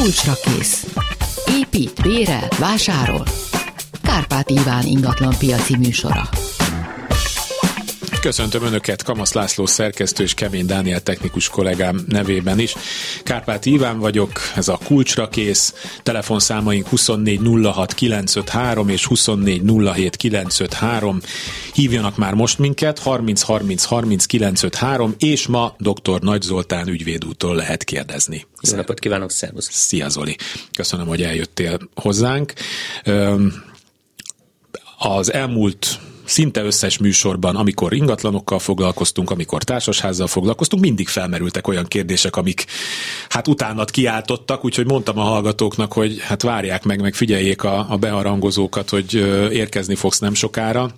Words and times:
kulcsra 0.00 0.32
kész. 0.32 0.86
Épít, 1.58 2.02
bérel, 2.02 2.48
vásárol. 2.58 3.24
Kárpát 4.02 4.50
Iván 4.50 4.86
ingatlan 4.86 5.34
piaci 5.38 5.76
műsora. 5.76 6.28
Köszöntöm 8.26 8.62
Önöket, 8.62 9.02
Kamasz 9.02 9.32
László 9.32 9.66
szerkesztő 9.66 10.22
és 10.22 10.34
Kemény 10.34 10.66
Dániel 10.66 11.00
technikus 11.00 11.48
kollégám 11.48 12.04
nevében 12.08 12.58
is. 12.58 12.74
Kárpát 13.22 13.66
Iván 13.66 13.98
vagyok, 13.98 14.30
ez 14.56 14.68
a 14.68 14.78
kulcsra 14.84 15.28
kész. 15.28 15.74
Telefonszámaink 16.02 16.86
2406953 16.90 18.88
és 18.88 19.06
2407953. 19.10 21.22
Hívjanak 21.72 22.16
már 22.16 22.34
most 22.34 22.58
minket, 22.58 22.98
30 22.98 23.42
30 23.42 23.84
30 23.84 24.26
953, 24.26 25.14
és 25.18 25.46
ma 25.46 25.74
dr. 25.78 26.20
Nagy 26.20 26.42
Zoltán 26.42 26.88
ügyvédútól 26.88 27.54
lehet 27.54 27.84
kérdezni. 27.84 28.46
Jó 28.60 28.76
napot 28.76 28.98
kívánok, 28.98 29.30
szervusz! 29.30 29.68
Szia 29.70 30.08
Zoli! 30.08 30.36
Köszönöm, 30.76 31.06
hogy 31.06 31.22
eljöttél 31.22 31.78
hozzánk. 31.94 32.52
Az 34.98 35.32
elmúlt 35.32 35.98
szinte 36.26 36.62
összes 36.62 36.98
műsorban, 36.98 37.56
amikor 37.56 37.92
ingatlanokkal 37.92 38.58
foglalkoztunk, 38.58 39.30
amikor 39.30 39.62
társasházzal 39.62 40.26
foglalkoztunk, 40.26 40.82
mindig 40.82 41.08
felmerültek 41.08 41.68
olyan 41.68 41.86
kérdések, 41.86 42.36
amik 42.36 42.64
hát 43.28 43.48
utánat 43.48 43.90
kiáltottak, 43.90 44.64
úgyhogy 44.64 44.86
mondtam 44.86 45.18
a 45.18 45.22
hallgatóknak, 45.22 45.92
hogy 45.92 46.20
hát 46.20 46.42
várják 46.42 46.84
meg, 46.84 47.00
meg 47.00 47.14
figyeljék 47.14 47.62
a, 47.62 47.86
a 47.88 47.96
beharangozókat, 47.96 48.90
hogy 48.90 49.14
érkezni 49.52 49.94
fogsz 49.94 50.18
nem 50.18 50.34
sokára 50.34 50.90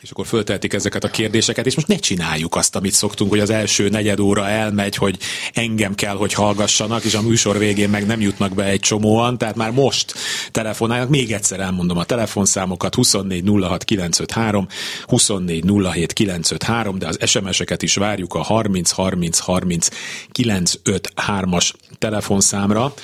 és 0.00 0.10
akkor 0.10 0.26
föltehetik 0.26 0.72
ezeket 0.72 1.04
a 1.04 1.08
kérdéseket, 1.08 1.66
és 1.66 1.74
most 1.74 1.86
ne 1.86 1.96
csináljuk 1.96 2.56
azt, 2.56 2.76
amit 2.76 2.92
szoktunk, 2.92 3.30
hogy 3.30 3.40
az 3.40 3.50
első 3.50 3.88
negyed 3.88 4.20
óra 4.20 4.48
elmegy, 4.48 4.96
hogy 4.96 5.18
engem 5.52 5.94
kell, 5.94 6.16
hogy 6.16 6.32
hallgassanak, 6.32 7.04
és 7.04 7.14
a 7.14 7.22
műsor 7.22 7.58
végén 7.58 7.88
meg 7.88 8.06
nem 8.06 8.20
jutnak 8.20 8.54
be 8.54 8.64
egy 8.64 8.80
csomóan, 8.80 9.38
tehát 9.38 9.56
már 9.56 9.70
most 9.70 10.14
telefonálnak, 10.52 11.08
még 11.08 11.32
egyszer 11.32 11.60
elmondom 11.60 11.98
a 11.98 12.04
telefonszámokat, 12.04 12.94
24 12.94 13.44
06 13.62 13.84
953, 13.84 14.66
24 15.06 15.64
07 15.64 16.12
953, 16.12 16.98
de 16.98 17.06
az 17.06 17.18
SMS-eket 17.24 17.82
is 17.82 17.94
várjuk 17.94 18.34
a 18.34 18.42
30 18.42 18.90
30 18.90 19.38
30 19.38 19.88
953-as 20.32 21.72
telefonszámra. 21.98 22.94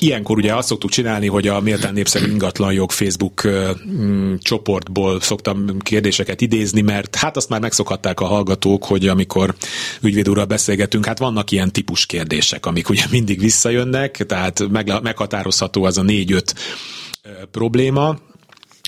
Ilyenkor 0.00 0.36
ugye 0.36 0.54
azt 0.54 0.68
szoktuk 0.68 0.90
csinálni, 0.90 1.26
hogy 1.26 1.48
a 1.48 1.60
méltán 1.60 1.92
népszerű 1.92 2.30
ingatlanjog 2.30 2.90
Facebook 2.90 3.42
mm, 3.88 4.34
csoportból 4.38 5.20
szoktam 5.20 5.78
kérdéseket 5.78 6.40
idézni, 6.40 6.80
mert 6.80 7.16
hát 7.16 7.36
azt 7.36 7.48
már 7.48 7.60
megszokhatták 7.60 8.20
a 8.20 8.24
hallgatók, 8.24 8.84
hogy 8.84 9.08
amikor 9.08 9.54
ügyvéd 10.00 10.46
beszélgetünk, 10.46 11.06
hát 11.06 11.18
vannak 11.18 11.50
ilyen 11.50 11.72
típus 11.72 12.06
kérdések, 12.06 12.66
amik 12.66 12.88
ugye 12.88 13.04
mindig 13.10 13.40
visszajönnek, 13.40 14.24
tehát 14.26 14.68
meghatározható 15.02 15.84
az 15.84 15.98
a 15.98 16.02
négy-öt 16.02 16.54
probléma, 17.50 18.18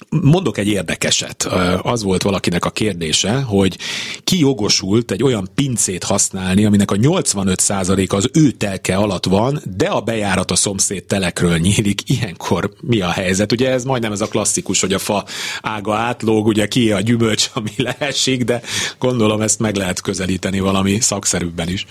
Mondok 0.08 0.58
egy 0.58 0.68
érdekeset. 0.68 1.48
Az 1.82 2.02
volt 2.02 2.22
valakinek 2.22 2.64
a 2.64 2.70
kérdése, 2.70 3.32
hogy 3.32 3.78
ki 4.24 4.38
jogosult 4.38 5.10
egy 5.10 5.22
olyan 5.22 5.48
pincét 5.54 6.04
használni, 6.04 6.64
aminek 6.64 6.90
a 6.90 6.96
85% 6.96 8.08
az 8.08 8.30
ő 8.32 8.50
telke 8.50 8.96
alatt 8.96 9.24
van, 9.24 9.60
de 9.76 9.86
a 9.86 10.00
bejárat 10.00 10.50
a 10.50 10.56
szomszéd 10.56 11.04
telekről 11.04 11.56
nyílik. 11.56 12.00
Ilyenkor 12.10 12.72
mi 12.80 13.00
a 13.00 13.10
helyzet? 13.10 13.52
Ugye 13.52 13.70
ez 13.70 13.84
majdnem 13.84 14.12
ez 14.12 14.20
a 14.20 14.28
klasszikus, 14.28 14.80
hogy 14.80 14.92
a 14.92 14.98
fa 14.98 15.24
ága 15.62 15.94
átlóg, 15.94 16.46
ugye 16.46 16.68
ki 16.68 16.92
a 16.92 17.00
gyümölcs, 17.00 17.50
ami 17.54 17.70
leesik, 17.76 18.44
de 18.44 18.62
gondolom 18.98 19.40
ezt 19.40 19.58
meg 19.58 19.76
lehet 19.76 20.00
közelíteni 20.00 20.60
valami 20.60 21.00
szakszerűbben 21.00 21.68
is. 21.68 21.86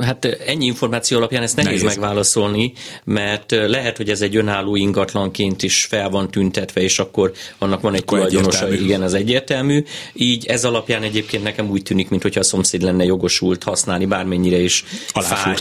Hát 0.00 0.24
ennyi 0.24 0.64
információ 0.64 1.16
alapján 1.16 1.42
ezt 1.42 1.56
nehéz, 1.56 1.82
nehéz. 1.82 1.96
megválaszolni, 1.96 2.72
mert 3.04 3.50
lehet, 3.50 3.96
hogy 3.96 4.10
ez 4.10 4.20
egy 4.20 4.36
önálló 4.36 4.76
ingatlanként 4.76 5.62
is 5.62 5.84
fel 5.84 6.08
van 6.08 6.30
tüntetve, 6.30 6.80
és 6.80 6.98
akkor 7.10 7.32
annak 7.58 7.80
van 7.80 7.94
egy 7.94 8.02
akkor 8.06 8.18
tulajdonosa, 8.18 8.64
egyértelmű. 8.64 8.84
igen, 8.84 9.02
az 9.02 9.14
egyértelmű. 9.14 9.84
Így 10.12 10.46
ez 10.46 10.64
alapján 10.64 11.02
egyébként 11.02 11.42
nekem 11.42 11.70
úgy 11.70 11.82
tűnik, 11.82 12.08
mintha 12.08 12.40
a 12.40 12.42
szomszéd 12.42 12.82
lenne 12.82 13.04
jogosult 13.04 13.62
használni, 13.62 14.06
bármennyire 14.06 14.58
is 14.58 14.84
fáj, 15.14 15.54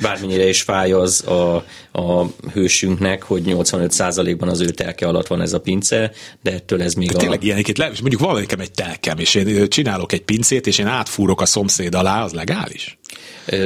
bármennyire 0.00 0.48
is 0.48 0.62
fáj 0.62 0.92
az 0.92 1.26
a, 1.26 1.64
a 1.92 2.26
hősünknek, 2.52 3.22
hogy 3.22 3.42
85%-ban 3.46 4.48
az 4.48 4.60
ő 4.60 4.70
telke 4.70 5.06
alatt 5.06 5.26
van 5.26 5.40
ez 5.40 5.52
a 5.52 5.60
pince, 5.60 6.12
de 6.42 6.52
ettől 6.52 6.82
ez 6.82 6.94
még 6.94 7.08
de 7.10 7.16
a... 7.16 7.18
Tényleg 7.18 7.44
ilyenik, 7.44 7.76
le, 7.76 7.86
mondjuk 8.00 8.20
van 8.20 8.40
nekem 8.40 8.60
egy 8.60 8.70
telkem, 8.70 9.18
és 9.18 9.34
én 9.34 9.68
csinálok 9.68 10.12
egy 10.12 10.22
pincét, 10.22 10.66
és 10.66 10.78
én 10.78 10.86
átfúrok 10.86 11.40
a 11.40 11.46
szomszéd 11.46 11.94
alá, 11.94 12.24
az 12.24 12.32
legális? 12.32 12.98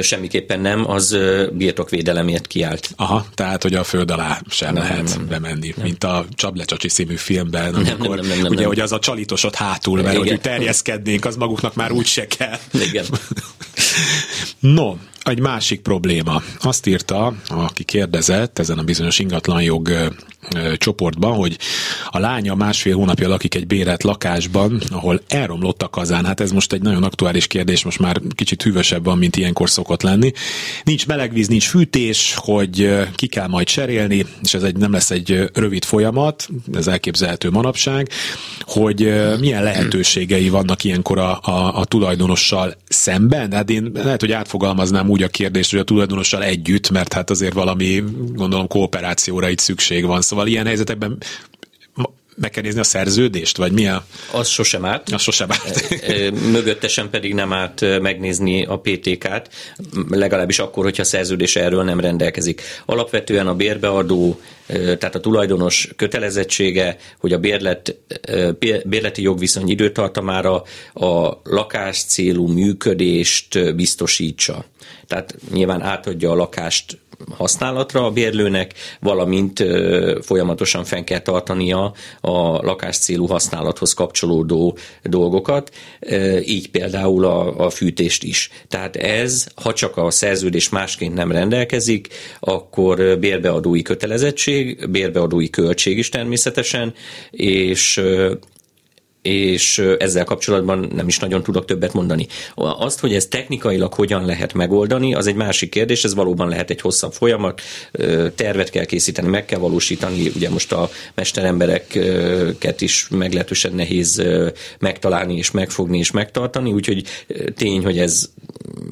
Semmiképpen 0.01 0.59
nem, 0.59 0.89
az 0.89 1.17
birtokvédelemért 1.51 2.47
kiállt. 2.47 2.89
Aha, 2.95 3.25
tehát, 3.33 3.63
hogy 3.63 3.73
a 3.73 3.83
föld 3.83 4.11
alá 4.11 4.41
sem 4.49 4.73
nem, 4.73 4.83
lehet 4.83 5.03
nem, 5.03 5.17
nem, 5.17 5.27
bemenni, 5.27 5.73
nem. 5.75 5.85
mint 5.85 6.03
a 6.03 6.25
Csablecsacsi 6.35 6.87
című 6.87 7.15
filmben, 7.15 7.73
amikor 7.73 8.15
nem, 8.15 8.27
nem, 8.27 8.27
nem, 8.27 8.37
nem, 8.41 8.51
ugye, 8.51 8.59
nem. 8.59 8.67
hogy 8.67 8.79
az 8.79 8.91
a 8.91 8.99
csalitosot 8.99 9.55
hátul, 9.55 10.01
mert 10.01 10.15
Igen. 10.15 10.27
hogy 10.27 10.41
terjeszkednénk, 10.41 11.25
az 11.25 11.35
maguknak 11.35 11.75
már 11.75 11.91
úgy 11.91 12.05
se 12.05 12.27
kell. 12.27 12.57
Igen. 12.71 13.05
no, 14.59 14.95
egy 15.25 15.39
másik 15.39 15.81
probléma. 15.81 16.41
Azt 16.59 16.85
írta, 16.85 17.33
aki 17.47 17.83
kérdezett 17.83 18.59
ezen 18.59 18.77
a 18.77 18.83
bizonyos 18.83 19.19
ingatlanjog 19.19 20.11
csoportban, 20.77 21.35
hogy 21.35 21.57
a 22.09 22.19
lánya 22.19 22.55
másfél 22.55 22.95
hónapja 22.95 23.27
lakik 23.27 23.55
egy 23.55 23.67
bérelt 23.67 24.03
lakásban, 24.03 24.81
ahol 24.89 25.21
elromlott 25.27 25.81
a 25.81 25.89
kazán. 25.89 26.25
Hát 26.25 26.39
ez 26.39 26.51
most 26.51 26.73
egy 26.73 26.81
nagyon 26.81 27.03
aktuális 27.03 27.47
kérdés, 27.47 27.83
most 27.83 27.99
már 27.99 28.21
kicsit 28.35 28.63
hűvösebb 28.63 29.03
van, 29.03 29.17
mint 29.17 29.35
ilyenkor 29.35 29.69
szokott 29.69 30.01
lenni. 30.01 30.31
Nincs 30.83 31.07
melegvíz, 31.07 31.47
nincs 31.47 31.67
fűtés, 31.67 32.35
hogy 32.37 32.97
ki 33.15 33.27
kell 33.27 33.47
majd 33.47 33.67
cserélni, 33.67 34.25
és 34.43 34.53
ez 34.53 34.63
egy, 34.63 34.75
nem 34.75 34.91
lesz 34.91 35.11
egy 35.11 35.49
rövid 35.53 35.83
folyamat, 35.83 36.47
ez 36.73 36.87
elképzelhető 36.87 37.49
manapság, 37.49 38.09
hogy 38.59 38.99
milyen 39.39 39.63
lehetőségei 39.63 40.49
vannak 40.49 40.83
ilyenkor 40.83 41.17
a, 41.17 41.39
a, 41.41 41.79
a 41.79 41.85
tulajdonossal 41.85 42.75
szemben. 42.87 43.51
Hát 43.51 43.69
én 43.69 43.91
lehet, 43.93 44.21
hogy 44.21 44.31
átfogalmaznám 44.31 45.09
úgy 45.15 45.23
a 45.23 45.27
kérdést, 45.27 45.71
hogy 45.71 45.79
a 45.79 45.83
tulajdonossal 45.83 46.43
együtt, 46.43 46.89
mert 46.89 47.13
hát 47.13 47.29
azért 47.29 47.53
valami, 47.53 48.03
gondolom, 48.33 48.67
kooperációra 48.67 49.49
itt 49.49 49.59
szükség 49.59 50.05
van. 50.05 50.21
Szóval 50.21 50.47
ilyen 50.47 50.65
helyzetekben 50.65 51.17
meg 52.37 52.49
kell 52.49 52.63
nézni 52.63 52.79
a 52.79 52.83
szerződést, 52.83 53.57
vagy 53.57 53.71
mi 53.71 53.87
a... 53.87 54.05
Az 54.31 54.47
sosem 54.47 54.85
árt. 54.85 55.09
Az 55.09 55.21
sosem 55.21 55.51
árt. 55.51 55.89
Mögöttesen 56.51 57.09
pedig 57.09 57.33
nem 57.33 57.53
árt 57.53 58.01
megnézni 58.01 58.65
a 58.65 58.79
PTK-t, 58.79 59.49
legalábbis 60.09 60.59
akkor, 60.59 60.83
hogyha 60.83 61.01
a 61.01 61.05
szerződés 61.05 61.55
erről 61.55 61.83
nem 61.83 61.99
rendelkezik. 61.99 62.61
Alapvetően 62.85 63.47
a 63.47 63.55
bérbeadó, 63.55 64.39
tehát 64.67 65.15
a 65.15 65.19
tulajdonos 65.19 65.89
kötelezettsége, 65.95 66.97
hogy 67.19 67.33
a 67.33 67.39
bérlet, 67.39 67.95
bérleti 68.85 69.21
jogviszony 69.21 69.69
időtartamára 69.69 70.63
a 70.93 71.39
lakás 71.43 72.03
célú 72.03 72.47
működést 72.47 73.75
biztosítsa. 73.75 74.65
Tehát 75.07 75.35
nyilván 75.51 75.81
átadja 75.81 76.31
a 76.31 76.35
lakást 76.35 76.97
használatra 77.29 78.05
a 78.05 78.11
bérlőnek, 78.11 78.73
valamint 78.99 79.63
folyamatosan 80.21 80.83
fenn 80.83 81.03
kell 81.03 81.19
tartania 81.19 81.93
a 82.21 82.37
lakás 82.65 82.97
célú 82.97 83.25
használathoz 83.25 83.93
kapcsolódó 83.93 84.77
dolgokat, 85.03 85.71
így 86.45 86.69
például 86.69 87.25
a, 87.25 87.65
a 87.65 87.69
fűtést 87.69 88.23
is. 88.23 88.49
Tehát 88.67 88.95
ez, 88.95 89.47
ha 89.55 89.73
csak 89.73 89.97
a 89.97 90.11
szerződés 90.11 90.69
másként 90.69 91.13
nem 91.13 91.31
rendelkezik, 91.31 92.07
akkor 92.39 93.19
bérbeadói 93.19 93.81
kötelezettség, 93.81 94.89
bérbeadói 94.89 95.49
költség 95.49 95.97
is 95.97 96.09
természetesen, 96.09 96.93
és 97.31 98.01
és 99.25 99.77
ezzel 99.99 100.23
kapcsolatban 100.23 100.91
nem 100.95 101.07
is 101.07 101.19
nagyon 101.19 101.43
tudok 101.43 101.65
többet 101.65 101.93
mondani. 101.93 102.27
Azt, 102.55 102.99
hogy 102.99 103.13
ez 103.13 103.25
technikailag 103.25 103.93
hogyan 103.93 104.25
lehet 104.25 104.53
megoldani, 104.53 105.13
az 105.13 105.27
egy 105.27 105.35
másik 105.35 105.69
kérdés, 105.69 106.03
ez 106.03 106.13
valóban 106.13 106.49
lehet 106.49 106.69
egy 106.69 106.81
hosszabb 106.81 107.13
folyamat, 107.13 107.61
tervet 108.35 108.69
kell 108.69 108.85
készíteni, 108.85 109.27
meg 109.27 109.45
kell 109.45 109.59
valósítani, 109.59 110.31
ugye 110.35 110.49
most 110.49 110.71
a 110.71 110.89
mesterembereket 111.13 112.81
is 112.81 113.07
meglehetősen 113.09 113.73
nehéz 113.73 114.23
megtalálni 114.79 115.37
és 115.37 115.51
megfogni 115.51 115.97
és 115.97 116.11
megtartani, 116.11 116.71
úgyhogy 116.71 117.03
tény, 117.55 117.83
hogy 117.83 117.97
ez 117.97 118.29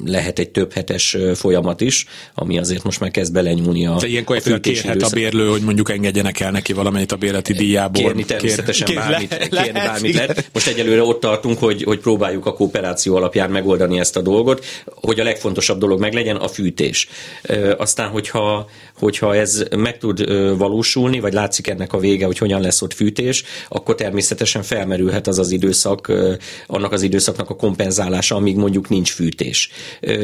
lehet 0.04 0.38
egy 0.38 0.50
több 0.50 0.72
hetes 0.72 1.16
folyamat 1.34 1.80
is, 1.80 2.06
ami 2.34 2.58
azért 2.58 2.82
most 2.82 3.00
már 3.00 3.10
kezd 3.10 3.32
belenyúlni 3.32 3.86
a, 3.86 3.96
De 4.00 4.06
ilyenkor 4.06 4.40
a 4.44 4.60
kérhet 4.60 5.02
a 5.02 5.08
bérlő, 5.08 5.48
hogy 5.48 5.62
mondjuk 5.62 5.90
engedjenek 5.90 6.40
el 6.40 6.50
neki 6.50 6.72
valamennyit 6.72 7.12
a 7.12 7.16
bérleti 7.16 7.52
díjából. 7.52 8.02
Kérni 8.02 8.24
természetesen 8.24 8.86
Kér, 8.86 8.96
bármit, 8.96 9.30
le, 9.50 9.62
kérni 9.62 9.78
bármit 9.78 10.14
lehet. 10.14 10.23
Most 10.52 10.66
egyelőre 10.66 11.02
ott 11.02 11.20
tartunk, 11.20 11.58
hogy, 11.58 11.82
hogy 11.82 11.98
próbáljuk 11.98 12.46
a 12.46 12.52
kooperáció 12.52 13.16
alapján 13.16 13.50
megoldani 13.50 13.98
ezt 13.98 14.16
a 14.16 14.20
dolgot, 14.20 14.64
hogy 14.86 15.20
a 15.20 15.24
legfontosabb 15.24 15.78
dolog 15.78 16.00
meg 16.00 16.12
legyen 16.12 16.36
a 16.36 16.48
fűtés. 16.48 17.08
Aztán, 17.76 18.08
hogyha, 18.08 18.68
hogyha 18.98 19.36
ez 19.36 19.64
meg 19.76 19.98
tud 19.98 20.28
valósulni, 20.58 21.20
vagy 21.20 21.32
látszik 21.32 21.66
ennek 21.66 21.92
a 21.92 21.98
vége, 21.98 22.26
hogy 22.26 22.38
hogyan 22.38 22.60
lesz 22.60 22.82
ott 22.82 22.92
fűtés, 22.92 23.44
akkor 23.68 23.94
természetesen 23.94 24.62
felmerülhet 24.62 25.26
az 25.26 25.38
az 25.38 25.50
időszak, 25.50 26.12
annak 26.66 26.92
az 26.92 27.02
időszaknak 27.02 27.50
a 27.50 27.56
kompenzálása, 27.56 28.34
amíg 28.34 28.56
mondjuk 28.56 28.88
nincs 28.88 29.12
fűtés. 29.12 29.70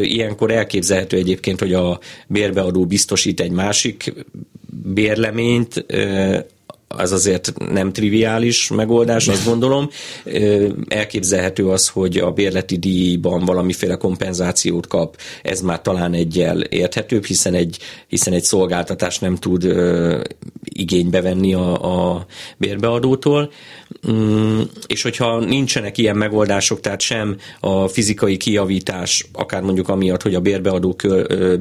Ilyenkor 0.00 0.50
elképzelhető 0.50 1.16
egyébként, 1.16 1.58
hogy 1.58 1.74
a 1.74 2.00
bérbeadó 2.26 2.86
biztosít 2.86 3.40
egy 3.40 3.50
másik 3.50 4.12
bérleményt, 4.84 5.84
az 6.96 7.12
azért 7.12 7.52
nem 7.72 7.92
triviális 7.92 8.68
megoldás, 8.68 9.28
azt 9.28 9.44
gondolom. 9.44 9.88
Elképzelhető 10.88 11.68
az, 11.68 11.88
hogy 11.88 12.16
a 12.16 12.30
bérleti 12.30 12.76
díjban 12.76 13.44
valamiféle 13.44 13.96
kompenzációt 13.96 14.86
kap, 14.86 15.16
ez 15.42 15.60
már 15.60 15.82
talán 15.82 16.14
egyel 16.14 16.60
érthetőbb, 16.60 17.24
hiszen 17.24 17.54
egy, 17.54 17.78
hiszen 18.08 18.32
egy 18.32 18.42
szolgáltatás 18.42 19.18
nem 19.18 19.36
tud 19.36 19.64
igénybe 20.64 21.20
venni 21.20 21.54
a, 21.54 22.14
a 22.14 22.26
bérbeadótól. 22.56 23.52
Mm, 24.10 24.60
és 24.86 25.02
hogyha 25.02 25.38
nincsenek 25.38 25.98
ilyen 25.98 26.16
megoldások, 26.16 26.80
tehát 26.80 27.00
sem 27.00 27.36
a 27.60 27.88
fizikai 27.88 28.36
kijavítás, 28.36 29.28
akár 29.32 29.62
mondjuk 29.62 29.88
amiatt, 29.88 30.22
hogy 30.22 30.34
a 30.34 30.40
bérbeadó, 30.40 30.96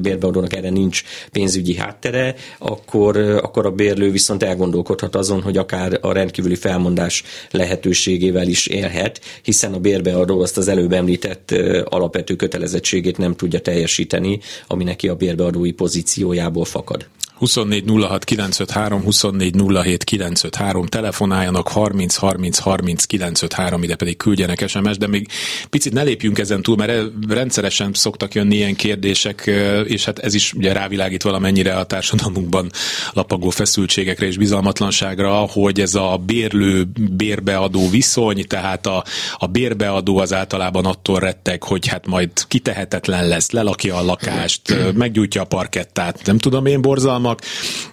bérbeadónak 0.00 0.54
erre 0.54 0.70
nincs 0.70 1.02
pénzügyi 1.32 1.76
háttere, 1.76 2.34
akkor, 2.58 3.16
akkor 3.16 3.66
a 3.66 3.70
bérlő 3.70 4.10
viszont 4.10 4.42
elgondolkodhat 4.42 5.14
azon, 5.20 5.42
hogy 5.42 5.56
akár 5.56 5.98
a 6.00 6.12
rendkívüli 6.12 6.54
felmondás 6.54 7.22
lehetőségével 7.50 8.48
is 8.48 8.66
élhet, 8.66 9.20
hiszen 9.42 9.74
a 9.74 9.78
bérbeadó 9.78 10.40
azt 10.40 10.56
az 10.56 10.68
előbb 10.68 10.92
említett 10.92 11.50
alapvető 11.84 12.36
kötelezettségét 12.36 13.18
nem 13.18 13.36
tudja 13.36 13.60
teljesíteni, 13.60 14.40
ami 14.66 14.84
neki 14.84 15.08
a 15.08 15.14
bérbeadói 15.14 15.72
pozíciójából 15.72 16.64
fakad. 16.64 17.08
24 17.40 17.84
06 17.86 18.24
953, 18.24 19.02
24 19.02 19.54
07 19.82 20.04
953, 20.04 20.86
telefonáljanak 20.86 21.68
30 21.68 22.16
30 22.16 22.58
30 22.58 23.04
953, 23.04 23.82
ide 23.82 23.96
pedig 23.96 24.16
küldjenek 24.16 24.68
SMS, 24.68 24.96
de 24.98 25.06
még 25.06 25.28
picit 25.70 25.92
ne 25.92 26.02
lépjünk 26.02 26.38
ezen 26.38 26.62
túl, 26.62 26.76
mert 26.76 27.10
rendszeresen 27.28 27.90
szoktak 27.92 28.34
jönni 28.34 28.54
ilyen 28.54 28.74
kérdések, 28.74 29.50
és 29.84 30.04
hát 30.04 30.18
ez 30.18 30.34
is 30.34 30.52
ugye 30.52 30.72
rávilágít 30.72 31.22
valamennyire 31.22 31.76
a 31.76 31.84
társadalmunkban 31.84 32.70
lapagó 33.12 33.50
feszültségekre 33.50 34.26
és 34.26 34.36
bizalmatlanságra, 34.36 35.32
hogy 35.32 35.80
ez 35.80 35.94
a 35.94 36.20
bérlő 36.26 36.84
bérbeadó 37.10 37.88
viszony, 37.90 38.44
tehát 38.46 38.86
a, 38.86 39.04
a 39.36 39.46
bérbeadó 39.46 40.18
az 40.18 40.32
általában 40.32 40.84
attól 40.84 41.18
rettek, 41.18 41.64
hogy 41.64 41.86
hát 41.86 42.06
majd 42.06 42.30
kitehetetlen 42.48 43.28
lesz, 43.28 43.50
lelakja 43.50 43.96
a 43.96 44.04
lakást, 44.04 44.76
meggyújtja 44.94 45.42
a 45.42 45.44
parkettát, 45.44 46.20
nem 46.24 46.38
tudom 46.38 46.66
én 46.66 46.80
borzalma, 46.80 47.29
vannak, 47.30 47.42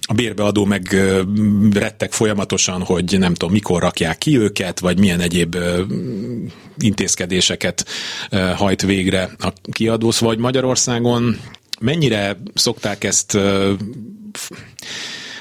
a 0.02 0.14
bérbeadó 0.14 0.66
meg 0.66 0.96
rettek 1.74 2.12
folyamatosan, 2.12 2.84
hogy 2.84 3.16
nem 3.20 3.34
tudom, 3.34 3.54
mikor 3.54 3.82
rakják 3.82 4.18
ki 4.18 4.38
őket, 4.38 4.80
vagy 4.80 5.00
milyen 5.00 5.20
egyéb 5.20 5.58
intézkedéseket 6.78 7.86
hajt 8.56 8.82
végre 8.82 9.30
a 9.40 9.54
kiadósz, 9.72 10.20
vagy 10.20 10.38
Magyarországon 10.38 11.40
mennyire 11.80 12.38
szokták 12.54 13.04
ezt 13.04 13.38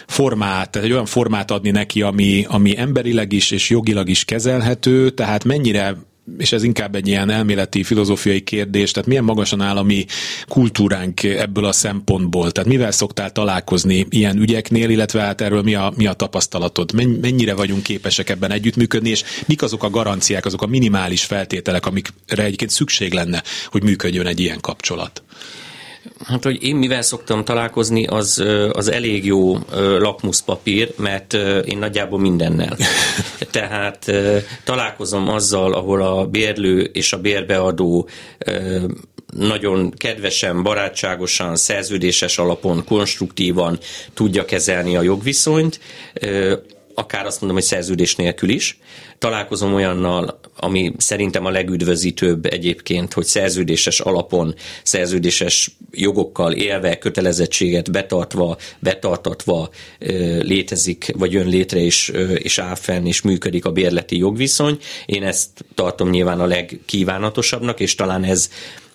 formát, 0.06 0.76
egy 0.76 0.92
olyan 0.92 1.06
formát 1.06 1.50
adni 1.50 1.70
neki, 1.70 2.02
ami, 2.02 2.44
ami 2.48 2.78
emberileg 2.78 3.32
is 3.32 3.50
és 3.50 3.70
jogilag 3.70 4.08
is 4.08 4.24
kezelhető, 4.24 5.10
tehát 5.10 5.44
mennyire 5.44 5.96
és 6.38 6.52
ez 6.52 6.62
inkább 6.62 6.94
egy 6.94 7.08
ilyen 7.08 7.30
elméleti, 7.30 7.82
filozófiai 7.82 8.40
kérdés, 8.40 8.90
tehát 8.90 9.08
milyen 9.08 9.24
magasan 9.24 9.60
áll 9.60 9.76
a 9.76 9.82
mi 9.82 10.04
kultúránk 10.48 11.22
ebből 11.22 11.64
a 11.64 11.72
szempontból? 11.72 12.50
Tehát 12.50 12.68
mivel 12.68 12.90
szoktál 12.90 13.32
találkozni 13.32 14.06
ilyen 14.08 14.38
ügyeknél, 14.38 14.90
illetve 14.90 15.20
hát 15.20 15.40
erről 15.40 15.62
mi 15.62 15.74
a, 15.74 15.92
mi 15.96 16.06
a 16.06 16.12
tapasztalatod? 16.12 16.92
Mennyire 17.20 17.54
vagyunk 17.54 17.82
képesek 17.82 18.28
ebben 18.28 18.50
együttműködni, 18.50 19.08
és 19.08 19.24
mik 19.46 19.62
azok 19.62 19.82
a 19.82 19.90
garanciák, 19.90 20.44
azok 20.46 20.62
a 20.62 20.66
minimális 20.66 21.24
feltételek, 21.24 21.86
amikre 21.86 22.44
egyébként 22.44 22.70
szükség 22.70 23.12
lenne, 23.12 23.42
hogy 23.66 23.82
működjön 23.82 24.26
egy 24.26 24.40
ilyen 24.40 24.60
kapcsolat? 24.60 25.22
Hát, 26.24 26.44
hogy 26.44 26.62
én 26.62 26.76
mivel 26.76 27.02
szoktam 27.02 27.44
találkozni, 27.44 28.06
az, 28.06 28.44
az 28.72 28.88
elég 28.90 29.24
jó 29.24 29.58
lakmuszpapír, 29.98 30.92
mert 30.96 31.32
én 31.64 31.78
nagyjából 31.78 32.18
mindennel. 32.18 32.76
Tehát 33.50 34.12
találkozom 34.64 35.28
azzal, 35.28 35.72
ahol 35.72 36.02
a 36.02 36.26
bérlő 36.26 36.80
és 36.80 37.12
a 37.12 37.18
bérbeadó 37.18 38.08
nagyon 39.36 39.90
kedvesen, 39.96 40.62
barátságosan, 40.62 41.56
szerződéses 41.56 42.38
alapon, 42.38 42.84
konstruktívan 42.84 43.78
tudja 44.14 44.44
kezelni 44.44 44.96
a 44.96 45.02
jogviszonyt, 45.02 45.80
akár 46.96 47.26
azt 47.26 47.40
mondom, 47.40 47.58
hogy 47.58 47.66
szerződés 47.66 48.16
nélkül 48.16 48.48
is. 48.48 48.78
Találkozom 49.18 49.74
olyannal, 49.74 50.40
ami 50.56 50.92
szerintem 50.96 51.44
a 51.44 51.50
legüdvözítőbb 51.50 52.46
egyébként, 52.46 53.12
hogy 53.12 53.24
szerződéses 53.24 54.00
alapon, 54.00 54.54
szerződéses 54.82 55.70
jogokkal 55.90 56.52
élve, 56.52 56.98
kötelezettséget 56.98 57.90
betartva, 57.90 58.56
betartatva 58.78 59.70
létezik, 60.40 61.12
vagy 61.16 61.32
jön 61.32 61.46
létre 61.46 61.80
és, 61.80 62.12
és 62.34 62.58
áll 62.58 62.74
fenn, 62.74 63.06
és 63.06 63.22
működik 63.22 63.64
a 63.64 63.72
bérleti 63.72 64.16
jogviszony. 64.16 64.78
Én 65.06 65.22
ezt 65.22 65.64
tartom 65.74 66.10
nyilván 66.10 66.40
a 66.40 66.46
legkívánatosabbnak, 66.46 67.80
és 67.80 67.94
talán 67.94 68.24
ez 68.24 68.50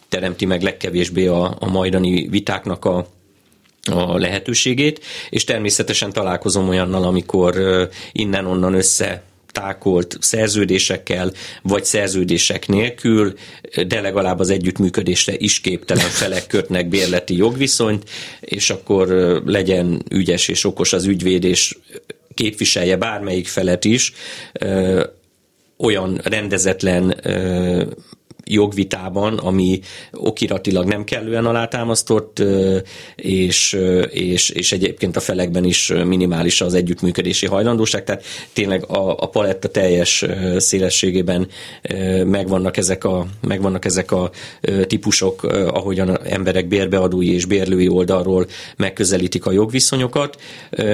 teremti 0.09 0.45
meg 0.45 0.61
legkevésbé 0.61 1.27
a, 1.27 1.55
a 1.59 1.69
majdani 1.69 2.27
vitáknak 2.27 2.85
a 2.85 3.07
a 3.89 4.17
lehetőségét, 4.17 5.01
és 5.29 5.43
természetesen 5.43 6.13
találkozom 6.13 6.69
olyannal, 6.69 7.03
amikor 7.03 7.55
innen-onnan 8.11 8.73
össze 8.73 9.23
tákolt 9.51 10.17
szerződésekkel, 10.19 11.31
vagy 11.61 11.85
szerződések 11.85 12.67
nélkül, 12.67 13.33
de 13.87 14.01
legalább 14.01 14.39
az 14.39 14.49
együttműködésre 14.49 15.33
is 15.37 15.61
képtelen 15.61 16.09
felek 16.09 16.47
kötnek 16.47 16.87
bérleti 16.87 17.35
jogviszonyt, 17.35 18.09
és 18.39 18.69
akkor 18.69 19.07
legyen 19.45 20.03
ügyes 20.09 20.47
és 20.47 20.63
okos 20.63 20.93
az 20.93 21.05
ügyvéd, 21.05 21.43
és 21.43 21.77
képviselje 22.33 22.95
bármelyik 22.97 23.47
felet 23.47 23.85
is, 23.85 24.13
olyan 25.77 26.21
rendezetlen 26.23 27.15
jogvitában, 28.45 29.37
ami 29.37 29.79
okiratilag 30.11 30.85
nem 30.85 31.03
kellően 31.03 31.45
alátámasztott, 31.45 32.43
és, 33.15 33.79
és, 34.09 34.49
és 34.49 34.71
egyébként 34.71 35.15
a 35.15 35.19
felekben 35.19 35.63
is 35.63 35.93
minimális 36.05 36.61
az 36.61 36.73
együttműködési 36.73 37.45
hajlandóság, 37.45 38.03
tehát 38.03 38.23
tényleg 38.53 38.85
a, 38.89 39.17
a 39.17 39.25
paletta 39.25 39.67
teljes 39.67 40.25
szélességében 40.57 41.47
megvannak 42.25 42.77
ezek 42.77 43.03
a, 43.03 43.25
megvannak 43.47 43.85
ezek 43.85 44.11
a 44.11 44.31
típusok, 44.87 45.43
ahogyan 45.67 46.19
emberek 46.23 46.67
bérbeadói 46.67 47.33
és 47.33 47.45
bérlői 47.45 47.87
oldalról 47.87 48.47
megközelítik 48.77 49.45
a 49.45 49.51
jogviszonyokat. 49.51 50.41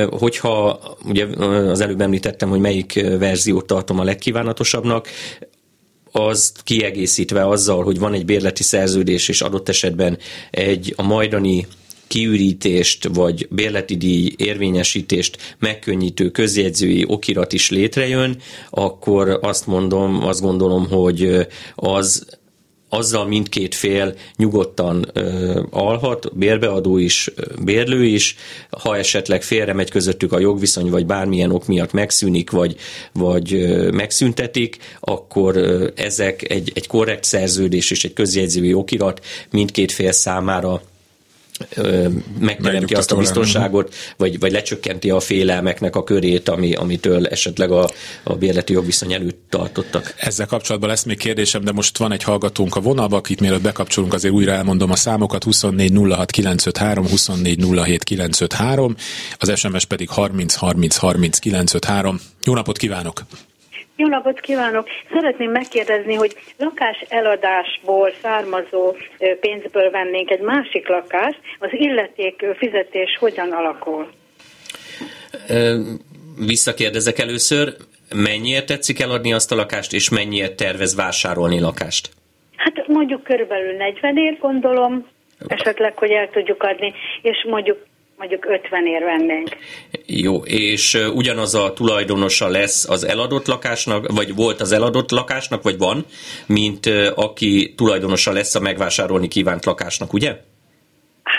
Hogyha 0.10 0.80
ugye 1.06 1.26
az 1.48 1.82
előbb 1.82 2.02
említettem, 2.02 2.50
hogy 2.50 2.60
melyik 2.60 3.06
verziót 3.20 3.66
tartom 3.66 4.00
a 4.00 4.04
legkívánatosabbnak, 4.04 5.08
az 6.18 6.52
kiegészítve 6.64 7.48
azzal, 7.48 7.84
hogy 7.84 8.00
van 8.00 8.14
egy 8.14 8.26
bérleti 8.26 8.64
szerződés, 8.64 9.30
és 9.30 9.42
adott 9.42 9.70
esetben 9.70 10.18
egy 10.52 10.94
a 10.96 11.04
majdani 11.04 11.68
kiürítést 12.08 13.10
vagy 13.14 13.48
bérleti 13.50 13.98
díj 13.98 14.34
érvényesítést 14.38 15.56
megkönnyítő 15.60 16.30
közjegyzői 16.30 17.06
okirat 17.08 17.54
is 17.54 17.70
létrejön, 17.70 18.38
akkor 18.70 19.40
azt 19.42 19.68
mondom, 19.68 20.24
azt 20.24 20.42
gondolom, 20.42 20.88
hogy 20.90 21.48
az 21.76 22.26
azzal 22.90 23.26
mindkét 23.26 23.76
fél 23.76 24.16
nyugodtan 24.36 25.06
ö, 25.14 25.62
alhat, 25.70 26.38
bérbeadó 26.38 26.98
is, 26.98 27.32
bérlő 27.64 28.06
is, 28.06 28.36
ha 28.70 28.98
esetleg 28.98 29.44
félre 29.44 29.74
megy 29.74 29.90
közöttük 29.90 30.32
a 30.32 30.40
jogviszony, 30.40 30.90
vagy 30.90 31.06
bármilyen 31.06 31.52
ok 31.52 31.68
miatt 31.68 31.92
megszűnik, 31.92 32.52
vagy, 32.52 32.76
vagy 33.14 33.54
ö, 33.54 33.92
megszüntetik, 33.92 34.78
akkor 35.00 35.56
ö, 35.56 35.88
ezek 35.96 36.50
egy, 36.50 36.72
egy 36.74 36.88
korrekt 36.88 37.24
szerződés 37.24 37.92
és 37.92 38.04
egy 38.04 38.14
közjegyzői 38.14 38.74
okirat 38.74 39.26
mindkét 39.52 39.92
fél 39.92 40.12
számára 40.12 40.82
megteremti 42.40 42.94
azt 42.94 43.12
a 43.12 43.16
biztonságot, 43.16 43.96
vagy, 44.18 44.40
vagy 44.40 44.52
lecsökkenti 44.52 45.10
a 45.10 45.20
félelmeknek 45.20 45.96
a 45.96 46.04
körét, 46.04 46.50
ami, 46.50 46.74
amitől 46.74 47.28
esetleg 47.28 47.72
a, 47.72 47.90
a 48.24 48.36
bérleti 48.36 48.74
jogviszony 48.74 49.14
előtt 49.14 49.42
tartottak. 49.50 50.14
Ezzel 50.18 50.46
kapcsolatban 50.46 50.90
lesz 50.90 51.04
még 51.04 51.18
kérdésem, 51.18 51.64
de 51.64 51.72
most 51.72 51.98
van 51.98 52.12
egy 52.12 52.24
hallgatónk 52.24 52.76
a 52.76 52.82
vonalba, 52.82 53.18
akit 53.18 53.40
mielőtt 53.40 53.62
bekapcsolunk, 53.62 54.14
azért 54.14 54.34
újra 54.34 54.52
elmondom 54.52 54.92
a 54.92 54.96
számokat, 54.96 55.44
24 55.44 55.92
06 56.10 56.32
953, 56.32 57.08
24 57.08 57.66
07 57.86 58.04
953, 58.04 58.96
az 59.38 59.58
SMS 59.60 59.86
pedig 59.86 60.10
30 60.10 60.56
30 60.56 60.96
30 60.96 61.40
953. 61.40 62.20
Jó 62.44 62.54
napot 62.54 62.78
kívánok! 62.78 63.22
Jó 64.00 64.08
napot 64.08 64.40
kívánok! 64.40 64.88
Szeretném 65.14 65.52
megkérdezni, 65.52 66.14
hogy 66.14 66.36
lakás 66.58 67.06
eladásból 67.10 68.12
származó 68.22 68.96
pénzből 69.40 69.90
vennénk 69.90 70.30
egy 70.30 70.40
másik 70.40 70.88
lakást, 70.88 71.40
az 71.60 71.70
illeték 71.72 72.46
fizetés 72.58 73.18
hogyan 73.20 73.52
alakul? 73.52 74.10
Visszakérdezek 76.46 77.20
először, 77.20 77.76
mennyiért 78.16 78.66
tetszik 78.66 79.00
eladni 79.00 79.34
azt 79.34 79.52
a 79.52 79.56
lakást, 79.56 79.94
és 79.94 80.10
mennyiért 80.10 80.56
tervez 80.56 80.96
vásárolni 80.96 81.60
lakást? 81.60 82.10
Hát 82.56 82.88
mondjuk 82.88 83.24
körülbelül 83.24 83.76
40 83.76 84.18
ér 84.18 84.38
gondolom, 84.40 85.08
esetleg, 85.48 85.98
hogy 85.98 86.12
el 86.12 86.30
tudjuk 86.30 86.64
adni, 86.64 86.94
és 87.22 87.46
mondjuk 87.50 87.86
mondjuk 88.18 88.46
50 88.46 88.86
ér 88.86 89.04
vennénk. 89.04 89.50
Jó, 90.06 90.38
és 90.38 90.94
ugyanaz 91.14 91.56
a 91.56 91.74
tulajdonosa 91.74 92.48
lesz 92.48 92.90
az 92.90 93.04
eladott 93.04 93.48
lakásnak, 93.48 94.12
vagy 94.12 94.36
volt 94.36 94.62
az 94.62 94.72
eladott 94.72 95.12
lakásnak, 95.12 95.64
vagy 95.64 95.78
van, 95.78 96.06
mint 96.46 96.86
aki 97.16 97.74
tulajdonosa 97.76 98.32
lesz 98.32 98.56
a 98.56 98.60
megvásárolni 98.60 99.28
kívánt 99.28 99.66
lakásnak, 99.66 100.14
ugye? 100.14 100.38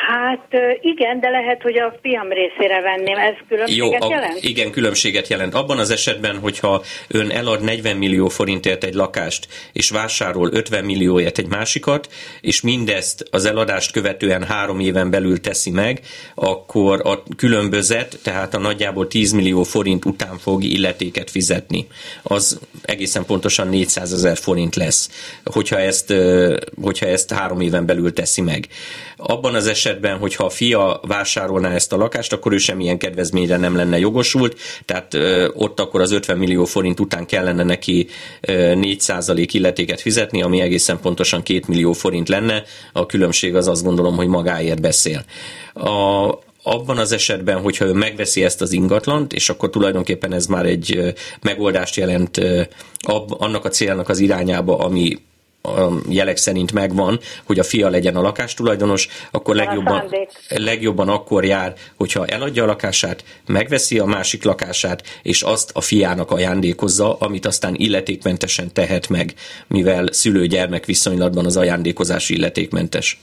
Hát 0.07 0.49
igen, 0.81 1.21
de 1.21 1.29
lehet, 1.29 1.63
hogy 1.63 1.79
a 1.79 1.99
fiam 2.03 2.29
részére 2.29 2.81
venném. 2.81 3.17
Ez 3.17 3.35
különbséget 3.49 4.03
Jó, 4.03 4.09
a, 4.09 4.11
jelent? 4.11 4.43
Igen, 4.43 4.71
különbséget 4.71 5.29
jelent. 5.29 5.55
Abban 5.55 5.79
az 5.79 5.91
esetben, 5.91 6.39
hogyha 6.39 6.83
ön 7.09 7.31
elad 7.31 7.63
40 7.63 7.97
millió 7.97 8.29
forintért 8.29 8.85
egy 8.85 8.95
lakást, 8.95 9.49
és 9.73 9.91
vásárol 9.91 10.51
50 10.53 10.85
millióért 10.85 11.39
egy 11.39 11.49
másikat, 11.49 12.09
és 12.41 12.61
mindezt 12.61 13.25
az 13.31 13.45
eladást 13.45 13.93
követően 13.93 14.45
három 14.45 14.81
éven 14.81 15.11
belül 15.11 15.41
teszi 15.41 15.71
meg, 15.71 16.01
akkor 16.35 17.01
a 17.05 17.23
különbözet, 17.37 18.19
tehát 18.23 18.55
a 18.55 18.59
nagyjából 18.59 19.07
10 19.07 19.33
millió 19.33 19.63
forint 19.63 20.05
után 20.05 20.39
fog 20.39 20.65
illetéket 20.65 21.31
fizetni. 21.31 21.87
Az 22.23 22.61
egészen 22.83 23.25
pontosan 23.25 23.69
400 23.69 24.13
ezer 24.13 24.37
forint 24.37 24.77
lesz, 24.77 25.11
hogyha 25.45 25.79
ezt, 25.79 26.15
hogyha 26.83 27.07
ezt 27.07 27.33
három 27.33 27.61
éven 27.61 27.87
belül 27.87 28.13
teszi 28.13 28.41
meg. 28.41 28.69
Abban 29.17 29.55
az 29.55 29.67
esetben, 29.67 29.88
hogyha 30.21 30.45
a 30.45 30.51
fia 30.51 31.01
vásárolná 31.07 31.75
ezt 31.75 31.93
a 31.93 31.97
lakást, 31.97 32.33
akkor 32.33 32.53
ő 32.53 32.59
semmilyen 32.59 32.99
kedvezményre 32.99 33.57
nem 33.57 33.77
lenne 33.77 33.99
jogosult, 33.99 34.57
tehát 34.85 35.17
ott 35.55 35.81
akkor 35.81 36.01
az 36.01 36.11
50 36.11 36.39
millió 36.39 36.65
forint 36.65 37.01
után 37.01 37.27
kellene 37.27 37.63
neki 37.63 38.07
4% 38.43 39.49
illetéket 39.53 40.01
fizetni, 40.01 40.43
ami 40.43 40.61
egészen 40.61 41.01
pontosan 41.01 41.43
2 41.43 41.61
millió 41.67 41.93
forint 41.93 42.29
lenne. 42.29 42.63
A 42.93 43.07
különbség 43.07 43.55
az 43.55 43.69
azt 43.69 43.85
gondolom, 43.85 44.17
hogy 44.17 44.27
magáért 44.27 44.81
beszél. 44.81 45.25
A, 45.75 46.29
abban 46.63 46.99
az 46.99 47.13
esetben, 47.13 47.61
hogyha 47.61 47.85
ő 47.85 47.93
megveszi 47.93 48.45
ezt 48.45 48.61
az 48.61 48.73
ingatlant, 48.73 49.33
és 49.33 49.49
akkor 49.49 49.71
tulajdonképpen 49.71 50.33
ez 50.33 50.47
már 50.47 50.67
egy 50.67 51.15
megoldást 51.43 51.97
jelent 51.97 52.41
annak 53.29 53.65
a 53.65 53.69
célnak 53.69 54.09
az 54.09 54.19
irányába, 54.19 54.79
ami 54.79 55.19
a 55.75 56.01
jelek 56.09 56.37
szerint 56.37 56.73
megvan, 56.73 57.19
hogy 57.45 57.59
a 57.59 57.63
fia 57.63 57.89
legyen 57.89 58.17
a 58.17 58.21
lakástulajdonos, 58.21 59.09
akkor 59.31 59.55
legjobban, 59.55 60.15
legjobban 60.49 61.09
akkor 61.09 61.45
jár, 61.45 61.75
hogyha 61.97 62.27
eladja 62.27 62.63
a 62.63 62.67
lakását, 62.67 63.25
megveszi 63.47 63.99
a 63.99 64.05
másik 64.05 64.45
lakását, 64.45 65.03
és 65.23 65.43
azt 65.43 65.71
a 65.75 65.81
fiának 65.81 66.31
ajándékozza, 66.31 67.17
amit 67.19 67.47
aztán 67.47 67.75
illetékmentesen 67.75 68.73
tehet 68.73 69.09
meg, 69.09 69.35
mivel 69.67 70.13
szülő-gyermek 70.13 70.85
viszonylatban 70.85 71.45
az 71.45 71.57
ajándékozás 71.57 72.29
illetékmentes. 72.29 73.21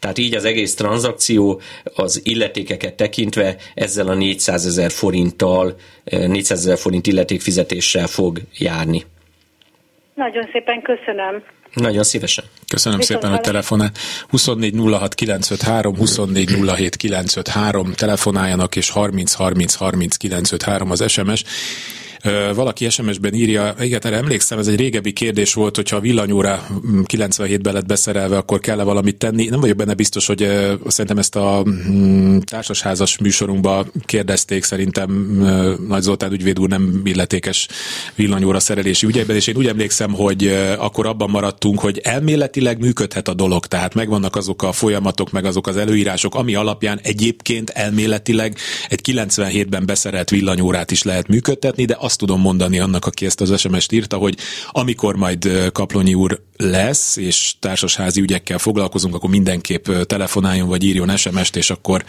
Tehát 0.00 0.18
így 0.18 0.34
az 0.34 0.44
egész 0.44 0.74
tranzakció 0.74 1.60
az 1.94 2.20
illetékeket 2.24 2.94
tekintve 2.94 3.56
ezzel 3.74 4.08
a 4.08 4.14
400 4.14 4.66
ezer 4.66 4.90
forinttal, 4.90 5.74
400 6.04 6.58
ezer 6.58 6.78
forint 6.78 7.06
illetékfizetéssel 7.06 8.06
fog 8.06 8.38
járni. 8.58 9.04
Nagyon 10.14 10.48
szépen 10.52 10.82
köszönöm. 10.82 11.42
Nagyon 11.74 12.02
szívesen. 12.02 12.44
Köszönöm 12.68 12.98
Viszont 12.98 13.20
szépen, 13.20 13.36
hogy 13.36 13.44
telefonál. 13.46 13.92
24 14.28 14.74
06 14.76 15.14
953, 15.14 15.96
24 15.96 16.58
07 16.76 16.96
953, 16.96 17.92
telefonáljanak, 17.92 18.76
és 18.76 18.90
30 18.90 19.32
30 19.32 19.74
30 19.74 20.16
953 20.16 20.90
az 20.90 21.10
SMS 21.10 21.44
valaki 22.54 22.88
SMS-ben 22.88 23.34
írja, 23.34 23.74
igen, 23.80 24.00
erre 24.02 24.16
emlékszem, 24.16 24.58
ez 24.58 24.66
egy 24.66 24.76
régebbi 24.76 25.12
kérdés 25.12 25.54
volt, 25.54 25.76
hogyha 25.76 25.96
a 25.96 26.00
villanyóra 26.00 26.66
97-ben 27.06 27.72
lett 27.74 27.86
beszerelve, 27.86 28.36
akkor 28.36 28.60
kell-e 28.60 28.82
valamit 28.82 29.16
tenni. 29.16 29.46
Nem 29.48 29.60
vagyok 29.60 29.76
benne 29.76 29.94
biztos, 29.94 30.26
hogy 30.26 30.38
szerintem 30.86 31.18
ezt 31.18 31.36
a 31.36 31.64
mm, 31.68 32.38
társasházas 32.38 33.18
műsorunkba 33.18 33.86
kérdezték, 34.04 34.64
szerintem 34.64 35.10
Nagy 35.88 36.02
Zoltán 36.02 36.32
ügyvéd 36.32 36.60
úr 36.60 36.68
nem 36.68 37.00
illetékes 37.04 37.68
villanyóra 38.14 38.60
szerelési 38.60 39.06
ügyekben, 39.06 39.36
és 39.36 39.46
én 39.46 39.56
úgy 39.56 39.66
emlékszem, 39.66 40.12
hogy 40.12 40.46
akkor 40.78 41.06
abban 41.06 41.30
maradtunk, 41.30 41.78
hogy 41.80 41.98
elméletileg 41.98 42.78
működhet 42.78 43.28
a 43.28 43.34
dolog, 43.34 43.66
tehát 43.66 43.94
megvannak 43.94 44.36
azok 44.36 44.62
a 44.62 44.72
folyamatok, 44.72 45.30
meg 45.30 45.44
azok 45.44 45.66
az 45.66 45.76
előírások, 45.76 46.34
ami 46.34 46.54
alapján 46.54 47.00
egyébként 47.02 47.70
elméletileg 47.70 48.56
egy 48.88 49.00
97-ben 49.12 49.86
beszerelt 49.86 50.30
villanyórát 50.30 50.90
is 50.90 51.02
lehet 51.02 51.28
működtetni, 51.28 51.84
de 51.84 51.96
azt 51.98 52.09
tudom 52.16 52.40
mondani 52.40 52.78
annak, 52.78 53.06
aki 53.06 53.26
ezt 53.26 53.40
az 53.40 53.60
SMS-t 53.60 53.92
írta, 53.92 54.16
hogy 54.16 54.36
amikor 54.70 55.16
majd 55.16 55.70
Kaplonyi 55.72 56.14
úr 56.14 56.40
lesz, 56.56 57.16
és 57.16 57.54
társasházi 57.58 58.20
ügyekkel 58.20 58.58
foglalkozunk, 58.58 59.14
akkor 59.14 59.30
mindenképp 59.30 59.88
telefonáljon, 59.90 60.68
vagy 60.68 60.84
írjon 60.84 61.16
SMS-t, 61.16 61.56
és 61.56 61.70
akkor 61.70 62.04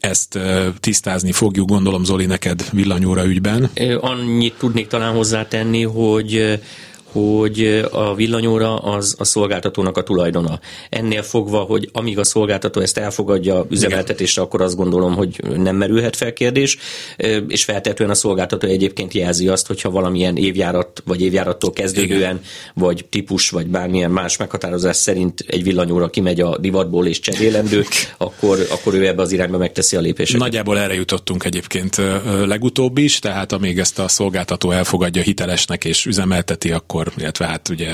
ezt 0.00 0.38
tisztázni 0.80 1.32
fogjuk, 1.32 1.68
gondolom 1.68 2.04
Zoli, 2.04 2.26
neked 2.26 2.64
villanyóra 2.72 3.24
ügyben. 3.24 3.70
Annyit 4.00 4.54
tudnék 4.58 4.86
talán 4.86 5.14
hozzátenni, 5.14 5.82
hogy 5.82 6.60
hogy 7.12 7.84
a 7.90 8.14
villanyóra 8.14 8.76
az 8.76 9.14
a 9.18 9.24
szolgáltatónak 9.24 9.96
a 9.96 10.02
tulajdona. 10.02 10.60
Ennél 10.88 11.22
fogva, 11.22 11.58
hogy 11.58 11.88
amíg 11.92 12.18
a 12.18 12.24
szolgáltató 12.24 12.80
ezt 12.80 12.98
elfogadja 12.98 13.66
üzemeltetésre, 13.70 14.42
akkor 14.42 14.62
azt 14.62 14.76
gondolom, 14.76 15.14
hogy 15.14 15.40
nem 15.56 15.76
merülhet 15.76 16.16
fel 16.16 16.32
kérdés, 16.32 16.78
és 17.48 17.64
feltetően 17.64 18.10
a 18.10 18.14
szolgáltató 18.14 18.68
egyébként 18.68 19.14
jelzi 19.14 19.48
azt, 19.48 19.66
hogyha 19.66 19.90
valamilyen 19.90 20.36
évjárat, 20.36 21.02
vagy 21.04 21.22
évjárattól 21.22 21.72
kezdődően, 21.72 22.20
Igen. 22.20 22.40
vagy 22.74 23.04
típus, 23.10 23.50
vagy 23.50 23.66
bármilyen 23.66 24.10
más 24.10 24.36
meghatározás 24.36 24.96
szerint 24.96 25.44
egy 25.46 25.62
villanyóra 25.62 26.08
kimegy 26.08 26.40
a 26.40 26.58
divatból 26.58 27.06
és 27.06 27.20
cserélendő, 27.20 27.84
akkor, 28.16 28.66
akkor 28.70 28.94
ő 28.94 29.06
ebbe 29.06 29.22
az 29.22 29.32
irányba 29.32 29.58
megteszi 29.58 29.96
a 29.96 30.00
lépéseket. 30.00 30.40
Nagyjából 30.40 30.78
erre 30.78 30.94
jutottunk 30.94 31.44
egyébként 31.44 31.96
legutóbb 32.46 32.98
is, 32.98 33.18
tehát 33.18 33.52
amíg 33.52 33.78
ezt 33.78 33.98
a 33.98 34.08
szolgáltató 34.08 34.70
elfogadja 34.70 35.22
hitelesnek 35.22 35.84
és 35.84 36.06
üzemelteti, 36.06 36.70
akkor 36.70 36.99
akkor, 37.00 37.12
illetve 37.22 37.46
hát 37.46 37.68
ugye 37.68 37.92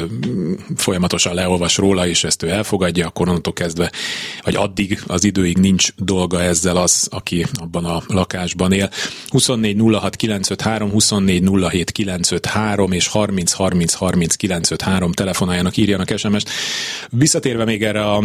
folyamatosan 0.77 1.35
leolvas 1.35 1.77
róla, 1.77 2.07
és 2.07 2.25
ezt 2.25 2.43
ő 2.43 2.49
elfogadja, 2.49 3.07
akkor 3.07 3.29
onnantól 3.29 3.53
kezdve, 3.53 3.93
vagy 4.43 4.57
addig 4.57 5.03
az 5.07 5.25
időig 5.25 5.59
nincs 5.59 5.89
dolga 5.97 6.43
ezzel 6.43 6.77
az, 6.77 7.09
aki 7.11 7.47
abban 7.55 7.85
a 7.85 8.03
lakásban 8.07 8.73
él. 8.73 8.91
24 9.29 9.81
06 9.93 10.17
953, 10.17 10.91
24 10.91 11.49
07 11.71 11.91
953 11.91 12.93
és 12.93 13.07
30 13.07 13.53
30 13.53 13.93
30 13.93 14.35
953 14.35 15.13
telefonáljanak, 15.13 15.77
írjanak 15.77 16.13
SMS-t. 16.17 16.49
Visszatérve 17.11 17.65
még 17.65 17.83
erre 17.83 18.11
a 18.11 18.25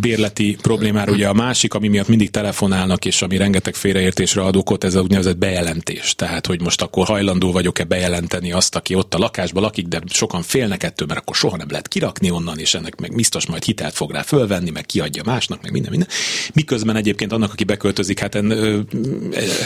bérleti 0.00 0.56
problémára, 0.62 1.12
ugye 1.12 1.28
a 1.28 1.32
másik, 1.32 1.74
ami 1.74 1.88
miatt 1.88 2.08
mindig 2.08 2.30
telefonálnak, 2.30 3.04
és 3.04 3.22
ami 3.22 3.36
rengeteg 3.36 3.74
félreértésre 3.74 4.42
ad 4.42 4.56
okot, 4.56 4.84
ez 4.84 4.94
a 4.94 5.00
úgynevezett 5.00 5.36
bejelentés. 5.36 6.14
Tehát, 6.14 6.46
hogy 6.46 6.60
most 6.60 6.82
akkor 6.82 7.06
hajlandó 7.06 7.52
vagyok-e 7.52 7.84
bejelenteni 7.84 8.52
azt, 8.52 8.76
aki 8.76 8.94
ott 8.94 9.03
a 9.08 9.18
lakásban 9.18 9.62
lakik, 9.62 9.86
de 9.86 10.00
sokan 10.06 10.42
félnek 10.42 10.82
ettől, 10.82 11.06
mert 11.06 11.20
akkor 11.20 11.36
soha 11.36 11.56
nem 11.56 11.70
lehet 11.70 11.88
kirakni 11.88 12.30
onnan, 12.30 12.58
és 12.58 12.74
ennek 12.74 13.00
meg 13.00 13.14
biztos 13.14 13.46
majd 13.46 13.64
hitelt 13.64 13.94
fog 13.94 14.10
rá 14.10 14.22
fölvenni, 14.22 14.70
meg 14.70 14.86
kiadja 14.86 15.22
másnak, 15.24 15.62
meg 15.62 15.72
minden, 15.72 15.90
minden. 15.90 16.08
Miközben 16.52 16.96
egyébként 16.96 17.32
annak, 17.32 17.52
aki 17.52 17.64
beköltözik, 17.64 18.18
hát 18.18 18.34
en, 18.34 18.50
ö, 18.50 18.80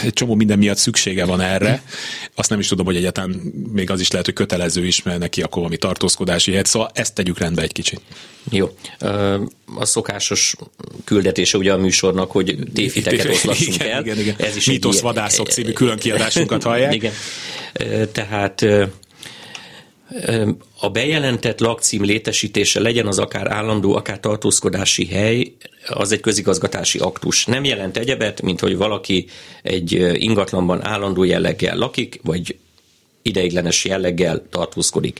egy 0.03 0.13
csomó 0.13 0.35
minden 0.35 0.57
miatt 0.57 0.77
szüksége 0.77 1.25
van 1.25 1.41
erre. 1.41 1.83
Azt 2.35 2.49
nem 2.49 2.59
is 2.59 2.67
tudom, 2.67 2.85
hogy 2.85 2.95
egyáltalán 2.95 3.29
még 3.71 3.89
az 3.89 3.99
is 3.99 4.09
lehet, 4.11 4.25
hogy 4.25 4.35
kötelező 4.35 4.85
is, 4.85 5.03
mert 5.03 5.19
neki 5.19 5.41
akkor 5.41 5.57
valami 5.57 5.77
tartózkodási 5.77 6.51
hely. 6.51 6.61
Szóval 6.65 6.89
ezt 6.93 7.13
tegyük 7.13 7.37
rendbe 7.37 7.61
egy 7.61 7.71
kicsit. 7.71 8.01
Jó. 8.49 8.69
A 9.75 9.85
szokásos 9.85 10.55
küldetése 11.03 11.57
ugye 11.57 11.73
a 11.73 11.77
műsornak, 11.77 12.31
hogy 12.31 12.57
tévhiteket 12.73 13.29
oszlassunk 13.29 13.75
igen, 13.75 13.89
el. 13.89 14.01
Igen, 14.01 14.19
igen. 14.19 14.35
Ez 14.37 14.55
is 14.55 14.65
Mítosz 14.65 14.99
vadászok 14.99 15.47
című 15.47 15.71
külön 15.71 15.97
kiadásunkat 15.97 16.63
hallják. 16.69 16.93
Igen. 16.93 17.13
Tehát 18.11 18.65
a 20.79 20.89
bejelentett 20.89 21.59
lakcím 21.59 22.03
létesítése 22.03 22.79
legyen 22.79 23.07
az 23.07 23.19
akár 23.19 23.51
állandó, 23.51 23.95
akár 23.95 24.19
tartózkodási 24.19 25.05
hely, 25.05 25.51
az 25.87 26.11
egy 26.11 26.19
közigazgatási 26.19 26.99
aktus. 26.99 27.45
Nem 27.45 27.63
jelent 27.63 27.97
egyebet, 27.97 28.41
mint 28.41 28.59
hogy 28.59 28.77
valaki 28.77 29.25
egy 29.63 29.91
ingatlanban 30.13 30.85
állandó 30.85 31.23
jelleggel 31.23 31.77
lakik, 31.77 32.19
vagy 32.23 32.55
ideiglenes 33.21 33.85
jelleggel 33.85 34.43
tartózkodik. 34.49 35.19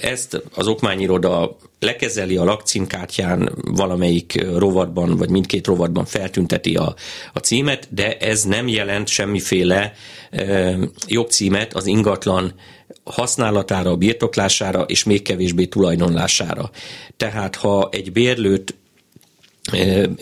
Ezt 0.00 0.42
az 0.54 0.66
okmányiroda 0.66 1.56
lekezeli 1.78 2.36
a 2.36 2.44
lakcímkártyán 2.44 3.52
valamelyik 3.64 4.44
rovatban, 4.56 5.16
vagy 5.16 5.28
mindkét 5.28 5.66
rovatban 5.66 6.04
feltünteti 6.04 6.74
a, 6.74 6.94
a 7.32 7.38
címet, 7.38 7.88
de 7.90 8.16
ez 8.16 8.42
nem 8.42 8.68
jelent 8.68 9.08
semmiféle 9.08 9.92
jogcímet 11.06 11.74
az 11.74 11.86
ingatlan 11.86 12.54
használatára, 13.04 13.96
birtoklására, 13.96 14.82
és 14.82 15.04
még 15.04 15.22
kevésbé 15.22 15.64
tulajdonlására. 15.64 16.70
Tehát 17.16 17.56
ha 17.56 17.88
egy 17.92 18.12
bérlőt 18.12 18.74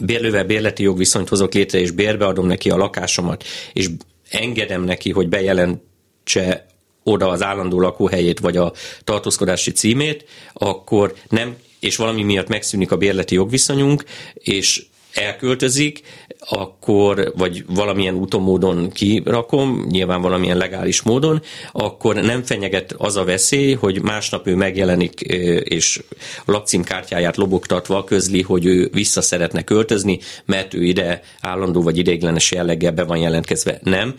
bérlővel 0.01 0.45
bérleti 0.45 0.83
jogviszonyt 0.83 1.29
hozok 1.29 1.55
létre, 1.55 1.79
és 1.79 1.91
bérbeadom 1.91 2.47
neki 2.47 2.71
a 2.71 2.77
lakásomat, 2.77 3.45
és 3.73 3.89
engedem 4.31 4.83
neki, 4.85 5.11
hogy 5.11 5.29
bejelentse 5.29 6.67
oda 7.03 7.29
az 7.29 7.43
állandó 7.43 7.81
lakóhelyét, 7.81 8.39
vagy 8.39 8.57
a 8.57 8.73
tartózkodási 9.05 9.71
címét, 9.71 10.25
akkor 10.53 11.15
nem, 11.29 11.57
és 11.81 11.97
valami 11.97 12.23
miatt 12.23 12.49
megszűnik 12.49 12.91
a 12.93 12.97
bérleti 12.97 13.35
jogviszonyunk, 13.35 14.05
és 14.35 14.87
elköltözik, 15.15 16.01
akkor, 16.49 17.33
vagy 17.37 17.65
valamilyen 17.67 18.15
úton 18.15 18.43
módon 18.43 18.91
kirakom, 18.91 19.87
nyilván 19.91 20.21
valamilyen 20.21 20.57
legális 20.57 21.03
módon, 21.03 21.43
akkor 21.73 22.15
nem 22.15 22.43
fenyeget 22.43 22.95
az 22.99 23.17
a 23.17 23.25
veszély, 23.25 23.73
hogy 23.73 24.03
másnap 24.03 24.47
ő 24.47 24.55
megjelenik, 24.55 25.21
és 25.65 26.03
a 26.45 26.51
lakcímkártyáját 26.51 27.37
lobogtatva 27.37 28.05
közli, 28.05 28.43
hogy 28.43 28.67
ő 28.67 28.89
vissza 28.93 29.21
szeretne 29.21 29.63
költözni, 29.63 30.19
mert 30.45 30.75
ő 30.75 30.83
ide 30.83 31.23
állandó 31.41 31.83
vagy 31.83 31.99
ideiglenes 31.99 32.53
jelleggel 32.53 32.93
be 32.93 33.05
van 33.05 33.19
jelentkezve. 33.19 33.79
Nem, 33.83 34.15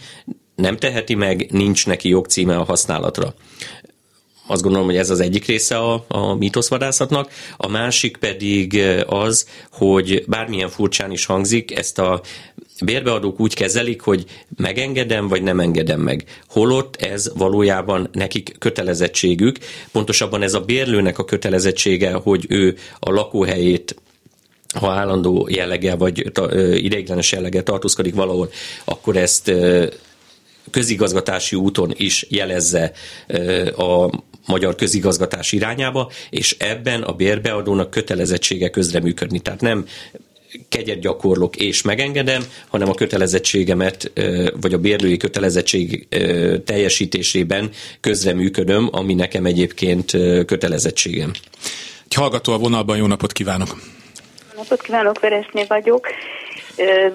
nem 0.56 0.78
teheti 0.78 1.16
meg, 1.16 1.48
nincs 1.52 1.88
neki 1.88 2.10
jogcíme 2.10 2.58
a 2.58 2.64
használatra. 2.64 3.34
Azt 4.52 4.62
gondolom, 4.62 4.88
hogy 4.88 4.98
ez 4.98 5.10
az 5.10 5.20
egyik 5.20 5.46
része 5.46 5.78
a, 5.78 6.06
a 6.08 6.36
mítoszvadászatnak. 6.36 7.32
A 7.58 7.68
másik 7.68 8.18
pedig 8.18 8.82
az, 9.08 9.48
hogy 9.72 10.24
bármilyen 10.28 10.70
furcsán 10.70 11.12
is 11.12 11.26
hangzik, 11.26 11.78
ezt 11.78 12.00
a 12.00 12.22
bérbeadók 12.84 13.40
úgy 13.40 13.54
kezelik, 13.54 14.02
hogy 14.02 14.26
megengedem, 14.58 15.28
vagy 15.28 15.42
nem 15.42 15.60
engedem 15.60 16.00
meg. 16.00 16.24
Holott 16.48 16.96
ez 16.96 17.32
valójában 17.36 18.10
nekik 18.12 18.56
kötelezettségük, 18.60 19.58
pontosabban 19.92 20.42
ez 20.42 20.54
a 20.54 20.60
bérlőnek 20.60 21.20
a 21.20 21.26
kötelezettsége, 21.26 22.14
hogy 22.14 22.46
ő 22.50 22.78
a 23.00 23.12
lakóhelyét 23.12 23.96
ha 24.80 24.92
állandó 24.92 25.48
jelleggel 25.50 25.98
vagy 25.98 26.32
ideiglenes 26.84 27.32
jelleggel 27.32 27.64
tartózkodik 27.64 28.16
valahol, 28.16 28.50
akkor 28.84 29.18
ezt 29.18 29.54
közigazgatási 30.72 31.56
úton 31.56 31.94
is 31.96 32.26
jelezze 32.30 32.92
a 33.76 34.10
magyar 34.46 34.76
közigazgatás 34.76 35.52
irányába, 35.52 36.12
és 36.30 36.56
ebben 36.60 37.02
a 37.02 37.14
bérbeadónak 37.14 37.90
kötelezettsége 37.90 38.70
közreműködni. 38.70 39.40
Tehát 39.40 39.62
nem 39.62 39.86
kegyet 40.70 41.00
gyakorlok 41.00 41.56
és 41.56 41.82
megengedem, 41.82 42.44
hanem 42.68 42.90
a 42.90 42.94
kötelezettségemet, 42.94 44.12
vagy 44.62 44.74
a 44.74 44.78
bérlői 44.78 45.18
kötelezettség 45.18 46.08
teljesítésében 46.66 47.70
közreműködöm, 48.00 48.90
ami 48.92 49.14
nekem 49.14 49.46
egyébként 49.46 50.12
kötelezettségem. 50.46 51.32
Egy 52.06 52.14
hallgató 52.14 52.54
a 52.54 52.58
vonalban, 52.58 52.98
jó 52.98 53.06
napot 53.06 53.32
kívánok! 53.32 53.82
Jó 54.52 54.58
napot 54.58 54.82
kívánok, 54.82 55.20
Veresné 55.20 55.66
vagyok. 55.68 56.08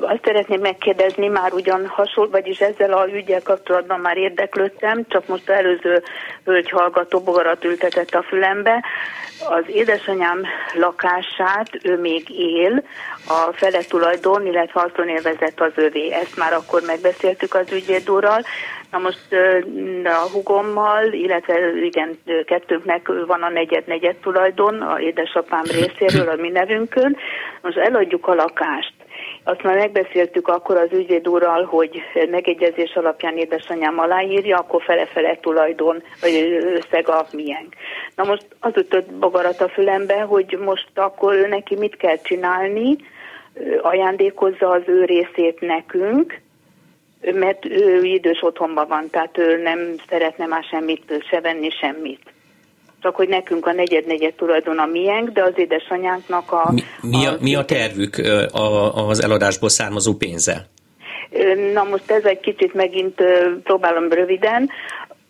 Azt 0.01 0.25
szeretném 0.25 0.61
megkérdezni, 0.61 1.29
már 1.29 1.53
ugyan 1.53 1.87
hasonló, 1.87 2.31
vagyis 2.31 2.61
ezzel 2.61 2.93
a 2.93 3.09
ügyel 3.09 3.43
kapcsolatban 3.43 4.01
már 4.01 4.17
érdeklődtem, 4.17 5.05
csak 5.09 5.27
most 5.27 5.51
előző 5.51 6.03
hölgy 6.45 6.71
hallgató 6.71 7.21
bogarat 7.21 7.65
ültetett 7.65 8.15
a 8.15 8.23
fülembe. 8.23 8.85
Az 9.49 9.65
édesanyám 9.67 10.43
lakását 10.75 11.71
ő 11.83 11.99
még 11.99 12.31
él, 12.31 12.83
a 13.29 13.53
fele 13.53 13.83
tulajdon, 13.83 14.47
illetve 14.47 14.81
haszonélvezett 14.81 15.61
az 15.61 15.73
övé. 15.75 16.13
Ezt 16.13 16.37
már 16.37 16.53
akkor 16.53 16.83
megbeszéltük 16.87 17.55
az 17.55 17.73
ügyvédúrral. 17.73 18.43
Na 18.91 18.99
most 18.99 19.27
a 20.05 20.29
hugommal, 20.33 21.13
illetve 21.13 21.55
igen, 21.83 22.19
kettőnknek 22.45 23.11
van 23.27 23.43
a 23.43 23.49
negyed-negyed 23.49 24.17
tulajdon, 24.17 24.81
a 24.81 25.01
édesapám 25.01 25.63
részéről, 25.63 26.29
a 26.29 26.37
mi 26.37 26.49
nevünkön. 26.49 27.17
Most 27.61 27.77
eladjuk 27.77 28.27
a 28.27 28.35
lakást. 28.35 28.96
Azt 29.49 29.63
már 29.63 29.77
megbeszéltük 29.77 30.49
akkor 30.49 30.77
az 30.77 30.93
ügyvéd 30.93 31.29
úrral, 31.29 31.65
hogy 31.65 32.03
megegyezés 32.31 32.95
alapján 32.95 33.37
édesanyám 33.37 33.99
aláírja, 33.99 34.59
akkor 34.59 34.83
fele-fele 34.83 35.37
tulajdon, 35.37 36.03
vagy 36.21 36.59
összeg 36.75 37.09
a 37.09 37.27
miénk. 37.33 37.75
Na 38.15 38.25
most 38.25 38.47
az 38.61 38.73
ütött 38.77 39.13
bogarat 39.13 39.61
a 39.61 39.69
fülembe, 39.69 40.21
hogy 40.21 40.59
most 40.65 40.89
akkor 40.95 41.35
neki 41.49 41.77
mit 41.77 41.97
kell 41.97 42.17
csinálni, 42.23 42.97
ajándékozza 43.83 44.71
az 44.71 44.83
ő 44.87 45.05
részét 45.05 45.61
nekünk, 45.61 46.41
mert 47.33 47.67
ő 47.67 48.03
idős 48.03 48.43
otthonban 48.43 48.89
van, 48.89 49.11
tehát 49.11 49.39
ő 49.39 49.63
nem 49.63 49.95
szeretne 50.09 50.47
már 50.47 50.63
semmit 50.63 51.25
se 51.31 51.41
venni, 51.41 51.71
semmit 51.71 52.35
csak 53.07 53.17
hogy 53.17 53.29
nekünk 53.29 53.67
a 53.67 53.73
negyed-negyed 53.73 54.35
tulajdon 54.35 54.79
a 54.79 54.87
miénk, 54.87 55.29
de 55.29 55.43
az 55.43 55.53
édesanyánknak 55.57 56.53
a... 56.53 56.73
Mi, 56.73 56.83
mi, 57.01 57.27
a, 57.27 57.31
a, 57.31 57.37
mi 57.41 57.55
a 57.55 57.65
tervük 57.65 58.17
a, 58.53 59.09
az 59.09 59.23
eladásból 59.23 59.69
származó 59.69 60.15
pénzzel? 60.15 60.67
Na 61.73 61.83
most 61.83 62.11
ez 62.11 62.25
egy 62.25 62.41
kicsit 62.41 62.75
megint 62.75 63.23
próbálom 63.63 64.09
röviden. 64.09 64.71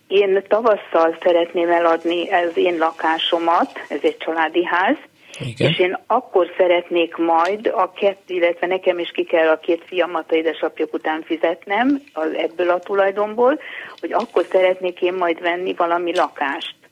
Én 0.06 0.42
tavasszal 0.48 1.16
szeretném 1.22 1.70
eladni 1.70 2.30
az 2.30 2.50
én 2.54 2.76
lakásomat, 2.78 3.70
ez 3.88 4.00
egy 4.02 4.16
családi 4.16 4.64
ház, 4.64 4.96
igen. 5.38 5.70
És 5.70 5.78
én 5.78 5.98
akkor 6.06 6.46
szeretnék 6.56 7.16
majd 7.16 7.66
a 7.66 7.92
kettő, 7.92 8.34
illetve 8.34 8.66
nekem 8.66 8.98
is 8.98 9.10
ki 9.10 9.24
kell 9.24 9.48
a 9.48 9.58
két 9.58 9.82
fiamat 9.86 10.30
a 10.30 10.34
édesapjuk 10.34 10.94
után 10.94 11.22
fizetnem 11.22 12.02
az, 12.12 12.28
ebből 12.36 12.70
a 12.70 12.78
tulajdonból, 12.78 13.60
hogy 14.00 14.12
akkor 14.12 14.44
szeretnék 14.50 15.00
én 15.00 15.14
majd 15.14 15.40
venni 15.40 15.74
valami 15.74 16.14
lakást. 16.14 16.85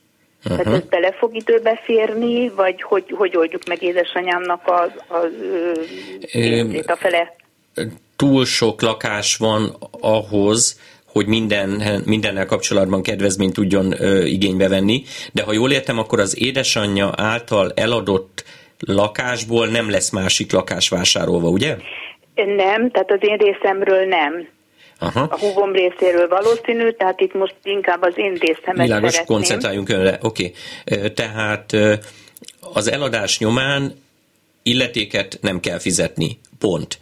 Uh-huh. 0.44 0.62
Tehát 0.62 0.82
ez 0.82 0.88
bele 0.88 1.12
fog 1.12 1.34
időbe 1.34 1.80
férni, 1.84 2.48
vagy 2.48 2.82
hogy, 2.82 3.04
hogy 3.10 3.36
oldjuk 3.36 3.62
meg 3.68 3.82
édesanyámnak 3.82 4.66
a, 4.66 4.82
a, 5.06 5.16
a, 5.16 6.92
a 6.92 6.96
fele? 6.96 7.36
Túl 8.16 8.44
sok 8.44 8.82
lakás 8.82 9.36
van 9.36 9.76
ahhoz, 10.00 10.80
hogy 11.06 11.26
minden, 11.26 12.02
mindennel 12.04 12.46
kapcsolatban 12.46 13.02
kedvezményt 13.02 13.52
tudjon 13.52 14.02
ö, 14.02 14.24
igénybe 14.24 14.68
venni, 14.68 15.02
de 15.32 15.42
ha 15.42 15.52
jól 15.52 15.72
értem, 15.72 15.98
akkor 15.98 16.20
az 16.20 16.42
édesanyja 16.42 17.12
által 17.16 17.72
eladott 17.74 18.44
lakásból 18.78 19.66
nem 19.66 19.90
lesz 19.90 20.10
másik 20.10 20.52
lakás 20.52 20.88
vásárolva, 20.88 21.48
ugye? 21.48 21.76
Nem, 22.34 22.90
tehát 22.90 23.10
az 23.10 23.18
én 23.20 23.36
részemről 23.36 24.04
nem. 24.06 24.48
Aha. 25.04 25.26
A 25.30 25.38
húgom 25.38 25.72
részéről 25.72 26.28
valószínű, 26.28 26.90
tehát 26.90 27.20
itt 27.20 27.34
most 27.34 27.54
inkább 27.62 28.02
az 28.02 28.12
én 28.16 28.34
részemet 28.34 28.86
Világos, 28.86 29.12
szeretném. 29.12 29.36
koncentráljunk 29.36 29.88
önre. 29.88 30.18
Oké. 30.22 30.52
Okay. 30.84 31.12
Tehát 31.12 31.76
az 32.60 32.90
eladás 32.90 33.38
nyomán 33.38 34.02
illetéket 34.62 35.38
nem 35.40 35.60
kell 35.60 35.78
fizetni. 35.78 36.38
Pont. 36.58 36.98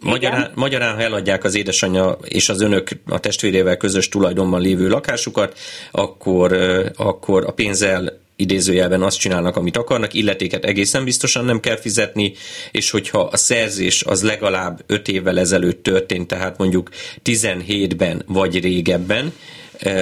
Magyarán, 0.00 0.52
magyarán, 0.54 0.94
ha 0.94 1.00
eladják 1.00 1.44
az 1.44 1.54
édesanyja 1.54 2.18
és 2.24 2.48
az 2.48 2.60
önök 2.60 2.88
a 3.06 3.20
testvérével 3.20 3.76
közös 3.76 4.08
tulajdonban 4.08 4.60
lévő 4.60 4.88
lakásukat, 4.88 5.58
akkor, 5.90 6.52
akkor 6.96 7.44
a 7.46 7.52
pénzzel 7.52 8.22
idézőjelben 8.36 9.02
azt 9.02 9.18
csinálnak, 9.18 9.56
amit 9.56 9.76
akarnak, 9.76 10.14
illetéket 10.14 10.64
egészen 10.64 11.04
biztosan 11.04 11.44
nem 11.44 11.60
kell 11.60 11.76
fizetni, 11.76 12.32
és 12.70 12.90
hogyha 12.90 13.20
a 13.20 13.36
szerzés 13.36 14.02
az 14.02 14.22
legalább 14.22 14.82
5 14.86 15.08
évvel 15.08 15.38
ezelőtt 15.38 15.82
történt, 15.82 16.26
tehát 16.26 16.58
mondjuk 16.58 16.90
17-ben 17.24 18.22
vagy 18.26 18.60
régebben, 18.60 19.32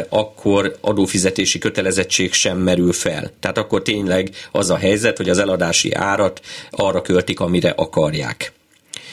akkor 0.09 0.77
adófizetési 0.81 1.59
kötelezettség 1.59 2.33
sem 2.33 2.59
merül 2.59 2.93
fel. 2.93 3.31
Tehát 3.41 3.59
akkor 3.59 3.83
tényleg 3.83 4.31
az 4.53 4.71
a 4.71 4.77
helyzet, 4.77 5.17
hogy 5.17 5.29
az 5.29 5.39
eladási 5.39 5.93
árat 5.93 6.41
arra 6.71 7.03
költik, 7.03 7.41
amire 7.41 7.71
akarják. 7.71 8.53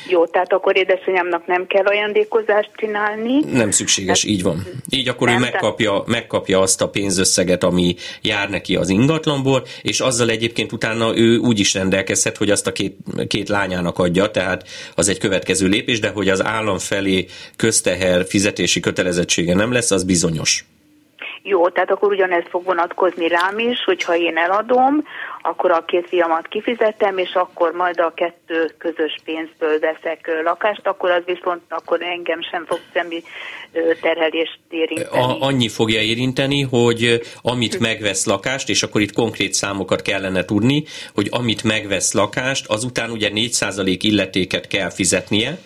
Jó, 0.07 0.25
tehát 0.25 0.53
akkor 0.53 0.77
édesanyámnak 0.77 1.47
nem 1.47 1.67
kell 1.67 1.85
ajándékozást 1.85 2.71
csinálni. 2.75 3.39
Nem 3.51 3.71
szükséges, 3.71 4.21
hát, 4.21 4.31
így 4.31 4.43
van. 4.43 4.67
Így 4.89 5.07
akkor 5.07 5.27
nem, 5.27 5.37
ő 5.37 5.39
megkapja, 5.39 6.03
megkapja 6.05 6.59
azt 6.59 6.81
a 6.81 6.89
pénzösszeget, 6.89 7.63
ami 7.63 7.95
jár 8.21 8.49
neki 8.49 8.75
az 8.75 8.89
ingatlanból, 8.89 9.63
és 9.81 9.99
azzal 9.99 10.29
egyébként 10.29 10.71
utána 10.71 11.17
ő 11.17 11.37
úgy 11.37 11.59
is 11.59 11.73
rendelkezhet, 11.73 12.37
hogy 12.37 12.49
azt 12.49 12.67
a 12.67 12.71
két, 12.71 12.97
két 13.27 13.49
lányának 13.49 13.99
adja, 13.99 14.31
tehát 14.31 14.67
az 14.95 15.07
egy 15.07 15.17
következő 15.17 15.67
lépés, 15.67 15.99
de 15.99 16.09
hogy 16.09 16.29
az 16.29 16.43
állam 16.43 16.77
felé 16.77 17.25
közteher 17.55 18.25
fizetési 18.25 18.79
kötelezettsége 18.79 19.55
nem 19.55 19.71
lesz, 19.71 19.91
az 19.91 20.03
bizonyos. 20.03 20.65
Jó, 21.43 21.69
tehát 21.69 21.91
akkor 21.91 22.11
ugyanez 22.11 22.43
fog 22.49 22.63
vonatkozni 22.65 23.27
rám 23.27 23.59
is, 23.59 23.83
hogyha 23.83 24.15
én 24.15 24.37
eladom, 24.37 25.03
akkor 25.41 25.71
a 25.71 25.85
két 25.85 26.07
fiamat 26.07 26.47
kifizetem, 26.47 27.17
és 27.17 27.33
akkor 27.33 27.71
majd 27.71 27.99
a 27.99 28.13
kettő 28.15 28.71
közös 28.77 29.15
pénzből 29.23 29.79
veszek 29.79 30.29
lakást, 30.43 30.87
akkor 30.87 31.11
az 31.11 31.23
viszont 31.25 31.61
akkor 31.69 32.01
engem 32.01 32.41
sem 32.41 32.65
fog 32.65 32.79
semmi 32.93 33.23
terhelést 34.01 34.59
érinteni. 34.69 35.23
A, 35.23 35.41
annyi 35.41 35.69
fogja 35.69 36.01
érinteni, 36.01 36.61
hogy 36.61 37.21
amit 37.41 37.79
megvesz 37.79 38.25
lakást, 38.25 38.69
és 38.69 38.83
akkor 38.83 39.01
itt 39.01 39.13
konkrét 39.13 39.53
számokat 39.53 40.01
kellene 40.01 40.45
tudni, 40.45 40.83
hogy 41.13 41.27
amit 41.31 41.63
megvesz 41.63 42.13
lakást, 42.13 42.65
azután 42.67 43.09
ugye 43.09 43.29
4% 43.33 43.97
illetéket 44.01 44.67
kell 44.67 44.89
fizetnie, 44.89 45.57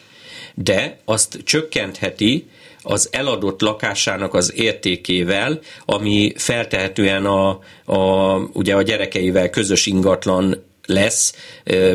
de 0.56 0.98
azt 1.06 1.38
csökkentheti, 1.44 2.48
az 2.84 3.10
eladott 3.12 3.62
lakásának 3.62 4.34
az 4.34 4.54
értékével, 4.56 5.60
ami 5.86 6.34
feltehetően 6.36 7.26
a, 7.26 7.60
a, 7.86 8.38
ugye 8.54 8.76
a 8.76 8.82
gyerekeivel 8.82 9.50
közös 9.50 9.86
ingatlan 9.86 10.64
lesz, 10.86 11.36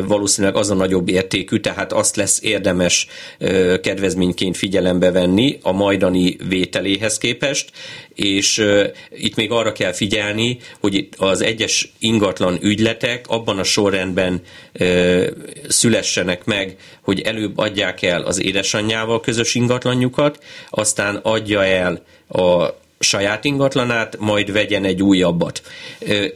valószínűleg 0.05 0.55
az 0.55 0.69
a 0.69 0.73
nagyobb 0.73 1.09
értékű, 1.09 1.59
tehát 1.59 1.93
azt 1.93 2.15
lesz 2.15 2.39
érdemes 2.43 3.07
kedvezményként 3.81 4.57
figyelembe 4.57 5.11
venni 5.11 5.59
a 5.61 5.71
majdani 5.71 6.37
vételéhez 6.47 7.17
képest, 7.17 7.71
és 8.13 8.65
itt 9.09 9.35
még 9.35 9.51
arra 9.51 9.71
kell 9.71 9.91
figyelni, 9.91 10.57
hogy 10.79 11.07
az 11.17 11.41
egyes 11.41 11.93
ingatlan 11.99 12.57
ügyletek 12.61 13.25
abban 13.27 13.59
a 13.59 13.63
sorrendben 13.63 14.41
szülessenek 15.67 16.45
meg, 16.45 16.75
hogy 17.01 17.21
előbb 17.21 17.57
adják 17.57 18.01
el 18.01 18.21
az 18.21 18.41
édesanyjával 18.41 19.19
közös 19.19 19.55
ingatlanjukat, 19.55 20.43
aztán 20.69 21.15
adja 21.15 21.65
el 21.65 22.03
a 22.27 22.77
saját 22.99 23.45
ingatlanát, 23.45 24.17
majd 24.19 24.51
vegyen 24.51 24.85
egy 24.85 25.03
újabbat. 25.03 25.61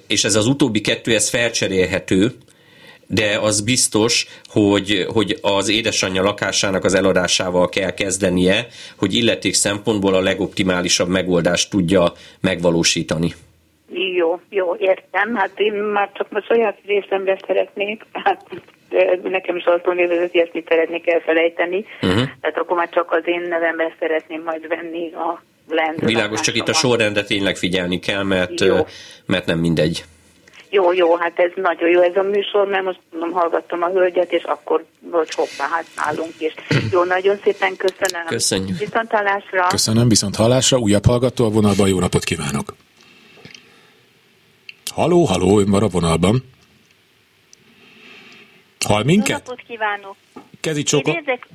És 0.07 0.23
ez 0.23 0.35
az 0.35 0.47
utóbbi 0.47 0.81
kettő, 0.81 1.15
ez 1.15 1.29
felcserélhető, 1.29 2.35
de 3.13 3.39
az 3.41 3.61
biztos, 3.61 4.27
hogy, 4.45 5.05
hogy 5.13 5.37
az 5.41 5.69
édesanyja 5.69 6.23
lakásának 6.23 6.83
az 6.83 6.93
eladásával 6.93 7.69
kell 7.69 7.93
kezdenie, 7.93 8.67
hogy 8.97 9.13
illeték 9.13 9.53
szempontból 9.53 10.13
a 10.13 10.21
legoptimálisabb 10.21 11.09
megoldást 11.09 11.69
tudja 11.69 12.11
megvalósítani. 12.41 13.33
Jó, 14.15 14.39
jó, 14.49 14.75
értem. 14.75 15.35
Hát 15.35 15.51
én 15.59 15.73
már 15.73 16.11
csak 16.13 16.27
a 16.31 16.43
saját 16.47 16.77
részemre 16.85 17.39
szeretnék, 17.47 18.05
hát 18.11 18.45
nekem 19.23 19.55
is 19.55 19.63
hogy 19.63 20.29
ilyesmit 20.31 20.67
szeretnék 20.67 21.07
elfelejteni, 21.07 21.85
uh-huh. 22.01 22.23
tehát 22.41 22.57
akkor 22.57 22.77
már 22.77 22.89
csak 22.89 23.11
az 23.11 23.21
én 23.25 23.41
nevemben 23.49 23.93
szeretném 23.99 24.43
majd 24.43 24.67
venni 24.67 25.13
a 25.13 25.43
leendő. 25.69 26.05
Világos, 26.05 26.39
csak 26.39 26.55
itt 26.55 26.67
a 26.67 26.73
sorrendet 26.73 27.27
tényleg 27.27 27.55
figyelni 27.55 27.99
kell, 27.99 28.23
mert, 28.23 28.63
mert 29.25 29.45
nem 29.45 29.59
mindegy. 29.59 30.03
Jó, 30.73 30.91
jó, 30.93 31.15
hát 31.15 31.39
ez 31.39 31.51
nagyon 31.55 31.89
jó 31.89 32.01
ez 32.01 32.15
a 32.15 32.21
műsor, 32.21 32.67
mert 32.67 32.83
most 32.83 32.99
mondom, 33.11 33.31
hallgattam 33.31 33.81
a 33.81 33.89
hölgyet, 33.89 34.31
és 34.31 34.43
akkor, 34.43 34.85
hogy 35.11 35.33
hoppá, 35.33 35.67
hát 35.67 35.85
állunk 35.95 36.33
is. 36.37 36.53
Jó, 36.91 37.03
nagyon 37.03 37.39
szépen 37.43 37.75
köszönöm. 37.75 38.25
Köszönjük. 38.25 38.77
Viszont 38.77 39.11
hallásra. 39.11 39.67
Köszönöm, 39.67 40.07
viszont 40.07 40.35
hallásra. 40.35 40.77
Újabb 40.77 41.05
hallgató 41.05 41.45
a 41.45 41.49
vonalban, 41.49 41.87
jó 41.87 41.99
napot 41.99 42.23
kívánok. 42.23 42.75
Haló, 44.93 45.23
haló, 45.23 45.59
ön 45.59 45.69
van 45.69 45.83
a 45.83 45.87
vonalban. 45.87 46.43
Hall 48.87 49.03
minket? 49.03 49.29
Jó 49.29 49.35
napot 49.35 49.61
kívánok. 49.67 50.15
Kezi. 50.59 50.83
Érzek... 51.03 51.47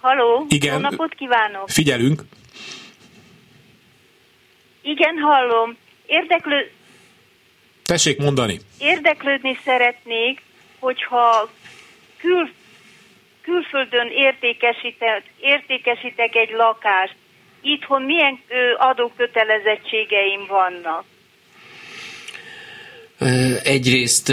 Haló, 0.00 0.46
Igen. 0.48 0.74
jó 0.74 0.80
napot 0.80 1.14
kívánok. 1.14 1.68
Figyelünk. 1.68 2.22
Igen, 4.82 5.18
hallom. 5.18 5.76
Érdeklő, 6.06 6.70
Tessék 7.84 8.18
mondani. 8.18 8.60
Érdeklődni 8.78 9.58
szeretnék, 9.64 10.42
hogyha 10.78 11.50
kül, 12.18 12.50
külföldön 13.42 14.08
értékesítek, 14.08 15.22
értékesítek 15.40 16.34
egy 16.34 16.50
lakást, 16.50 17.14
itthon 17.62 18.02
milyen 18.02 18.40
adókötelezettségeim 18.78 20.46
vannak? 20.48 21.04
Egyrészt, 23.62 24.32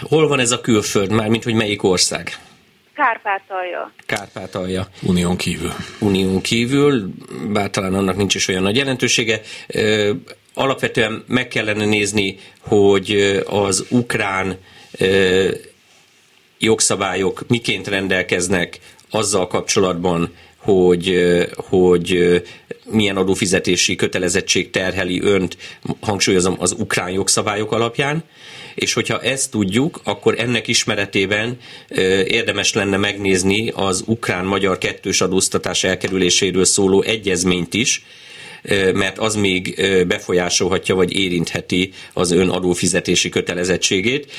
hol 0.00 0.28
van 0.28 0.38
ez 0.38 0.50
a 0.50 0.60
külföld, 0.60 1.10
mármint 1.10 1.44
hogy 1.44 1.54
melyik 1.54 1.82
ország? 1.82 2.30
Kárpátalja. 2.94 3.92
Kárpátalja. 4.06 4.86
Unión 5.02 5.36
kívül. 5.36 5.72
Unión 6.00 6.40
kívül, 6.40 7.10
bár 7.52 7.70
talán 7.70 7.94
annak 7.94 8.16
nincs 8.16 8.34
is 8.34 8.48
olyan 8.48 8.62
nagy 8.62 8.76
jelentősége 8.76 9.40
alapvetően 10.58 11.24
meg 11.26 11.48
kellene 11.48 11.84
nézni, 11.84 12.38
hogy 12.60 13.40
az 13.46 13.84
ukrán 13.88 14.58
jogszabályok 16.58 17.44
miként 17.48 17.88
rendelkeznek 17.88 18.78
azzal 19.10 19.46
kapcsolatban, 19.46 20.34
hogy, 20.56 21.18
hogy 21.56 22.42
milyen 22.90 23.16
adófizetési 23.16 23.96
kötelezettség 23.96 24.70
terheli 24.70 25.20
önt, 25.22 25.56
hangsúlyozom, 26.00 26.56
az 26.58 26.74
ukrán 26.78 27.10
jogszabályok 27.10 27.72
alapján, 27.72 28.24
és 28.74 28.92
hogyha 28.92 29.20
ezt 29.20 29.50
tudjuk, 29.50 30.00
akkor 30.04 30.34
ennek 30.38 30.68
ismeretében 30.68 31.58
érdemes 32.26 32.72
lenne 32.72 32.96
megnézni 32.96 33.72
az 33.74 34.02
ukrán-magyar 34.06 34.78
kettős 34.78 35.20
adóztatás 35.20 35.84
elkerüléséről 35.84 36.64
szóló 36.64 37.02
egyezményt 37.02 37.74
is, 37.74 38.04
mert 38.94 39.18
az 39.18 39.34
még 39.34 39.82
befolyásolhatja 40.06 40.94
vagy 40.94 41.16
érintheti 41.16 41.92
az 42.12 42.30
ön 42.30 42.48
adófizetési 42.48 43.28
kötelezettségét. 43.28 44.32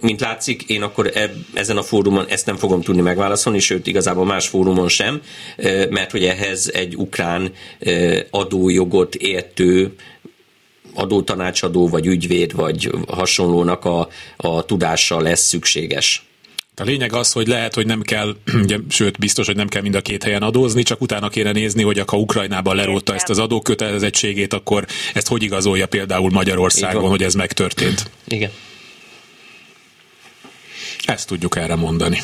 Mint 0.00 0.20
látszik, 0.20 0.62
én 0.62 0.82
akkor 0.82 1.12
ezen 1.54 1.76
a 1.76 1.82
fórumon 1.82 2.26
ezt 2.28 2.46
nem 2.46 2.56
fogom 2.56 2.80
tudni 2.80 3.00
megválaszolni, 3.00 3.58
sőt 3.58 3.86
igazából 3.86 4.24
más 4.24 4.48
fórumon 4.48 4.88
sem, 4.88 5.20
mert 5.90 6.10
hogy 6.10 6.24
ehhez 6.24 6.70
egy 6.74 6.96
ukrán 6.96 7.52
adójogot 8.30 9.14
értő 9.14 9.94
adótanácsadó, 10.94 11.88
vagy 11.88 12.06
ügyvéd, 12.06 12.54
vagy 12.54 12.90
hasonlónak 13.08 13.84
a, 13.84 14.08
a 14.36 14.64
tudása 14.64 15.20
lesz 15.20 15.46
szükséges. 15.46 16.29
A 16.80 16.84
lényeg 16.84 17.12
az, 17.12 17.32
hogy 17.32 17.46
lehet, 17.46 17.74
hogy 17.74 17.86
nem 17.86 18.02
kell, 18.02 18.36
ugye, 18.62 18.78
sőt, 18.88 19.18
biztos, 19.18 19.46
hogy 19.46 19.56
nem 19.56 19.68
kell 19.68 19.82
mind 19.82 19.94
a 19.94 20.00
két 20.00 20.22
helyen 20.22 20.42
adózni, 20.42 20.82
csak 20.82 21.00
utána 21.00 21.28
kéne 21.28 21.52
nézni, 21.52 21.82
hogy 21.82 22.02
ha 22.06 22.16
Ukrajnában 22.16 22.76
lerótta 22.76 23.14
ezt 23.14 23.28
az 23.28 23.38
adókötelezettségét, 23.38 24.52
akkor 24.52 24.86
ezt 25.14 25.28
hogy 25.28 25.42
igazolja 25.42 25.86
például 25.86 26.30
Magyarországon, 26.30 27.08
hogy 27.08 27.22
ez 27.22 27.34
megtörtént. 27.34 28.10
Igen. 28.24 28.50
Ezt 31.04 31.26
tudjuk 31.26 31.56
erre 31.56 31.74
mondani. 31.74 32.20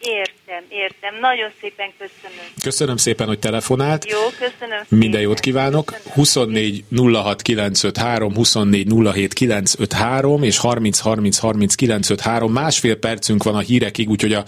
Értem, 0.00 0.41
értem. 0.68 1.14
Nagyon 1.20 1.50
szépen 1.60 1.90
köszönöm. 1.98 2.44
Köszönöm 2.62 2.96
szépen, 2.96 3.26
hogy 3.26 3.38
telefonált. 3.38 4.10
Jó, 4.10 4.18
köszönöm. 4.38 4.82
Minden 4.88 5.20
jót 5.20 5.40
kívánok. 5.40 5.84
Köszönöm. 5.86 6.12
24 6.14 6.84
06 7.12 7.42
953, 7.42 8.34
24 8.34 8.86
07 9.12 9.32
953 9.32 10.42
és 10.42 10.58
30 10.58 10.98
30 10.98 11.38
30 11.38 11.74
953. 11.74 12.52
Másfél 12.52 12.96
percünk 12.96 13.42
van 13.42 13.54
a 13.54 13.58
hírekig, 13.58 14.08
úgyhogy 14.08 14.32
a, 14.32 14.44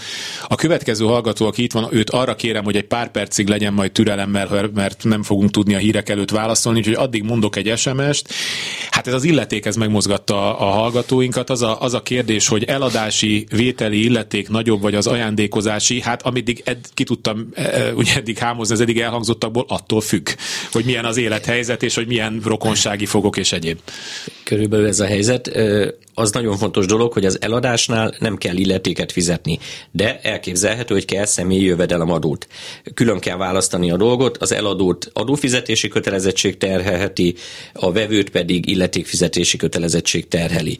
a 0.49 0.55
következő 0.55 1.05
hallgató, 1.05 1.47
aki 1.47 1.62
itt 1.62 1.73
van, 1.73 1.88
őt 1.90 2.11
arra 2.11 2.35
kérem, 2.35 2.64
hogy 2.64 2.77
egy 2.77 2.87
pár 2.87 3.11
percig 3.11 3.49
legyen 3.49 3.73
majd 3.73 3.93
türelemmel, 3.93 4.71
mert 4.75 5.05
nem 5.05 5.23
fogunk 5.23 5.51
tudni 5.51 5.75
a 5.75 5.79
hírek 5.79 6.09
előtt 6.09 6.31
válaszolni, 6.31 6.79
úgyhogy 6.79 6.95
addig 6.95 7.23
mondok 7.23 7.57
egy 7.57 7.77
SMS-t. 7.77 8.33
Hát 8.90 9.07
ez 9.07 9.12
az 9.12 9.25
illeték, 9.25 9.67
ez 9.67 9.77
megmozgatta 9.77 10.59
a 10.59 10.64
hallgatóinkat. 10.64 11.51
Az 11.51 11.62
a, 11.62 11.81
az 11.81 11.95
a 11.95 12.03
kérdés, 12.03 12.49
hogy 12.49 12.64
eladási 12.64 13.47
vételi 13.51 14.05
illeték 14.05 14.49
nagyobb, 14.49 14.81
vagy 14.81 14.95
az 14.95 15.07
ajándékozási, 15.07 15.94
hát 16.01 16.23
ameddig 16.23 16.63
ed, 16.65 16.79
ki 16.95 17.05
tudtam 17.05 17.49
e, 17.55 17.63
e, 17.63 17.93
ugye 17.95 18.15
eddig 18.17 18.39
hámozni 18.39 18.75
az 18.75 18.81
eddig 18.81 19.01
elhangzottakból, 19.01 19.65
attól 19.69 20.01
függ, 20.01 20.29
hogy 20.73 20.85
milyen 20.85 21.05
az 21.05 21.17
élethelyzet, 21.17 21.83
és 21.83 21.95
hogy 21.95 22.07
milyen 22.07 22.41
rokonsági 22.45 23.07
fogok 23.07 23.37
és 23.37 23.53
egyéb. 23.53 23.79
Körülbelül 24.43 24.87
ez 24.87 25.01
a 25.01 25.07
helyzet. 25.07 25.51
Az 26.15 26.33
nagyon 26.33 26.57
fontos 26.57 26.87
dolog, 26.87 27.13
hogy 27.13 27.25
az 27.25 27.41
eladásnál 27.41 28.15
nem 28.19 28.37
kell 28.37 28.57
illetéket 28.57 29.13
fizetni, 29.13 29.59
de 29.91 30.21
elképzelhető, 30.23 30.95
hogy 30.95 31.05
kell 31.05 31.25
személyi 31.25 31.65
jövedelemadót. 31.65 32.47
Külön 32.95 33.19
kell 33.19 33.37
választani 33.37 33.91
a 33.91 33.97
dolgot, 33.97 34.37
az 34.37 34.53
eladót 34.53 35.11
adófizetési 35.13 35.89
kötelezettség 35.89 36.57
terhelheti, 36.57 37.35
a 37.73 37.93
vevőt 37.93 38.31
pedig 38.31 38.69
illetékfizetési 38.69 39.57
kötelezettség 39.57 40.29
terheli. 40.29 40.79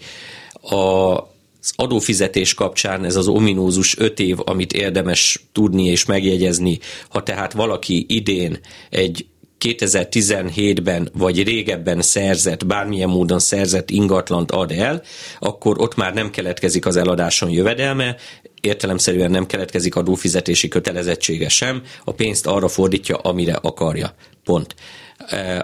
A 0.63 1.34
az 1.65 1.73
adófizetés 1.77 2.55
kapcsán 2.55 3.05
ez 3.05 3.17
az 3.17 3.29
ominózus 3.29 3.99
öt 3.99 4.21
év, 4.21 4.37
amit 4.45 4.73
érdemes 4.73 5.45
tudni 5.53 5.85
és 5.85 6.05
megjegyezni, 6.05 6.79
ha 7.09 7.23
tehát 7.23 7.53
valaki 7.53 8.05
idén 8.09 8.59
egy 8.91 9.27
2017-ben 9.61 11.11
vagy 11.13 11.43
régebben 11.43 12.03
szerzett, 12.03 12.67
bármilyen 12.67 13.09
módon 13.09 13.39
szerzett 13.39 13.91
ingatlant 13.91 14.51
ad 14.51 14.73
el, 14.73 15.03
akkor 15.39 15.81
ott 15.81 15.97
már 15.97 16.15
nem 16.15 16.31
keletkezik 16.31 16.87
az 16.87 16.97
eladáson 16.97 17.51
jövedelme, 17.51 18.17
értelemszerűen 18.61 19.31
nem 19.31 19.47
keletkezik 19.47 19.97
adófizetési 19.97 20.69
kötelezettsége 20.69 21.49
sem, 21.49 21.83
a 22.05 22.13
pénzt 22.13 22.47
arra 22.47 22.69
fordítja, 22.69 23.17
amire 23.17 23.55
akarja. 23.55 24.15
Pont. 24.45 24.75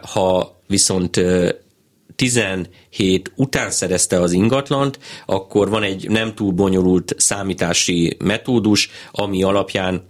Ha 0.03 0.61
viszont 0.67 1.21
17 2.21 3.33
után 3.37 3.71
szerezte 3.71 4.21
az 4.21 4.33
ingatlant, 4.33 4.99
akkor 5.27 5.69
van 5.69 5.83
egy 5.83 6.09
nem 6.09 6.35
túl 6.35 6.53
bonyolult 6.53 7.15
számítási 7.17 8.17
metódus, 8.25 8.91
ami 9.11 9.43
alapján 9.43 10.03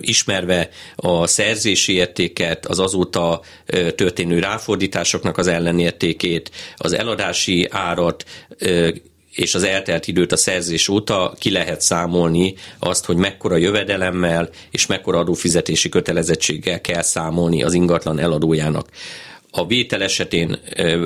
ismerve 0.00 0.68
a 0.96 1.26
szerzési 1.26 1.92
értéket, 1.92 2.66
az 2.66 2.78
azóta 2.78 3.40
történő 3.94 4.38
ráfordításoknak 4.38 5.38
az 5.38 5.46
ellenértékét, 5.46 6.50
az 6.76 6.92
eladási 6.92 7.68
árat, 7.70 8.24
és 9.34 9.54
az 9.54 9.62
eltelt 9.62 10.06
időt 10.06 10.32
a 10.32 10.36
szerzés 10.36 10.88
óta 10.88 11.34
ki 11.38 11.50
lehet 11.50 11.80
számolni 11.80 12.54
azt, 12.78 13.04
hogy 13.04 13.16
mekkora 13.16 13.56
jövedelemmel 13.56 14.48
és 14.70 14.86
mekkora 14.86 15.18
adófizetési 15.18 15.88
kötelezettséggel 15.88 16.80
kell 16.80 17.02
számolni 17.02 17.62
az 17.62 17.74
ingatlan 17.74 18.18
eladójának 18.18 18.88
a 19.54 19.66
vétel 19.66 20.02
esetén, 20.02 20.58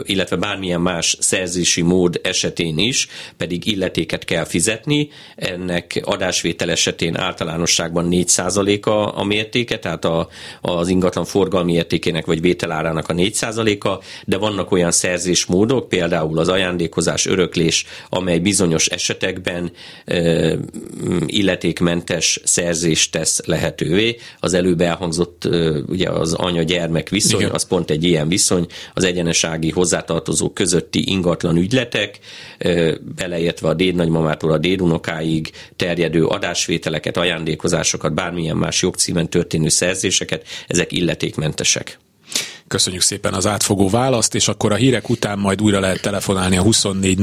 illetve 0.02 0.36
bármilyen 0.36 0.80
más 0.80 1.16
szerzési 1.20 1.82
mód 1.82 2.20
esetén 2.22 2.78
is 2.78 3.08
pedig 3.36 3.66
illetéket 3.66 4.24
kell 4.24 4.44
fizetni. 4.44 5.08
Ennek 5.36 6.00
adásvétel 6.04 6.70
esetén 6.70 7.16
általánosságban 7.16 8.08
4%-a 8.10 9.20
a 9.20 9.24
mértéke, 9.24 9.78
tehát 9.78 10.04
a, 10.04 10.28
az 10.60 10.88
ingatlan 10.88 11.24
forgalmi 11.24 11.72
értékének 11.72 12.26
vagy 12.26 12.40
vételárának 12.40 13.08
a 13.08 13.14
4%-a, 13.14 14.02
de 14.24 14.36
vannak 14.36 14.70
olyan 14.72 14.90
szerzésmódok, 14.90 15.88
például 15.88 16.38
az 16.38 16.48
ajándékozás, 16.48 17.26
öröklés, 17.26 17.84
amely 18.08 18.38
bizonyos 18.38 18.86
esetekben 18.86 19.72
illetékmentes 21.26 22.40
szerzést 22.44 23.12
tesz 23.12 23.40
lehetővé. 23.46 24.16
Az 24.40 24.54
előbb 24.54 24.80
elhangzott 24.80 25.48
ugye 25.86 26.08
az 26.08 26.32
anya-gyermek 26.32 27.08
viszony, 27.08 27.40
Igen. 27.40 27.52
az 27.52 27.66
pont 27.66 27.90
egy 27.90 28.04
ilyen 28.04 28.28
viszony 28.36 28.66
az 28.94 29.04
egyenesági 29.04 29.70
hozzátartozók 29.70 30.54
közötti 30.54 31.10
ingatlan 31.10 31.56
ügyletek, 31.56 32.18
beleértve 33.16 33.68
a 33.68 33.74
dédnagymamától 33.74 34.52
a 34.52 34.58
dédunokáig 34.58 35.50
terjedő 35.76 36.24
adásvételeket, 36.24 37.16
ajándékozásokat, 37.16 38.14
bármilyen 38.14 38.56
más 38.56 38.82
jogcímen 38.82 39.28
történő 39.28 39.68
szerzéseket, 39.68 40.46
ezek 40.66 40.92
illetékmentesek. 40.92 41.98
Köszönjük 42.68 43.02
szépen 43.02 43.34
az 43.34 43.46
átfogó 43.46 43.88
választ, 43.88 44.34
és 44.34 44.48
akkor 44.48 44.72
a 44.72 44.74
hírek 44.74 45.08
után 45.08 45.38
majd 45.38 45.62
újra 45.62 45.80
lehet 45.80 46.02
telefonálni 46.02 46.56
a 46.56 46.62
24 46.62 47.18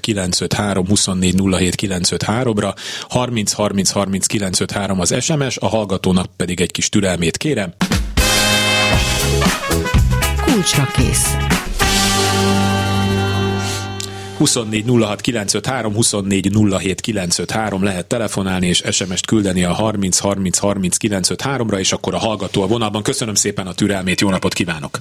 953, 0.00 0.86
24 0.86 1.34
953-ra, 1.36 2.74
30 3.08 3.52
30 3.52 3.90
30 3.90 4.26
953 4.26 5.00
az 5.00 5.14
SMS, 5.20 5.56
a 5.56 5.66
hallgatónak 5.66 6.26
pedig 6.36 6.60
egy 6.60 6.70
kis 6.70 6.88
türelmét 6.88 7.36
kérem 7.36 7.74
kulcsra 10.52 10.86
kész. 10.92 11.36
24 14.38 14.84
06 14.86 15.20
953, 15.20 15.94
24 15.94 16.48
07 16.78 17.00
953 17.00 17.84
lehet 17.84 18.06
telefonálni 18.06 18.66
és 18.66 18.82
SMS-t 18.90 19.26
küldeni 19.26 19.64
a 19.64 19.72
30 19.72 20.18
30 20.18 20.58
30 20.58 20.96
953-ra, 21.00 21.78
és 21.78 21.92
akkor 21.92 22.14
a 22.14 22.18
hallgató 22.18 22.62
a 22.62 22.66
vonalban. 22.66 23.02
Köszönöm 23.02 23.34
szépen 23.34 23.66
a 23.66 23.74
türelmét, 23.74 24.20
jó 24.20 24.30
napot 24.30 24.52
kívánok! 24.52 24.96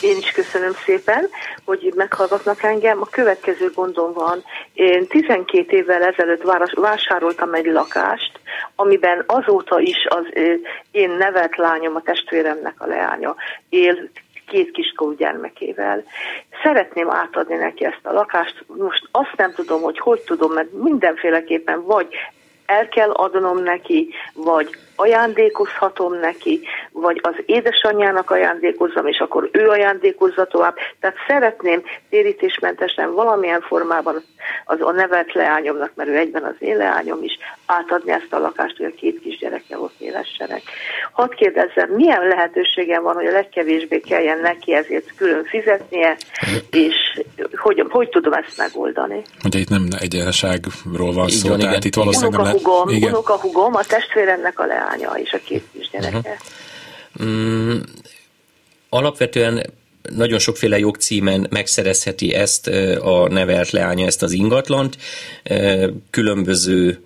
Én 0.00 0.16
is 0.16 0.30
köszönöm 0.30 0.72
szépen, 0.86 1.28
hogy 1.64 1.92
meghallgatnak 1.96 2.62
engem. 2.62 3.00
A 3.00 3.08
következő 3.10 3.70
gondom 3.74 4.12
van. 4.12 4.44
Én 4.72 5.06
12 5.06 5.76
évvel 5.76 6.02
ezelőtt 6.02 6.42
vásároltam 6.74 7.54
egy 7.54 7.66
lakást, 7.66 8.32
amiben 8.76 9.24
azóta 9.26 9.80
is 9.80 10.06
az 10.08 10.24
én 10.90 11.10
nevelt 11.10 11.56
lányom, 11.56 11.94
a 11.94 12.02
testvéremnek 12.02 12.74
a 12.78 12.86
leánya 12.86 13.36
él 13.68 14.10
két 14.48 14.70
kiskorú 14.70 15.12
gyermekével. 15.12 16.04
Szeretném 16.62 17.10
átadni 17.10 17.56
neki 17.56 17.84
ezt 17.84 18.00
a 18.02 18.12
lakást, 18.12 18.64
most 18.66 19.08
azt 19.10 19.36
nem 19.36 19.52
tudom, 19.52 19.82
hogy 19.82 19.98
hogy 19.98 20.20
tudom, 20.20 20.52
mert 20.52 20.72
mindenféleképpen 20.72 21.82
vagy 21.84 22.08
el 22.66 22.88
kell 22.88 23.10
adnom 23.10 23.62
neki, 23.62 24.14
vagy 24.34 24.68
ajándékozhatom 25.00 26.18
neki, 26.18 26.60
vagy 26.92 27.20
az 27.22 27.34
édesanyjának 27.46 28.30
ajándékozzam, 28.30 29.06
és 29.06 29.18
akkor 29.18 29.48
ő 29.52 29.68
ajándékozza 29.68 30.44
tovább. 30.44 30.76
Tehát 31.00 31.16
szeretném 31.26 31.82
térítésmentesen 32.10 33.14
valamilyen 33.14 33.60
formában 33.60 34.22
az 34.64 34.80
a 34.80 34.92
nevelt 34.92 35.32
leányomnak, 35.32 35.90
mert 35.94 36.08
ő 36.08 36.16
egyben 36.16 36.44
az 36.44 36.54
én 36.58 36.76
leányom 36.76 37.22
is, 37.22 37.38
átadni 37.66 38.12
ezt 38.12 38.32
a 38.32 38.38
lakást, 38.38 38.76
hogy 38.76 38.86
a 38.86 38.98
két 39.00 39.20
kisgyereke 39.20 39.78
ott 39.78 39.94
élessenek. 39.98 40.62
Hadd 41.12 41.34
kérdezzem, 41.34 41.90
milyen 41.90 42.26
lehetőségem 42.26 43.02
van, 43.02 43.14
hogy 43.14 43.26
a 43.26 43.32
legkevésbé 43.32 44.00
kelljen 44.00 44.38
neki 44.38 44.74
ezért 44.74 45.14
külön 45.16 45.44
fizetnie, 45.44 46.16
és 46.70 46.94
hogy, 47.54 47.84
hogy 47.88 48.08
tudom 48.08 48.32
ezt 48.32 48.56
megoldani? 48.56 49.22
Ugye 49.44 49.58
itt 49.58 49.68
nem 49.68 49.86
egyenságról 50.00 51.12
van 51.12 51.28
szó, 51.28 51.56
tehát 51.56 51.84
itt 51.84 51.94
valószínűleg... 51.94 52.40
Unokahugom, 52.40 52.88
lehet... 52.88 53.08
unokahugom, 53.08 53.74
a 53.74 53.82
testvéremnek 53.82 54.60
a 54.60 54.66
leánya 54.88 55.18
és 55.18 55.32
a 55.32 55.38
két 55.44 55.64
kisgyereke. 55.72 56.38
Uh-huh. 57.16 57.30
Mm, 57.30 57.78
alapvetően 58.88 59.70
nagyon 60.02 60.38
sokféle 60.38 60.78
jogcímen 60.78 61.46
megszerezheti 61.50 62.34
ezt 62.34 62.66
a 63.02 63.28
nevelt 63.28 63.70
leánya, 63.70 64.06
ezt 64.06 64.22
az 64.22 64.32
ingatlant. 64.32 64.96
Különböző 66.10 67.02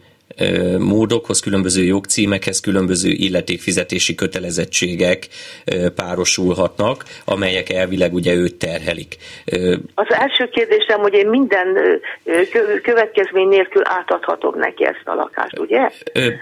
módokhoz, 0.78 1.40
különböző 1.40 1.84
jogcímekhez, 1.84 2.60
különböző 2.60 3.10
illetékfizetési 3.10 4.14
kötelezettségek 4.14 5.28
párosulhatnak, 5.94 7.04
amelyek 7.24 7.70
elvileg 7.70 8.14
ugye 8.14 8.34
őt 8.34 8.54
terhelik. 8.54 9.16
Az 9.94 10.06
első 10.08 10.48
kérdésem, 10.52 11.00
hogy 11.00 11.14
én 11.14 11.28
minden 11.28 11.66
következmény 12.82 13.48
nélkül 13.48 13.82
átadhatom 13.84 14.58
neki 14.58 14.84
ezt 14.84 15.02
a 15.04 15.14
lakást, 15.14 15.58
ugye? 15.58 15.90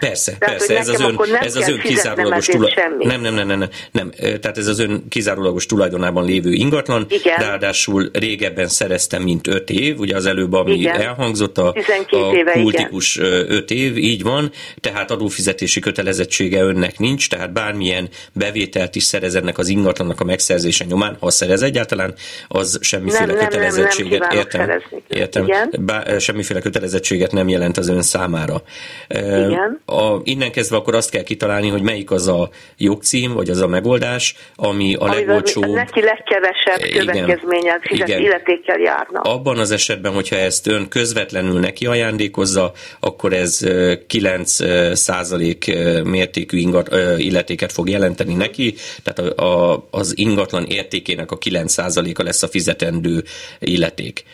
Persze, 0.00 0.32
Tehát, 0.38 0.56
persze, 0.56 0.78
ez 0.78 0.88
az, 0.88 1.00
ön, 1.00 1.18
ez 1.40 1.56
az 1.56 1.68
ön 1.68 1.78
kizárólagos 1.78 2.46
tulajdon. 2.46 3.06
Nem, 3.06 3.20
nem, 3.20 3.34
nem, 3.34 3.46
nem, 3.46 3.58
nem, 3.58 3.68
nem, 3.92 4.10
tehát 4.40 4.58
ez 4.58 4.66
az 4.66 4.78
ön 4.78 5.04
kizárólagos 5.08 5.66
tulajdonában 5.66 6.24
lévő 6.24 6.52
ingatlan, 6.52 7.06
Igen. 7.08 7.36
ráadásul 7.36 8.10
régebben 8.12 8.68
szereztem, 8.68 9.22
mint 9.22 9.46
öt 9.46 9.70
év, 9.70 9.98
ugye 9.98 10.16
az 10.16 10.26
előbb, 10.26 10.52
ami 10.52 10.72
Igen. 10.72 11.00
elhangzott, 11.00 11.58
a, 11.58 11.74
a 12.08 12.34
éve, 12.34 12.52
kultikus 12.52 13.18
öt 13.48 13.70
év, 13.70 13.79
év, 13.80 13.96
így 13.96 14.22
van, 14.22 14.50
tehát 14.80 15.10
adófizetési 15.10 15.80
kötelezettsége 15.80 16.62
önnek 16.62 16.98
nincs, 16.98 17.28
tehát 17.28 17.52
bármilyen 17.52 18.08
bevételt 18.32 18.94
is 18.94 19.02
szerez 19.02 19.34
ennek 19.34 19.58
az 19.58 19.68
ingatlannak 19.68 20.20
a 20.20 20.24
megszerzése 20.24 20.84
nyomán, 20.84 21.16
ha 21.20 21.30
szerez 21.30 21.62
egyáltalán, 21.62 22.14
az 22.48 22.78
semmiféle 22.80 23.26
nem, 23.26 23.48
kötelezettséget, 23.48 24.20
nem, 24.20 24.28
nem, 24.28 24.38
értem, 24.38 24.80
értem 25.08 25.48
bá, 25.84 26.18
semmiféle 26.18 26.60
kötelezettséget 26.60 27.32
nem 27.32 27.48
jelent 27.48 27.76
az 27.76 27.88
ön 27.88 28.02
számára. 28.02 28.62
Igen. 29.08 29.80
A, 29.84 30.20
innen 30.24 30.52
kezdve 30.52 30.76
akkor 30.76 30.94
azt 30.94 31.10
kell 31.10 31.22
kitalálni, 31.22 31.68
hogy 31.68 31.82
melyik 31.82 32.10
az 32.10 32.28
a 32.28 32.50
jogcím, 32.76 33.32
vagy 33.32 33.50
az 33.50 33.60
a 33.60 33.66
megoldás, 33.66 34.34
ami 34.56 34.94
a 34.94 35.06
legolcsóbb. 35.06 35.74
Neki 35.74 36.00
legkevesebb 36.02 36.98
következménye, 36.98 37.80
illetékkel 38.06 38.78
járna. 38.78 39.20
Abban 39.20 39.58
az 39.58 39.70
esetben, 39.70 40.12
hogyha 40.12 40.36
ezt 40.36 40.66
ön 40.66 40.88
közvetlenül 40.88 41.60
neki 41.60 41.86
ajándékozza, 41.86 42.72
akkor 43.00 43.32
ez 43.32 43.60
9 44.06 44.56
százalék 44.96 45.76
mértékű 46.04 46.58
ingat, 46.58 46.94
illetéket 47.18 47.72
fog 47.72 47.88
jelenteni 47.88 48.34
neki, 48.34 48.74
tehát 49.02 49.38
a, 49.38 49.72
a, 49.72 49.86
az 49.90 50.18
ingatlan 50.18 50.64
értékének 50.64 51.30
a 51.30 51.38
9 51.38 51.72
százaléka 51.72 52.22
lesz 52.22 52.42
a 52.42 52.48
fizetendő 52.48 53.24
illeték. 53.58 54.24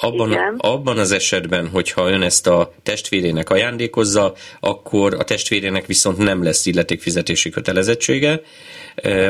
Abban, 0.00 0.32
abban 0.58 0.98
az 0.98 1.12
esetben, 1.12 1.68
hogyha 1.68 2.10
ön 2.10 2.22
ezt 2.22 2.46
a 2.46 2.72
testvérének 2.82 3.50
ajándékozza, 3.50 4.34
akkor 4.60 5.14
a 5.14 5.24
testvérének 5.24 5.86
viszont 5.86 6.18
nem 6.18 6.42
lesz 6.42 6.66
illetékfizetési 6.66 7.50
kötelezettsége, 7.50 8.40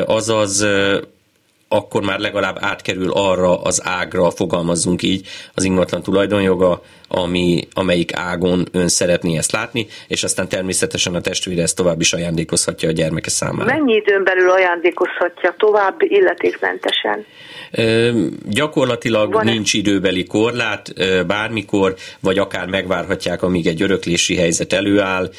azaz 0.05 0.65
akkor 1.69 2.03
már 2.03 2.19
legalább 2.19 2.57
átkerül 2.59 3.11
arra 3.11 3.61
az 3.61 3.81
ágra, 3.85 4.29
fogalmazzunk 4.29 5.03
így, 5.03 5.27
az 5.53 5.63
ingatlan 5.63 6.01
tulajdonjoga, 6.01 6.81
ami, 7.07 7.67
amelyik 7.73 8.15
ágon 8.15 8.65
ön 8.71 8.87
szeretné 8.87 9.37
ezt 9.37 9.51
látni, 9.51 9.87
és 10.07 10.23
aztán 10.23 10.47
természetesen 10.49 11.15
a 11.15 11.21
testvére 11.21 11.61
ezt 11.61 11.75
tovább 11.75 11.99
is 11.99 12.13
ajándékozhatja 12.13 12.89
a 12.89 12.91
gyermeke 12.91 13.29
számára. 13.29 13.73
Mennyi 13.73 13.93
időn 13.93 14.23
belül 14.23 14.49
ajándékozhatja 14.49 15.55
tovább 15.57 15.95
illetékmentesen? 15.99 17.25
Gyakorlatilag 18.49 19.33
Van 19.33 19.45
nincs 19.45 19.73
időbeli 19.73 20.23
korlát, 20.23 20.93
bármikor, 21.27 21.95
vagy 22.19 22.37
akár 22.37 22.67
megvárhatják, 22.67 23.43
amíg 23.43 23.67
egy 23.67 23.81
öröklési 23.81 24.35
helyzet 24.35 24.73
előáll, 24.73 25.29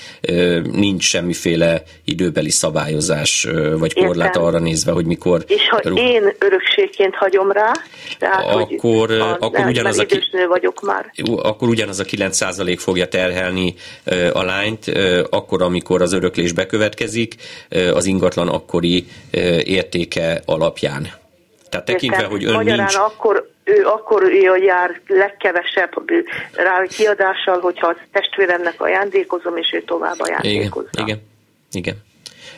nincs 0.73 1.05
semmiféle 1.05 1.83
időbeli 2.05 2.51
szabályozás, 2.51 3.47
vagy 3.79 3.95
korlát 3.95 4.27
Értem. 4.27 4.43
arra 4.43 4.59
nézve, 4.59 4.93
hogy 4.93 5.07
mikor... 5.07 5.45
És 5.47 5.69
ha 5.69 5.81
rúg... 5.85 5.99
én 5.99 6.35
örökségként 6.39 7.15
hagyom 7.15 7.53
rá, 7.53 7.73
tehát 8.19 8.45
akkor, 8.45 9.09
hogy 9.09 9.19
akkor 9.39 9.67
ugyanaz 9.67 9.99
a, 9.99 10.07
vagyok 10.49 10.81
már. 10.83 11.13
akkor 11.37 11.69
ugyanaz 11.69 11.99
a 11.99 12.05
9% 12.05 12.77
fogja 12.79 13.09
terhelni 13.09 13.75
a 14.33 14.43
lányt, 14.43 14.93
akkor, 15.31 15.63
amikor 15.63 16.03
az 16.03 16.13
öröklés 16.13 16.53
bekövetkezik, 16.53 17.35
az 17.95 18.07
ingatlan 18.07 18.49
akkori 18.49 19.07
értéke 19.65 20.43
alapján. 20.45 21.19
Tehát 21.71 21.87
tekintve, 21.87 22.17
Értem. 22.17 22.31
hogy 22.31 22.45
ön 22.45 22.53
Magyarán 22.53 22.79
nincs... 22.79 22.95
akkor 22.95 23.51
ő 23.65 23.87
akkor 23.87 24.33
jár 24.63 25.01
legkevesebb 25.07 25.91
rá 26.53 26.83
kiadással, 26.89 27.61
hogyha 27.61 27.87
a 27.87 27.97
testvéremnek 28.13 28.81
ajándékozom, 28.81 29.57
és 29.57 29.73
ő 29.73 29.83
tovább 29.83 30.17
ajándékozza. 30.19 30.89
Igen, 30.93 31.07
igen, 31.07 31.21
igen. 31.73 32.09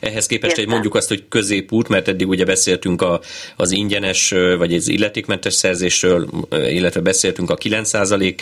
Ehhez 0.02 0.26
képest 0.26 0.58
egy 0.58 0.68
mondjuk 0.68 0.94
azt, 0.94 1.08
hogy 1.08 1.24
középút, 1.28 1.88
mert 1.88 2.08
eddig 2.08 2.28
ugye 2.28 2.44
beszéltünk 2.44 3.02
a, 3.02 3.20
az 3.56 3.70
ingyenes, 3.70 4.34
vagy 4.58 4.74
az 4.74 4.88
illetékmentes 4.88 5.54
szerzésről, 5.54 6.28
illetve 6.50 7.00
beszéltünk 7.00 7.50
a 7.50 7.56
9% 7.56 8.40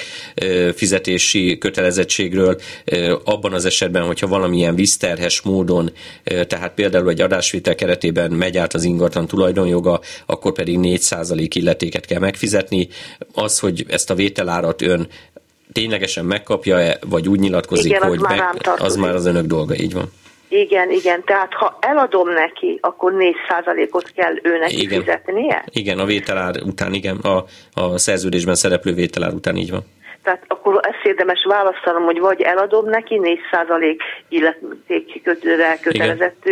fizetési 0.74 1.58
kötelezettségről, 1.58 2.60
abban 3.24 3.52
az 3.52 3.64
esetben, 3.64 4.02
hogyha 4.02 4.26
valamilyen 4.26 4.74
vízterhes 4.74 5.40
módon, 5.40 5.92
tehát 6.24 6.74
például 6.74 7.10
egy 7.10 7.20
adásvétel 7.20 7.74
keretében 7.74 8.30
megy 8.30 8.56
át 8.56 8.74
az 8.74 8.84
ingatlan 8.84 9.26
tulajdonjoga, 9.26 10.00
akkor 10.26 10.52
pedig 10.52 10.78
4% 10.82 11.48
illetéket 11.52 12.06
kell 12.06 12.20
megfizetni. 12.20 12.88
Az, 13.32 13.58
hogy 13.58 13.84
ezt 13.88 14.10
a 14.10 14.14
vételárat 14.14 14.82
ön 14.82 15.08
ténylegesen 15.72 16.24
megkapja-e, 16.24 16.98
vagy 17.06 17.28
úgy 17.28 17.40
nyilatkozik, 17.40 17.90
Igen, 17.90 18.02
hogy 18.02 18.18
az, 18.18 18.28
meg, 18.28 18.38
már 18.38 18.80
az 18.80 18.96
már 18.96 19.14
az 19.14 19.26
önök 19.26 19.46
dolga, 19.46 19.76
így 19.76 19.92
van. 19.92 20.10
Igen, 20.52 20.90
igen, 20.90 21.24
tehát 21.24 21.52
ha 21.52 21.78
eladom 21.80 22.28
neki, 22.28 22.78
akkor 22.80 23.12
4%-ot 23.16 24.12
kell 24.14 24.34
őnek 24.42 24.72
igen. 24.72 25.00
fizetnie? 25.00 25.64
Igen, 25.72 25.98
a 25.98 26.04
vételár 26.04 26.54
után, 26.62 26.94
igen, 26.94 27.16
a, 27.16 27.44
a 27.72 27.98
szerződésben 27.98 28.54
szereplő 28.54 28.94
vételár 28.94 29.32
után 29.32 29.56
így 29.56 29.70
van. 29.70 29.84
Tehát 30.22 30.44
akkor 30.48 30.80
ezt 30.82 31.04
érdemes 31.04 31.44
választanom, 31.48 32.04
hogy 32.04 32.18
vagy 32.18 32.40
eladom 32.40 32.88
neki 32.88 33.20
4% 33.22 33.98
illetékkötőre 34.28 35.78
kötelezett 35.82 36.48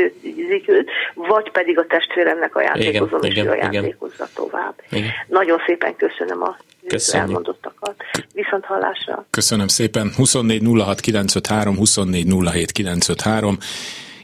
vagy 1.15 1.51
pedig 1.51 1.79
a 1.79 1.87
testvéremnek 1.87 2.57
ajándékozom, 2.57 3.23
igen, 3.23 3.31
és 3.31 3.37
igen, 3.37 3.47
ő 3.47 3.51
ajándékozza 3.51 4.15
igen. 4.15 4.29
tovább. 4.35 4.75
Igen. 4.91 5.11
Nagyon 5.27 5.59
szépen 5.67 5.97
köszönöm 5.97 6.43
a 6.43 6.57
Köszönjük. 6.87 7.29
elmondottakat. 7.29 7.95
Viszont 8.33 8.65
hallásra. 8.65 9.27
Köszönöm 9.31 9.69
szépen. 9.69 10.13
24 10.17 10.63
06 10.85 11.01
953, 11.01 11.77
24 11.77 12.27
07 12.53 12.73
953. 12.73 13.57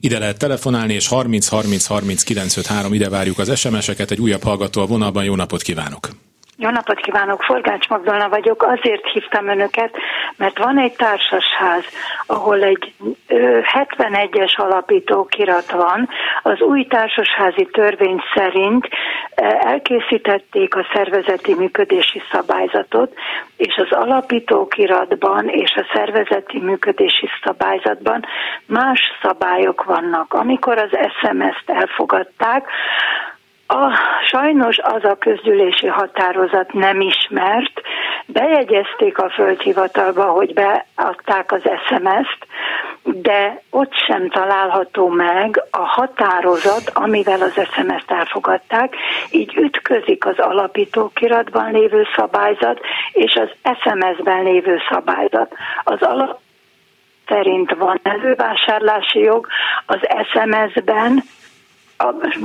Ide 0.01 0.19
lehet 0.19 0.39
telefonálni, 0.39 0.95
és 0.95 1.09
30 1.09 1.49
30 1.49 1.87
30 1.87 2.23
953, 2.23 2.93
ide 2.93 3.09
várjuk 3.09 3.39
az 3.39 3.59
SMS-eket. 3.59 4.11
Egy 4.11 4.21
újabb 4.21 4.43
hallgató 4.43 4.81
a 4.81 4.87
vonalban. 4.87 5.25
Jó 5.25 5.35
napot 5.35 5.63
kívánok! 5.63 6.09
Jó 6.57 6.71
napot 6.71 7.01
kívánok, 7.01 7.43
Forgács 7.43 7.89
Magdolna 7.89 8.29
vagyok. 8.29 8.63
Azért 8.63 9.07
hívtam 9.07 9.49
önöket, 9.49 9.97
mert 10.37 10.59
van 10.59 10.79
egy 10.79 10.93
társasház, 10.93 11.85
ahol 12.27 12.63
egy 12.63 12.93
71-es 13.29 14.57
alapítókirat 14.57 15.71
van. 15.71 16.09
Az 16.43 16.61
új 16.61 16.87
társasházi 16.87 17.69
törvény 17.73 18.23
szerint 18.35 18.89
elkészítették 19.61 20.75
a 20.75 20.87
szervezeti 20.93 21.55
működési 21.55 22.23
szabályzatot, 22.33 23.15
és 23.57 23.75
az 23.77 23.97
alapítókiratban 23.97 25.49
és 25.49 25.75
a 25.75 25.91
szervezeti 25.95 26.59
működési 26.59 27.29
szabályzatban 27.43 28.25
más 28.67 29.01
szabályok 29.23 29.85
vannak. 29.85 30.35
Amikor 30.35 30.79
az 30.79 30.91
SMS-t 31.21 31.71
elfogadták, 31.71 32.69
a, 33.67 33.99
sajnos 34.31 34.79
az 34.79 35.05
a 35.05 35.17
közgyűlési 35.19 35.87
határozat 35.87 36.73
nem 36.73 37.01
ismert, 37.01 37.81
bejegyezték 38.27 39.19
a 39.19 39.31
földhivatalba, 39.31 40.25
hogy 40.25 40.55
beadták 40.55 41.53
az 41.53 41.63
SMS-t, 41.63 42.47
de 43.03 43.63
ott 43.71 43.93
sem 44.07 44.31
található 44.31 45.09
meg 45.09 45.63
a 45.71 45.85
határozat, 45.85 46.91
amivel 46.93 47.43
az 47.43 47.53
SMS-t 47.53 48.11
elfogadták, 48.11 48.97
így 49.31 49.57
ütközik 49.57 50.27
az 50.27 50.39
alapítókiratban 50.39 51.73
lévő 51.73 52.07
szabályzat 52.17 52.81
és 53.13 53.35
az 53.35 53.75
SMS-ben 53.79 54.43
lévő 54.43 54.79
szabályzat. 54.91 55.53
Az 55.85 56.03
alap 56.03 56.39
szerint 57.27 57.75
van 57.75 58.01
elővásárlási 58.03 59.19
jog, 59.19 59.47
az 59.87 59.99
SMS-ben 60.33 61.23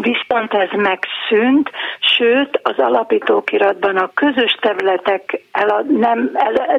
viszont 0.01 0.53
ez 0.53 0.69
megszűnt, 0.71 1.69
sőt 1.99 2.59
az 2.63 2.77
alapítókiratban 2.77 3.97
a 3.97 4.11
közös 4.13 4.57
területek 4.61 5.41
elad, 5.51 5.97
nem, 5.99 6.31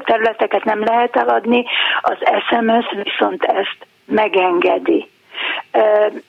területeket 0.04 0.64
nem 0.64 0.84
lehet 0.84 1.16
eladni, 1.16 1.64
az 2.00 2.16
SMS 2.48 3.02
viszont 3.02 3.44
ezt 3.44 3.86
megengedi. 4.04 5.08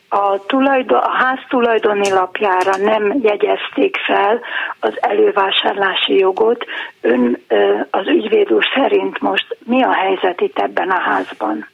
A, 0.10 0.46
tulajdon, 0.46 1.00
a 1.00 1.12
ház 1.12 1.40
tulajdoni 1.50 2.10
lapjára 2.10 2.78
nem 2.78 3.20
jegyezték 3.22 3.98
fel 3.98 4.40
az 4.80 4.94
elővásárlási 5.00 6.18
jogot. 6.18 6.66
Ön 7.02 7.44
az 7.90 8.08
ügyvéd 8.08 8.52
úr 8.52 8.64
szerint 8.74 9.20
most 9.20 9.58
mi 9.66 9.84
a 9.84 9.94
helyzet 9.94 10.42
itt 10.42 10.60
ebben 10.60 10.90
a 10.90 11.00
házban? 11.00 11.68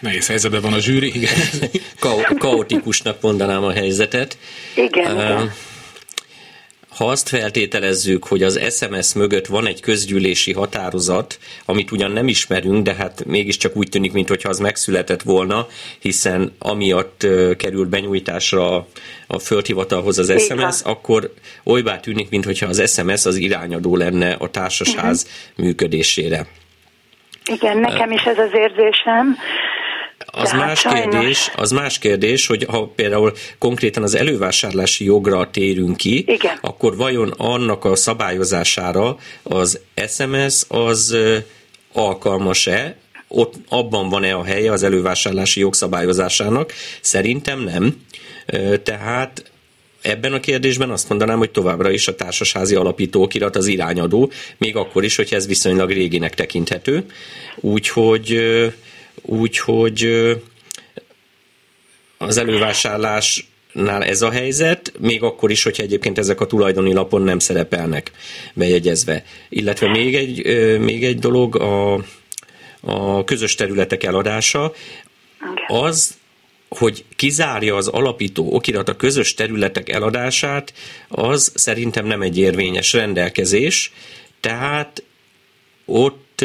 Nehéz 0.00 0.26
helyzetben 0.26 0.60
van 0.60 0.72
a 0.72 0.80
zsűri, 0.80 1.06
igen. 1.06 1.30
Ka- 2.00 2.38
kaotikusnak 2.38 3.20
mondanám 3.20 3.64
a 3.64 3.72
helyzetet. 3.72 4.38
Igen, 4.74 5.16
uh, 5.16 5.22
igen. 5.22 5.52
Ha 6.96 7.06
azt 7.06 7.28
feltételezzük, 7.28 8.24
hogy 8.24 8.42
az 8.42 8.76
SMS 8.76 9.12
mögött 9.14 9.46
van 9.46 9.66
egy 9.66 9.80
közgyűlési 9.80 10.52
határozat, 10.52 11.38
amit 11.64 11.92
ugyan 11.92 12.10
nem 12.10 12.28
ismerünk, 12.28 12.84
de 12.84 12.94
hát 12.94 13.24
mégiscsak 13.24 13.76
úgy 13.76 13.88
tűnik, 13.88 14.12
mintha 14.12 14.48
az 14.48 14.58
megszületett 14.58 15.22
volna, 15.22 15.66
hiszen 15.98 16.54
amiatt 16.58 17.26
kerül 17.56 17.86
benyújtásra 17.86 18.86
a 19.26 19.38
földhivatalhoz 19.38 20.18
az 20.18 20.30
SMS, 20.30 20.50
Igen. 20.50 20.72
akkor 20.82 21.32
olybá 21.64 22.00
tűnik, 22.00 22.30
mintha 22.30 22.66
az 22.66 22.92
SMS 22.92 23.26
az 23.26 23.36
irányadó 23.36 23.96
lenne 23.96 24.32
a 24.32 24.48
társasház 24.48 25.26
uh-huh. 25.26 25.66
működésére. 25.66 26.46
Igen, 27.44 27.78
nekem 27.78 28.10
is 28.10 28.22
ez 28.22 28.38
az 28.38 28.50
érzésem. 28.52 29.36
Az 30.32 30.52
más, 30.52 30.82
kérdés, 30.82 31.50
az 31.56 31.70
más 31.70 31.98
kérdés, 31.98 32.46
hogy 32.46 32.64
ha 32.68 32.92
például 32.96 33.32
konkrétan 33.58 34.02
az 34.02 34.14
elővásárlási 34.14 35.04
jogra 35.04 35.50
térünk 35.50 35.96
ki, 35.96 36.24
Igen. 36.26 36.58
akkor 36.60 36.96
vajon 36.96 37.34
annak 37.36 37.84
a 37.84 37.96
szabályozására 37.96 39.16
az 39.42 39.80
SMS 40.08 40.64
az 40.68 41.16
alkalmas-e, 41.92 42.96
ott 43.28 43.54
abban 43.68 44.08
van-e 44.08 44.34
a 44.34 44.44
helye 44.44 44.72
az 44.72 44.82
elővásárlási 44.82 45.60
jogszabályozásának? 45.60 46.72
Szerintem 47.00 47.60
nem. 47.60 47.96
Tehát 48.82 49.50
ebben 50.02 50.32
a 50.32 50.40
kérdésben 50.40 50.90
azt 50.90 51.08
mondanám, 51.08 51.38
hogy 51.38 51.50
továbbra 51.50 51.90
is 51.90 52.08
a 52.08 52.14
társasházi 52.14 52.74
alapítókirat 52.74 53.56
az 53.56 53.66
irányadó, 53.66 54.30
még 54.58 54.76
akkor 54.76 55.04
is, 55.04 55.16
hogy 55.16 55.34
ez 55.34 55.46
viszonylag 55.46 55.90
réginek 55.90 56.34
tekinthető. 56.34 57.04
Úgyhogy 57.56 58.40
Úgyhogy 59.22 60.08
az 62.18 62.36
elővásárlás 62.36 63.48
nál 63.72 64.04
ez 64.04 64.22
a 64.22 64.30
helyzet, 64.30 64.92
még 64.98 65.22
akkor 65.22 65.50
is, 65.50 65.62
hogyha 65.62 65.82
egyébként 65.82 66.18
ezek 66.18 66.40
a 66.40 66.46
tulajdoni 66.46 66.92
lapon 66.92 67.22
nem 67.22 67.38
szerepelnek 67.38 68.10
bejegyezve. 68.54 69.24
Illetve 69.48 69.88
még 69.88 70.14
egy, 70.14 70.44
még 70.80 71.04
egy 71.04 71.18
dolog, 71.18 71.56
a, 71.56 71.94
a 72.80 73.24
közös 73.24 73.54
területek 73.54 74.02
eladása, 74.02 74.72
az, 75.66 76.18
hogy 76.68 77.04
kizárja 77.16 77.76
az 77.76 77.88
alapító 77.88 78.54
okirat 78.54 78.88
a 78.88 78.96
közös 78.96 79.34
területek 79.34 79.88
eladását, 79.88 80.72
az 81.08 81.52
szerintem 81.54 82.06
nem 82.06 82.22
egy 82.22 82.38
érvényes 82.38 82.92
rendelkezés, 82.92 83.92
tehát 84.40 85.02
ott 85.84 86.44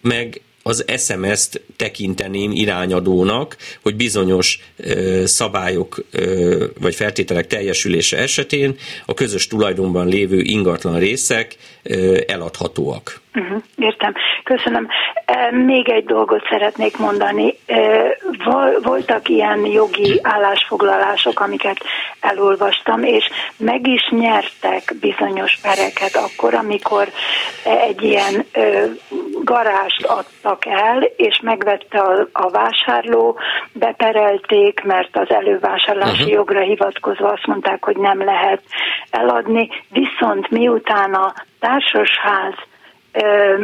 meg 0.00 0.40
az 0.66 0.84
SMS-t 0.96 1.60
tekinteném 1.76 2.50
irányadónak, 2.50 3.56
hogy 3.82 3.96
bizonyos 3.96 4.60
ö, 4.76 5.22
szabályok 5.26 6.04
ö, 6.10 6.66
vagy 6.80 6.94
feltételek 6.94 7.46
teljesülése 7.46 8.16
esetén 8.16 8.76
a 9.06 9.14
közös 9.14 9.46
tulajdonban 9.46 10.08
lévő 10.08 10.40
ingatlan 10.40 10.98
részek 10.98 11.56
eladhatóak. 12.26 13.22
Uh-huh, 13.34 13.62
értem. 13.76 14.14
Köszönöm. 14.44 14.88
Még 15.50 15.88
egy 15.88 16.04
dolgot 16.04 16.46
szeretnék 16.48 16.96
mondani. 16.96 17.54
Voltak 18.82 19.28
ilyen 19.28 19.66
jogi 19.66 20.20
állásfoglalások, 20.22 21.40
amiket 21.40 21.76
elolvastam, 22.20 23.02
és 23.02 23.24
meg 23.56 23.86
is 23.86 24.08
nyertek 24.10 24.94
bizonyos 25.00 25.58
pereket 25.62 26.16
akkor, 26.16 26.54
amikor 26.54 27.08
egy 27.64 28.02
ilyen 28.02 28.44
garást 29.44 30.04
adtak 30.04 30.66
el, 30.66 31.02
és 31.16 31.40
megvette 31.42 31.98
a, 31.98 32.28
a 32.32 32.50
vásárló, 32.50 33.38
beperelték, 33.72 34.80
mert 34.82 35.16
az 35.16 35.30
elővásárlási 35.30 36.12
uh-huh. 36.12 36.30
jogra 36.30 36.60
hivatkozva 36.60 37.28
azt 37.28 37.46
mondták, 37.46 37.84
hogy 37.84 37.96
nem 37.96 38.24
lehet 38.24 38.62
eladni, 39.10 39.68
viszont 39.88 40.50
miután 40.50 41.14
a 41.14 41.34
társasház 41.74 42.54
ö, 43.12 43.54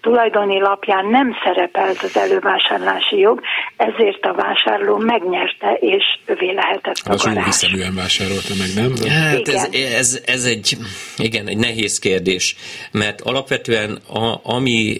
tulajdoni 0.00 0.60
lapján 0.60 1.06
nem 1.06 1.36
szerepelt 1.44 2.02
az 2.02 2.16
elővásárlási 2.16 3.18
jog, 3.18 3.40
ezért 3.76 4.24
a 4.24 4.34
vásárló 4.34 4.96
megnyerte, 4.96 5.72
és 5.80 6.04
övé 6.26 6.52
lehetett 6.52 6.96
a 7.04 7.12
Az 7.12 7.24
jó 7.24 7.42
hiszeműen 7.42 7.94
vásárolta 7.94 8.54
meg, 8.58 8.68
nem? 8.74 8.92
Hát 9.08 9.48
ez, 9.48 9.68
ez, 9.98 10.22
ez 10.26 10.44
egy, 10.44 10.76
igen, 11.16 11.46
egy 11.48 11.56
nehéz 11.56 11.98
kérdés, 11.98 12.56
mert 12.92 13.20
alapvetően 13.20 13.98
a, 14.12 14.40
ami 14.42 14.96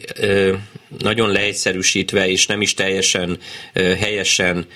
nagyon 0.99 1.31
leegyszerűsítve 1.31 2.29
és 2.29 2.47
nem 2.47 2.61
is 2.61 2.75
teljesen 2.75 3.39
helyesen 3.75 4.67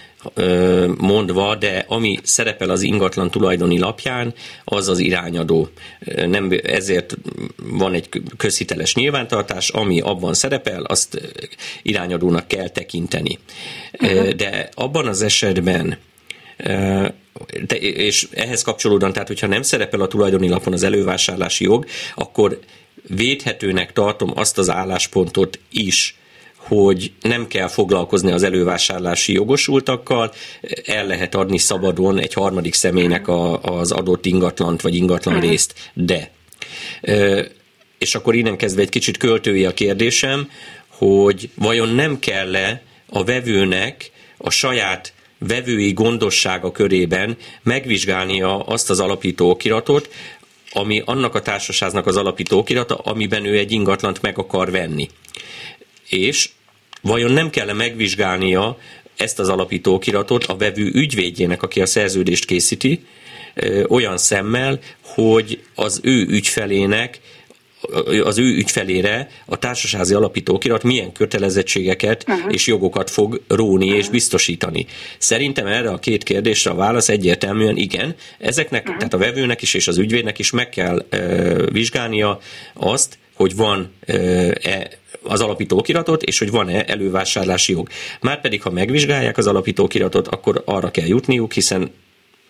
mondva, 0.97 1.55
de 1.55 1.85
ami 1.89 2.19
szerepel 2.23 2.71
az 2.71 2.83
ingatlan 2.83 3.31
tulajdoni 3.31 3.79
lapján, 3.79 4.35
az 4.65 4.89
az 4.89 4.99
irányadó. 4.99 5.69
Nem, 6.27 6.53
ezért 6.63 7.17
van 7.57 7.95
egy 7.95 8.09
közhiteles 8.37 8.95
nyilvántartás, 8.95 9.69
ami 9.69 10.01
abban 10.01 10.35
szerepel, 10.35 10.83
azt 10.83 11.21
irányadónak 11.83 12.49
kell 12.49 12.69
tekinteni. 12.69 13.39
Uh-huh. 14.01 14.29
De 14.29 14.69
abban 14.75 15.07
az 15.07 15.23
esetben, 15.23 15.99
de, 17.67 17.77
és 17.77 18.29
ehhez 18.33 18.63
kapcsolódóan, 18.63 19.13
tehát 19.13 19.29
hogyha 19.29 19.47
nem 19.47 19.63
szerepel 19.63 20.01
a 20.01 20.09
tulajdoni 20.09 20.49
lapon 20.49 20.73
az 20.73 20.83
elővásárlási 20.83 21.65
jog, 21.65 21.87
akkor 22.15 22.59
védhetőnek 23.09 23.93
tartom 23.93 24.33
azt 24.35 24.59
az 24.59 24.71
álláspontot 24.71 25.59
is, 25.71 26.17
hogy 26.67 27.13
nem 27.21 27.47
kell 27.47 27.69
foglalkozni 27.69 28.33
az 28.33 28.43
elővásárlási 28.43 29.33
jogosultakkal, 29.33 30.33
el 30.85 31.07
lehet 31.07 31.35
adni 31.35 31.59
szabadon 31.59 32.19
egy 32.19 32.33
harmadik 32.33 32.75
személynek 32.75 33.29
a, 33.29 33.61
az 33.61 33.91
adott 33.91 34.27
ingatlant 34.27 34.81
vagy 34.81 34.95
ingatlan 34.95 35.35
mhm. 35.35 35.47
részt, 35.47 35.91
de 35.95 36.31
és 37.99 38.15
akkor 38.15 38.35
innen 38.35 38.57
kezdve 38.57 38.83
egy 38.83 38.89
kicsit 38.89 39.17
költői 39.17 39.65
a 39.65 39.75
kérdésem, 39.75 40.51
hogy 40.89 41.51
vajon 41.55 41.89
nem 41.89 42.19
kell-e 42.19 42.83
a 43.09 43.25
vevőnek 43.25 44.11
a 44.37 44.51
saját 44.51 45.13
vevői 45.39 45.93
gondossága 45.93 46.73
körében 46.73 47.37
megvizsgálnia 47.63 48.59
azt 48.61 48.91
az 48.91 49.01
alapító 49.01 49.51
okiratot, 49.51 50.09
ami 50.73 51.03
annak 51.05 51.35
a 51.35 51.43
társaságnak 51.43 52.07
az 52.07 52.17
alapító 52.17 52.59
okirata, 52.59 52.95
amiben 52.95 53.45
ő 53.45 53.59
egy 53.59 53.73
ingatlant 53.73 54.23
meg 54.23 54.39
akar 54.39 54.71
venni 54.71 55.09
és 56.13 56.49
vajon 57.01 57.31
nem 57.31 57.51
kell 57.51 57.73
megvizsgálnia 57.73 58.79
ezt 59.17 59.39
az 59.39 59.49
alapító 59.49 59.95
okiratot 59.95 60.45
a 60.45 60.57
vevő 60.57 60.91
ügyvédjének, 60.95 61.63
aki 61.63 61.81
a 61.81 61.87
szerződést 61.87 62.45
készíti, 62.45 63.05
olyan 63.89 64.19
szemmel, 64.19 64.81
hogy 65.01 65.63
az 65.75 66.01
ő 66.03 66.27
ügyfelének 66.27 67.21
az 68.25 68.39
ő 68.39 68.57
ügyfelére 68.57 69.29
a 69.47 69.59
társasági 69.59 70.15
alapítókirat 70.15 70.83
milyen 70.83 71.13
kötelezettségeket 71.13 72.25
uh-huh. 72.29 72.53
és 72.53 72.67
jogokat 72.67 73.11
fog 73.11 73.41
róni 73.49 73.85
uh-huh. 73.85 73.99
és 73.99 74.09
biztosítani. 74.09 74.87
Szerintem 75.19 75.67
erre 75.67 75.91
a 75.91 75.99
két 75.99 76.23
kérdésre 76.23 76.71
a 76.71 76.75
válasz 76.75 77.09
egyértelműen 77.09 77.77
igen. 77.77 78.15
Ezeknek, 78.39 78.83
uh-huh. 78.83 78.97
tehát 78.97 79.15
a 79.15 79.19
vevőnek 79.19 79.63
is 79.63 79.75
és 79.75 79.89
az 79.89 79.99
ügyvédnek 79.99 80.39
is 80.39 80.51
meg 80.51 80.69
kell 80.69 81.07
uh, 81.13 81.71
vizsgálnia 81.71 82.39
azt, 82.75 83.19
hogy 83.35 83.57
van 83.57 83.93
uh, 84.09 84.53
az 85.23 85.41
alapító 85.41 85.79
okiratot, 85.79 86.23
és 86.23 86.39
hogy 86.39 86.51
van-e 86.51 86.85
elővásárlási 86.85 87.73
jog. 87.73 87.89
Márpedig, 88.21 88.63
ha 88.63 88.71
megvizsgálják 88.71 89.39
az 89.39 89.47
alapító 89.47 89.85
okiratot, 89.85 90.29
akkor 90.29 90.63
arra 90.65 90.91
kell 90.91 91.07
jutniuk, 91.07 91.53
hiszen 91.53 91.91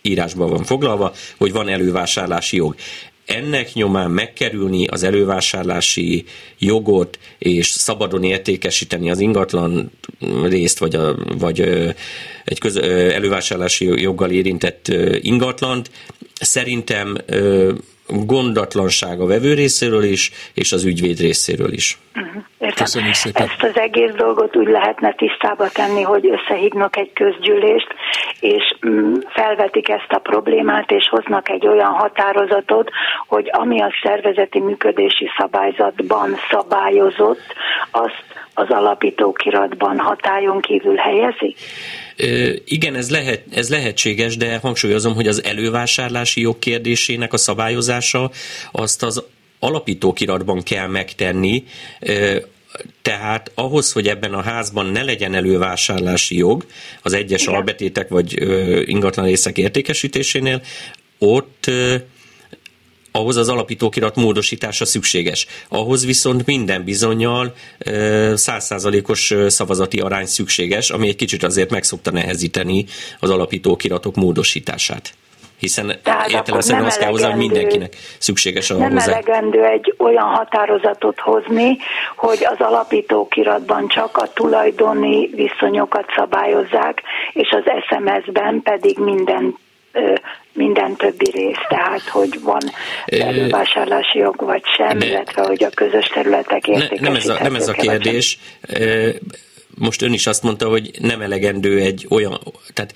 írásban 0.03 0.51
van 0.51 0.65
foglalva, 0.65 1.13
hogy 1.37 1.53
van 1.53 1.69
elővásárlási 1.69 2.57
jog 2.57 2.75
ennek 3.35 3.73
nyomán 3.73 4.11
megkerülni 4.11 4.87
az 4.87 5.03
elővásárlási 5.03 6.25
jogot 6.59 7.19
és 7.39 7.67
szabadon 7.67 8.25
értékesíteni 8.25 9.11
az 9.11 9.21
ingatlan 9.21 9.91
részt, 10.45 10.79
vagy, 10.79 10.95
a, 10.95 11.17
vagy 11.39 11.61
egy 12.45 12.59
köz, 12.59 12.77
elővásárlási 12.77 13.85
joggal 13.85 14.31
érintett 14.31 14.89
ingatlant, 15.21 15.91
szerintem 16.41 17.17
gondatlanság 18.09 19.21
a 19.21 19.27
vevő 19.27 19.55
részéről 19.55 20.03
is, 20.03 20.31
és 20.55 20.73
az 20.73 20.85
ügyvéd 20.85 21.19
részéről 21.19 21.73
is. 21.73 21.99
Uh-huh. 22.15 22.43
Köszönjük 22.75 23.15
szépen. 23.15 23.47
Ezt 23.49 23.63
az 23.63 23.77
egész 23.81 24.13
dolgot 24.13 24.57
úgy 24.57 24.69
lehetne 24.69 25.15
tisztába 25.15 25.69
tenni, 25.69 26.03
hogy 26.03 26.29
összehívnak 26.31 26.97
egy 26.97 27.13
közgyűlést, 27.13 27.95
és 28.41 28.77
mm, 28.87 29.15
felvetik 29.29 29.89
ezt 29.89 30.11
a 30.13 30.19
problémát, 30.19 30.91
és 30.91 31.09
hoznak 31.09 31.49
egy 31.49 31.67
olyan 31.67 31.93
határozatot, 31.93 32.91
hogy 33.27 33.51
ami 33.53 33.81
a 33.81 33.93
szervezeti 34.03 34.61
működési 34.61 35.31
szabályzatban 35.39 36.37
szabályozott, 36.51 37.55
azt 37.91 38.25
az 38.55 38.71
alapítókiratban 38.71 39.99
hatályon 39.99 40.61
kívül 40.61 40.97
helyezi? 40.97 41.55
Igen, 42.65 42.95
ez, 42.95 43.11
lehet, 43.11 43.43
ez 43.51 43.69
lehetséges, 43.69 44.37
de 44.37 44.57
hangsúlyozom, 44.57 45.15
hogy 45.15 45.29
az 45.29 45.45
elővásárlási 45.45 46.41
jog 46.41 46.59
kérdésének 46.59 47.33
a 47.33 47.37
szabályozása 47.37 48.31
azt 48.73 49.03
az 49.03 49.23
alapítókiratban 49.59 50.63
kell 50.63 50.87
megtenni, 50.87 51.65
tehát 53.03 53.51
ahhoz, 53.55 53.93
hogy 53.93 54.09
ebben 54.09 54.35
a 54.35 54.43
házban 54.43 54.87
ne 54.87 55.03
legyen 55.03 55.35
elővásárlási 55.35 56.37
jog 56.37 56.67
az 57.03 57.13
egyes 57.13 57.43
Igen. 57.43 57.55
albetétek 57.55 58.09
vagy 58.09 58.43
ingatlan 58.89 59.27
részek 59.27 59.59
értékesítésénél, 59.59 60.63
ott 61.19 61.71
ahhoz 63.13 63.37
az 63.37 63.49
alapítókirat 63.49 64.17
módosítása 64.17 64.85
szükséges. 64.85 65.47
Ahhoz 65.69 66.07
viszont 66.07 66.47
minden 66.47 66.85
bizonyal 66.85 67.55
százszázalékos 68.35 69.35
szavazati 69.47 69.99
arány 69.99 70.27
szükséges, 70.27 70.91
ami 70.91 71.09
egy 71.09 71.17
kicsit 71.17 71.43
azért 71.43 71.71
meg 71.71 71.83
szokta 71.83 72.11
nehezíteni 72.11 72.85
az 73.21 73.31
alapítókiratok 73.31 74.15
módosítását 74.15 75.15
hiszen 75.59 75.99
értelemszerűen 76.29 76.85
azt 76.85 76.99
kell 76.99 77.11
hozzá, 77.11 77.29
hogy 77.29 77.39
mindenkinek 77.39 77.97
szükséges 78.19 78.71
a 78.71 78.77
Nem 78.77 78.93
hozzá. 78.93 79.13
elegendő 79.13 79.65
egy 79.65 79.95
olyan 79.99 80.25
határozatot 80.25 81.21
hozni, 81.21 81.77
hogy 82.17 82.45
az 82.45 82.57
alapítókiratban 82.59 83.89
csak 83.89 84.17
a 84.17 84.33
tulajdoni 84.33 85.31
viszonyokat 85.35 86.05
szabályozzák, 86.17 87.03
és 87.33 87.49
az 87.51 87.73
SMS-ben 87.89 88.63
pedig 88.63 88.99
minden 88.99 89.57
minden 90.53 90.97
többi 90.97 91.31
rész, 91.31 91.67
tehát 91.69 92.03
hogy 92.03 92.41
van 92.41 92.61
elővásárlási 93.07 94.19
jog 94.19 94.45
vagy 94.45 94.63
sem, 94.77 94.99
ne, 94.99 95.07
illetve 95.07 95.43
hogy 95.43 95.65
a 95.65 95.71
közös 95.71 96.07
területek 96.07 96.67
értékesíthetők. 96.67 97.01
Nem 97.01 97.15
ez 97.15 97.29
a, 97.29 97.43
nem 97.43 97.55
ez 97.55 97.69
a 97.69 97.73
kérdés. 97.73 98.39
Most 99.79 100.03
ön 100.03 100.13
is 100.13 100.27
azt 100.27 100.43
mondta, 100.43 100.69
hogy 100.69 100.91
nem 100.99 101.21
elegendő 101.21 101.79
egy 101.79 102.07
olyan, 102.09 102.41
tehát 102.75 102.95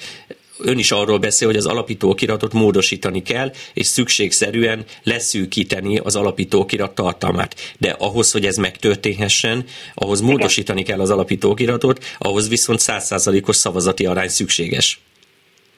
ön 0.58 0.78
is 0.78 0.90
arról 0.90 1.18
beszél, 1.18 1.48
hogy 1.48 1.56
az 1.56 1.66
alapító 1.66 2.08
okiratot 2.08 2.52
módosítani 2.52 3.22
kell, 3.22 3.52
és 3.74 3.86
szükségszerűen 3.86 4.84
leszűkíteni 5.02 5.98
az 5.98 6.16
alapító 6.16 6.60
okirat 6.60 6.94
tartalmát. 6.94 7.54
De 7.78 7.90
ahhoz, 7.98 8.32
hogy 8.32 8.44
ez 8.44 8.56
megtörténhessen, 8.56 9.64
ahhoz 9.94 10.20
módosítani 10.20 10.82
kell 10.82 11.00
az 11.00 11.10
alapító 11.10 11.50
okiratot, 11.50 12.04
ahhoz 12.18 12.48
viszont 12.48 12.80
százszázalékos 12.80 13.56
szavazati 13.56 14.06
arány 14.06 14.28
szükséges. 14.28 15.00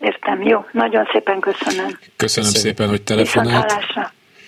Értem, 0.01 0.43
jó. 0.43 0.65
Nagyon 0.73 1.09
szépen 1.13 1.41
köszönöm. 1.41 1.87
Köszönöm, 1.87 2.01
köszönöm 2.17 2.51
szépen, 2.51 2.89
hogy 2.89 3.03
telefonált. 3.03 3.73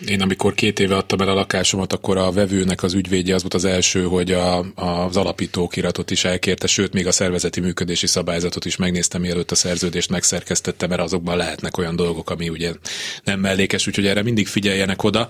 Én 0.07 0.20
amikor 0.22 0.55
két 0.55 0.80
éve 0.80 0.96
adtam 0.96 1.20
el 1.20 1.28
a 1.28 1.34
lakásomat, 1.34 1.92
akkor 1.92 2.16
a 2.16 2.32
vevőnek 2.32 2.82
az 2.82 2.94
ügyvédje 2.94 3.34
az 3.34 3.40
volt 3.40 3.55
az 3.55 3.64
első, 3.64 4.03
hogy 4.05 4.32
a, 4.32 4.59
az 4.74 5.16
alapítókiratot 5.16 6.11
is 6.11 6.24
elkérte, 6.24 6.66
sőt, 6.66 6.92
még 6.92 7.07
a 7.07 7.12
szervezeti 7.12 7.61
működési 7.61 8.07
szabályzatot 8.07 8.64
is 8.64 8.76
megnéztem, 8.76 9.20
mielőtt 9.20 9.51
a 9.51 9.55
szerződést 9.55 10.11
megszerkesztette, 10.11 10.86
mert 10.86 11.01
azokban 11.01 11.36
lehetnek 11.36 11.78
olyan 11.78 11.96
dolgok, 11.96 12.30
ami 12.30 12.48
ugye 12.48 12.72
nem 13.24 13.40
mellékes, 13.40 13.86
úgyhogy 13.86 14.07
erre 14.07 14.22
mindig 14.22 14.46
figyeljenek 14.46 15.03
oda. 15.03 15.28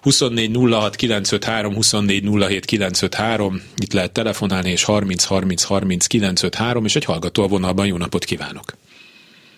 24 0.00 0.56
06 0.70 0.96
953, 0.96 1.74
24 1.74 2.28
07 2.48 2.64
953, 2.64 3.62
itt 3.76 3.92
lehet 3.92 4.12
telefonálni, 4.12 4.70
és 4.70 4.84
30 4.84 5.24
30 5.24 5.62
30 5.62 6.06
953, 6.06 6.84
és 6.84 6.96
egy 6.96 7.04
hallgató 7.04 7.42
a 7.42 7.48
vonalban, 7.48 7.86
jó 7.86 7.96
napot 7.96 8.24
kívánok! 8.24 8.81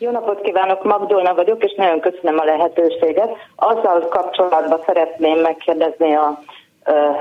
Jó 0.05 0.11
napot 0.11 0.41
kívánok, 0.41 0.83
Magdolna 0.83 1.35
vagyok, 1.35 1.65
és 1.65 1.75
nagyon 1.77 2.01
köszönöm 2.01 2.39
a 2.39 2.45
lehetőséget. 2.45 3.37
Azzal 3.57 4.09
kapcsolatban 4.09 4.81
szeretném 4.87 5.39
megkérdezni 5.39 6.15
a, 6.15 6.39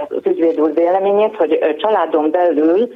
az 0.09 0.25
ügyvéd 0.25 0.59
úr 0.59 0.73
véleményét, 0.73 1.35
hogy 1.35 1.75
családon 1.77 2.31
belül 2.31 2.89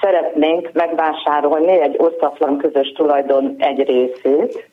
szeretnénk 0.00 0.72
megvásárolni 0.72 1.80
egy 1.80 1.96
osztatlan 1.98 2.56
közös 2.56 2.92
tulajdon 2.92 3.54
egy 3.58 3.86
részét, 3.86 4.68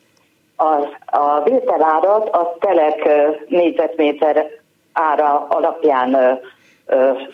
A, 0.55 0.73
a 1.17 1.41
vételárat 1.43 2.29
a 2.29 2.55
telek 2.59 3.09
négyzetméter 3.47 4.47
ára 4.93 5.47
alapján 5.49 6.39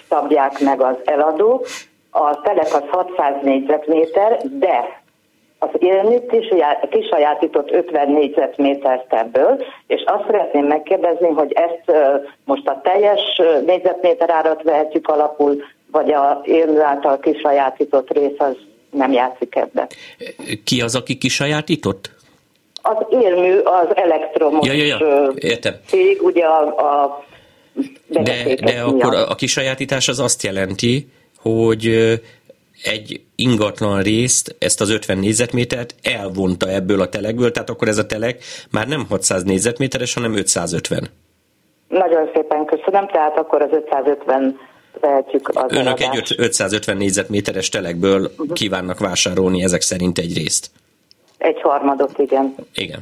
szabják 0.09 0.59
meg 0.59 0.81
az 0.81 0.95
eladók. 1.05 1.65
A 2.11 2.41
telek 2.41 2.73
az 2.73 2.83
600 2.89 3.33
négyzetméter, 3.41 4.37
de 4.59 4.96
az 5.59 5.69
élmű 5.79 6.17
kisajátított 6.89 7.71
50 7.71 8.11
négyzetmétert 8.11 9.13
ebből, 9.13 9.63
és 9.87 10.03
azt 10.05 10.23
szeretném 10.25 10.65
megkérdezni, 10.65 11.27
hogy 11.27 11.51
ezt 11.51 11.99
most 12.45 12.67
a 12.67 12.81
teljes 12.83 13.41
négyzetméter 13.65 14.29
árat 14.29 14.63
vehetjük 14.63 15.07
alapul, 15.07 15.63
vagy 15.91 16.11
a 16.11 16.41
élő 16.43 16.81
által 16.81 17.19
kisajátított 17.19 18.13
rész 18.13 18.37
az 18.37 18.55
nem 18.91 19.11
játszik 19.11 19.55
ebbe. 19.55 19.87
Ki 20.63 20.81
az, 20.81 20.95
aki 20.95 21.17
kisajátított? 21.17 22.11
Az 22.81 23.05
élmű, 23.09 23.57
az 23.57 23.87
elektromos 23.95 24.67
ja, 24.67 24.73
ja, 24.73 24.97
ja. 24.99 25.31
Értem. 25.35 25.73
cég, 25.85 26.21
ugye 26.21 26.45
a, 26.45 26.61
a 26.67 27.25
de, 28.07 28.55
de 28.63 28.81
akkor 28.81 29.13
a 29.13 29.35
kisajátítás 29.35 30.07
az 30.07 30.19
azt 30.19 30.43
jelenti, 30.43 31.07
hogy 31.41 31.89
egy 32.83 33.21
ingatlan 33.35 34.01
részt, 34.01 34.55
ezt 34.59 34.81
az 34.81 34.89
50 34.89 35.17
négyzetmétert 35.17 35.95
elvonta 36.03 36.69
ebből 36.69 37.01
a 37.01 37.09
telekből, 37.09 37.51
tehát 37.51 37.69
akkor 37.69 37.87
ez 37.87 37.97
a 37.97 38.05
telek 38.05 38.43
már 38.71 38.87
nem 38.87 39.05
600 39.09 39.43
négyzetméteres, 39.43 40.13
hanem 40.13 40.35
550. 40.35 41.09
Nagyon 41.87 42.29
szépen 42.33 42.65
köszönöm, 42.65 43.07
tehát 43.07 43.37
akkor 43.37 43.61
az 43.61 43.69
550 43.71 44.59
vehetjük 44.99 45.49
az 45.49 45.55
Önök 45.67 45.99
eladást. 45.99 46.31
egy 46.31 46.35
550 46.39 46.97
négyzetméteres 46.97 47.69
telekből 47.69 48.21
uh-huh. 48.21 48.53
kívánnak 48.53 48.99
vásárolni 48.99 49.63
ezek 49.63 49.81
szerint 49.81 50.17
egy 50.17 50.37
részt. 50.37 50.69
Egy 51.37 51.61
harmadot, 51.61 52.17
igen. 52.17 52.55
Igen. 52.73 52.99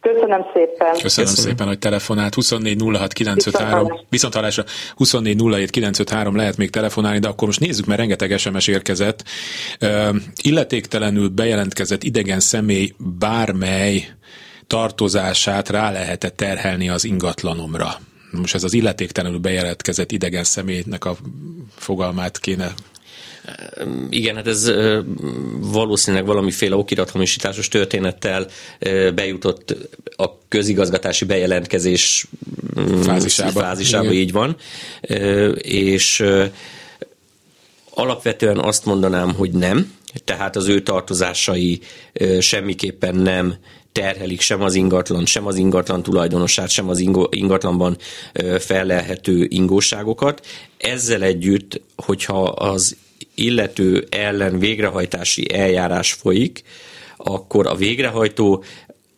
Köszönöm 0.00 0.46
szépen. 0.52 0.92
Köszönöm, 0.92 1.02
Köszönöm. 1.02 1.34
szépen, 1.34 1.66
hogy 1.66 1.78
telefonált. 1.78 2.34
24 2.34 2.82
06 2.82 3.12
953, 3.12 4.00
viszont 4.08 4.34
hallásra 4.34 4.64
24 4.96 5.42
07 5.42 5.70
953 5.70 6.36
lehet 6.36 6.56
még 6.56 6.70
telefonálni, 6.70 7.18
de 7.18 7.28
akkor 7.28 7.46
most 7.46 7.60
nézzük, 7.60 7.86
mert 7.86 7.98
rengeteg 7.98 8.38
SMS 8.38 8.66
érkezett. 8.66 9.24
Uh, 9.80 10.16
illetéktelenül 10.42 11.28
bejelentkezett 11.28 12.02
idegen 12.02 12.40
személy 12.40 12.92
bármely 13.18 14.08
tartozását 14.66 15.68
rá 15.68 15.90
lehet 15.90 16.32
terhelni 16.36 16.88
az 16.88 17.04
ingatlanomra. 17.04 17.88
Most 18.30 18.54
ez 18.54 18.64
az 18.64 18.74
illetéktelenül 18.74 19.38
bejelentkezett 19.38 20.12
idegen 20.12 20.44
személynek 20.44 21.04
a 21.04 21.16
fogalmát 21.76 22.38
kéne 22.38 22.72
igen, 24.10 24.34
hát 24.34 24.46
ez 24.46 24.72
valószínűleg 25.60 26.26
valamiféle 26.26 26.76
okirathamisításos 26.76 27.68
történettel 27.68 28.46
bejutott 29.14 29.76
a 30.16 30.38
közigazgatási 30.48 31.24
bejelentkezés 31.24 32.26
mm, 32.80 33.00
fázisába, 33.00 33.60
fázisába 33.60 34.12
így 34.12 34.32
van, 34.32 34.56
és 35.56 36.24
alapvetően 37.90 38.58
azt 38.58 38.84
mondanám, 38.84 39.34
hogy 39.34 39.50
nem, 39.50 39.92
tehát 40.24 40.56
az 40.56 40.68
ő 40.68 40.82
tartozásai 40.82 41.80
semmiképpen 42.40 43.14
nem 43.14 43.54
terhelik 43.92 44.40
sem 44.40 44.62
az 44.62 44.74
ingatlan, 44.74 45.26
sem 45.26 45.46
az 45.46 45.56
ingatlan 45.56 46.02
tulajdonosát, 46.02 46.68
sem 46.68 46.88
az 46.88 46.98
ingatlanban 47.30 47.96
fellelhető 48.58 49.46
ingóságokat. 49.48 50.46
Ezzel 50.76 51.22
együtt, 51.22 51.80
hogyha 51.96 52.42
az 52.42 52.96
illető 53.34 54.06
ellen 54.10 54.58
végrehajtási 54.58 55.54
eljárás 55.54 56.12
folyik, 56.12 56.62
akkor 57.16 57.66
a 57.66 57.74
végrehajtó 57.74 58.64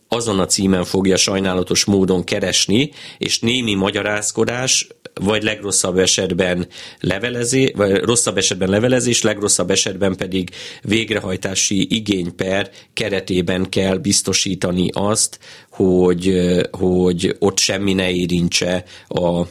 azon 0.09 0.41
a 0.41 0.47
címen 0.47 0.85
fogja 0.85 1.17
sajnálatos 1.17 1.85
módon 1.85 2.25
keresni, 2.25 2.91
és 3.19 3.39
némi 3.39 3.75
magyarázkodás, 3.75 4.87
vagy 5.15 5.43
legrosszabb 5.43 5.99
esetben 5.99 6.67
levelezés, 7.01 7.71
vagy 7.75 7.97
rosszabb 7.97 8.37
esetben 8.37 8.69
levelezés, 8.69 9.23
legrosszabb 9.23 9.71
esetben 9.71 10.17
pedig 10.17 10.51
végrehajtási 10.83 11.95
igényper 11.95 12.71
keretében 12.93 13.69
kell 13.69 13.97
biztosítani 13.97 14.89
azt, 14.93 15.39
hogy, 15.71 16.35
hogy 16.71 17.37
ott 17.39 17.59
semmi 17.59 17.93
ne 17.93 18.11
érintse 18.11 18.85
a 19.09 19.43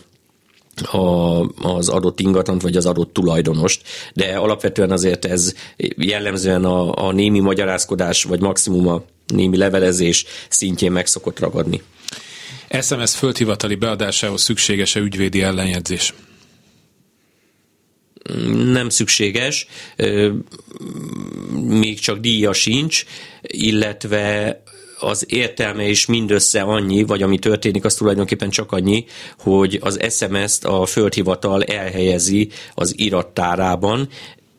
a, 0.81 1.39
az 1.77 1.89
adott 1.89 2.19
ingatlant, 2.19 2.61
vagy 2.61 2.77
az 2.77 2.85
adott 2.85 3.13
tulajdonost, 3.13 3.81
de 4.13 4.37
alapvetően 4.37 4.91
azért 4.91 5.25
ez 5.25 5.53
jellemzően 5.97 6.65
a, 6.65 7.07
a 7.07 7.11
némi 7.11 7.39
magyarázkodás, 7.39 8.23
vagy 8.23 8.39
maximum 8.39 8.87
a 8.87 9.03
némi 9.27 9.57
levelezés 9.57 10.25
szintjén 10.49 10.91
meg 10.91 11.07
szokott 11.07 11.39
ragadni. 11.39 11.81
SMS 12.81 13.15
földhivatali 13.15 13.75
beadásához 13.75 14.41
szükséges-e 14.41 14.99
ügyvédi 14.99 15.41
ellenjegyzés? 15.41 16.13
nem 18.71 18.89
szükséges, 18.89 19.67
még 21.67 21.99
csak 21.99 22.17
díja 22.17 22.53
sincs, 22.53 23.05
illetve 23.41 24.61
az 24.99 25.25
értelme 25.27 25.83
is 25.87 26.05
mindössze 26.05 26.61
annyi, 26.61 27.03
vagy 27.03 27.21
ami 27.21 27.39
történik, 27.39 27.85
az 27.85 27.93
tulajdonképpen 27.93 28.49
csak 28.49 28.71
annyi, 28.71 29.05
hogy 29.39 29.79
az 29.81 29.99
SMS-t 30.09 30.65
a 30.65 30.85
földhivatal 30.85 31.63
elhelyezi 31.63 32.49
az 32.73 32.93
irattárában, 32.97 34.09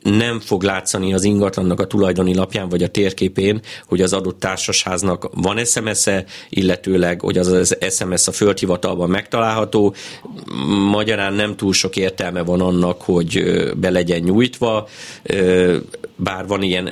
nem 0.02 0.40
fog 0.40 0.62
látszani 0.62 1.14
az 1.14 1.24
ingatlannak 1.24 1.80
a 1.80 1.86
tulajdoni 1.86 2.34
lapján 2.34 2.68
vagy 2.68 2.82
a 2.82 2.88
térképén, 2.88 3.60
hogy 3.86 4.00
az 4.00 4.12
adott 4.12 4.40
társasháznak 4.40 5.30
van 5.34 5.64
SMS-e, 5.64 6.24
illetőleg, 6.48 7.20
hogy 7.20 7.38
az 7.38 7.46
az 7.46 7.76
SMS 7.90 8.26
a 8.26 8.32
földhivatalban 8.32 9.10
megtalálható. 9.10 9.94
Magyarán 10.90 11.32
nem 11.32 11.56
túl 11.56 11.72
sok 11.72 11.96
értelme 11.96 12.42
van 12.42 12.60
annak, 12.60 13.02
hogy 13.02 13.44
be 13.76 13.90
legyen 13.90 14.20
nyújtva, 14.20 14.88
bár 16.16 16.46
van 16.46 16.62
ilyen, 16.62 16.86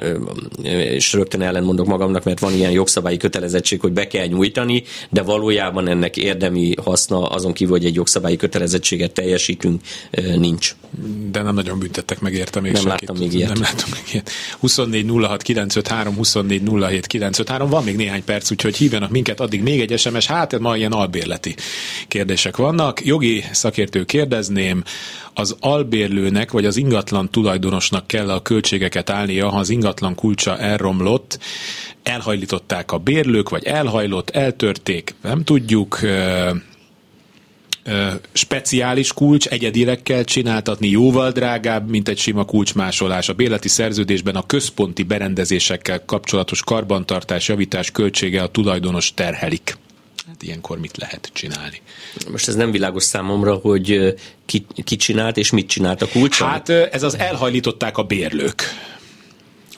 és 0.65 1.13
rögtön 1.13 1.43
ellentmondok 1.43 1.87
magamnak, 1.87 2.25
mert 2.25 2.41
van 2.41 2.53
ilyen 2.53 2.71
jogszabályi 2.71 3.17
kötelezettség, 3.17 3.81
hogy 3.81 3.93
be 3.93 4.07
kell 4.07 4.27
nyújtani, 4.27 4.83
de 5.11 5.23
valójában 5.23 5.89
ennek 5.89 6.17
érdemi 6.17 6.75
haszna 6.85 7.27
azon 7.27 7.53
kívül, 7.53 7.77
hogy 7.77 7.87
egy 7.87 7.95
jogszabályi 7.95 8.37
kötelezettséget 8.37 9.13
teljesítünk, 9.13 9.81
nincs. 10.37 10.77
De 11.31 11.43
nem 11.43 11.55
nagyon 11.55 11.79
büntettek 11.79 12.21
meg 12.21 12.33
érte 12.33 12.61
még 12.61 12.73
Nem 12.73 12.98
láttam 13.01 13.17
még 13.17 13.33
ilyet. 13.33 13.49
Nem 13.53 13.63
láttam 13.63 13.89
még 13.93 14.03
ilyet. 14.13 14.31
24 14.59 15.07
06 15.09 15.43
953, 15.43 16.15
24 16.15 16.63
07 16.63 17.07
953, 17.07 17.71
van 17.71 17.85
még 17.85 17.97
néhány 17.97 18.25
perc, 18.25 18.51
úgyhogy 18.51 18.77
hívjanak 18.77 19.11
minket, 19.11 19.41
addig 19.41 19.63
még 19.63 19.81
egy 19.81 19.99
SMS, 19.99 20.27
hát 20.27 20.59
ma 20.59 20.77
ilyen 20.77 20.93
albérleti 20.93 21.55
kérdések 22.09 22.57
vannak. 22.57 23.05
Jogi 23.05 23.45
szakértő 23.53 24.05
kérdezném, 24.05 24.83
az 25.35 25.57
albérlőnek 25.61 26.51
vagy 26.51 26.65
az 26.65 26.77
ingatlan 26.77 27.31
tulajdonosnak 27.31 28.07
kell 28.07 28.31
a 28.31 28.43
költségeket 28.43 29.11
állnia, 29.11 29.49
ha 29.49 29.59
az 29.59 29.71
ingatlan 29.71 30.15
kulcsa 30.15 30.59
elromlott, 30.59 31.39
elhajlították 32.03 32.93
a 32.93 32.99
bérlők, 32.99 33.49
vagy 33.49 33.65
elhajlott, 33.65 34.31
eltörték, 34.31 35.15
nem 35.23 35.45
tudjuk, 35.45 36.01
speciális 38.33 39.13
kulcs 39.13 39.47
egyedileg 39.47 40.03
kell 40.03 40.23
csináltatni, 40.23 40.89
jóval 40.89 41.31
drágább, 41.31 41.91
mint 41.91 42.09
egy 42.09 42.19
sima 42.19 42.45
kulcsmásolás. 42.45 43.29
A 43.29 43.33
béleti 43.33 43.69
szerződésben 43.69 44.37
a 44.37 44.47
központi 44.47 45.03
berendezésekkel 45.03 46.05
kapcsolatos 46.05 46.63
karbantartás, 46.63 47.49
javítás 47.49 47.91
költsége 47.91 48.43
a 48.43 48.49
tulajdonos 48.49 49.15
terhelik. 49.15 49.77
Hát 50.27 50.43
ilyenkor 50.43 50.79
mit 50.79 50.97
lehet 50.97 51.31
csinálni? 51.33 51.81
Most 52.31 52.49
ez 52.49 52.55
nem 52.55 52.71
világos 52.71 53.03
számomra, 53.03 53.55
hogy 53.55 54.15
ki, 54.47 54.67
ki 54.85 54.97
csinált 54.97 55.37
és 55.37 55.51
mit 55.51 55.69
csinált 55.69 56.03
a 56.03 56.09
kulcs. 56.09 56.39
Hát 56.39 56.69
ez 56.69 57.03
az 57.03 57.19
elhajlították 57.19 57.99
a 57.99 58.03
bérlők 58.03 58.63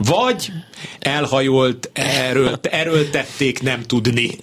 vagy 0.07 0.53
elhajolt, 0.99 1.91
erőlt, 1.93 2.67
erőltették, 2.67 3.63
nem 3.63 3.83
tudni 3.83 4.39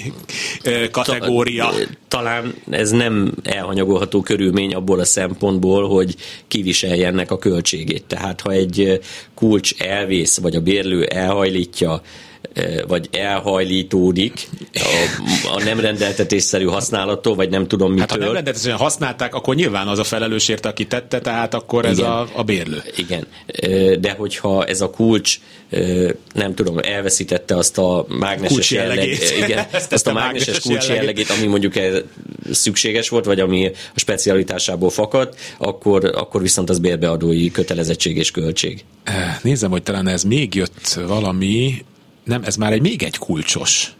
kategória. 0.92 1.74
Talán 2.08 2.54
ez 2.70 2.92
nem 2.92 3.34
elhanyagolható 3.44 4.22
körülmény 4.22 4.74
abból 4.74 5.00
a 5.00 5.06
szempontból, 5.06 5.88
hogy 5.88 6.16
kiviselje 6.48 7.08
ennek 7.08 7.32
a 7.32 7.38
költségét. 7.38 8.04
Tehát 8.04 8.42
ha 8.42 8.52
egy 8.52 9.00
kulcs 9.36 9.74
elvész, 9.78 10.38
vagy 10.38 10.56
a 10.56 10.62
bérlő 10.62 11.04
elhajlítja, 11.04 12.02
vagy 12.88 13.10
elhajlítódik 13.12 14.48
a, 14.74 15.18
a 15.54 15.64
nem 15.64 15.80
rendeltetésszerű 15.80 16.66
használattól, 16.66 17.36
vagy 17.36 17.50
nem 17.50 17.68
tudom 17.68 17.92
mitől. 17.92 18.08
Hát 18.08 18.12
ha 18.12 18.18
nem 18.18 18.26
rendeltetésszerűen 18.26 18.80
használták, 18.80 19.36
akkor 19.36 19.56
nyilván 19.56 19.88
az 19.88 20.00
a 20.00 20.04
felelős 20.04 20.48
érte, 20.48 20.70
aki 20.70 20.86
tette, 20.86 21.20
tehát 21.20 21.54
akkor 21.54 21.86
ez 21.86 22.00
a, 22.00 22.28
a 22.34 22.44
bérlő. 22.44 22.84
Igen, 22.96 23.28
de 24.00 24.12
hogyha 24.18 24.66
ez 24.66 24.82
a 24.82 24.90
kulcs 24.90 25.40
nem 26.34 26.56
tudom, 26.56 26.78
elveszítette 26.78 27.56
azt 27.56 27.78
a 27.78 28.06
mágneses 28.08 28.72
jellegét, 28.72 29.34
igen, 29.44 29.66
azt 29.90 30.08
a 30.08 30.14
mágneses 30.14 30.60
kulcs 30.60 30.88
jellegét, 30.88 31.30
ami 31.30 31.48
mondjuk 31.48 31.74
szükséges 32.52 33.10
volt, 33.10 33.26
vagy 33.26 33.40
ami 33.40 33.66
a 33.68 33.72
specialitásából 33.96 34.90
fakadt, 34.90 35.40
akkor, 35.58 36.06
akkor 36.16 36.42
viszont 36.42 36.70
az 36.70 36.80
bérbeadói 36.80 37.52
kötelezettség 37.52 38.18
és 38.18 38.32
költség. 38.32 38.84
Nézem, 39.42 39.72
hogy 39.72 39.84
talán 39.84 40.08
ez 40.08 40.24
még 40.24 40.56
jött 40.56 41.00
valami, 41.08 41.86
nem, 42.28 42.44
ez 42.44 42.56
már 42.56 42.72
egy 42.74 42.82
még 42.82 43.04
egy 43.04 43.18
kulcsos 43.18 43.97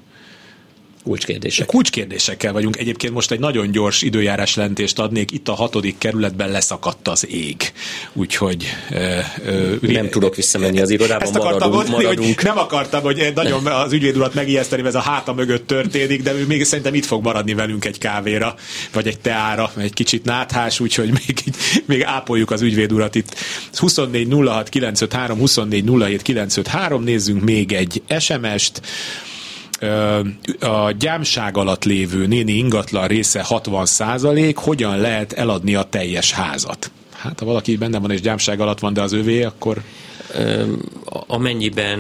Kulcskérdések. 1.08 1.66
Kulcskérdésekkel 1.66 2.54
vagyunk. 2.54 2.78
Egyébként 2.78 3.14
most 3.14 3.32
egy 3.32 3.40
nagyon 3.40 3.72
gyors 3.72 4.02
időjárás 4.02 4.56
lentést 4.56 5.00
adnék. 5.00 5.32
Itt 5.32 5.48
a 5.48 5.54
hatodik 5.54 5.98
kerületben 5.98 6.50
leszakadt 6.50 7.08
az 7.08 7.28
ég. 7.30 7.72
Úgyhogy... 8.14 8.66
Ö, 8.92 9.76
nem 9.82 10.10
tudok 10.10 10.36
visszamenni 10.36 10.82
az 10.82 10.90
irodába, 10.90 11.24
ezt 11.24 11.34
maradunk, 11.34 11.74
mondani, 11.74 12.04
maradunk. 12.04 12.36
Hogy 12.36 12.44
nem 12.44 12.58
akartam, 12.58 13.02
hogy 13.02 13.32
nagyon 13.36 13.66
az 13.66 13.94
ügyvéd 13.94 14.18
urat 14.18 14.34
megijeszteni, 14.34 14.86
ez 14.86 14.96
a 14.96 15.00
háta 15.00 15.34
mögött 15.34 15.68
történik, 15.68 16.22
de 16.22 16.34
ő 16.34 16.46
még 16.46 16.64
szerintem 16.64 16.94
itt 16.94 17.06
fog 17.06 17.24
maradni 17.24 17.54
velünk 17.54 17.86
egy 17.86 17.98
kávéra, 17.98 18.56
vagy 18.94 19.08
egy 19.08 19.20
teára, 19.20 19.72
egy 19.78 19.94
kicsit 19.94 20.24
náthás, 20.26 20.80
úgyhogy 20.80 21.10
még, 21.10 21.44
még 21.86 22.04
ápoljuk 22.04 22.52
az 22.52 22.62
ügyvéd 22.62 22.92
urat 22.92 23.16
itt. 23.16 23.36
24 23.74 24.28
06 24.32 24.70
953, 24.70 25.40
24 25.40 25.84
07 26.00 26.22
953, 26.22 27.04
nézzünk 27.04 27.44
még 27.44 27.72
egy 27.72 28.02
SMS-t 28.20 28.82
a 30.60 30.92
gyámság 31.00 31.58
alatt 31.58 31.84
lévő 31.84 32.28
néni 32.28 32.52
ingatlan 32.52 33.08
része 33.08 33.42
60 33.42 33.86
százalék, 33.86 34.58
hogyan 34.58 34.98
lehet 34.98 35.34
eladni 35.34 35.76
a 35.76 35.84
teljes 35.84 36.32
házat? 36.32 36.92
Hát 37.12 37.40
ha 37.40 37.46
valaki 37.46 37.78
benne 37.78 38.00
van 38.00 38.12
és 38.12 38.22
gyámság 38.22 38.60
alatt 38.60 38.80
van, 38.80 38.94
de 38.94 39.02
az 39.02 39.12
övé, 39.12 39.44
akkor 39.44 39.82
amennyiben 41.28 42.00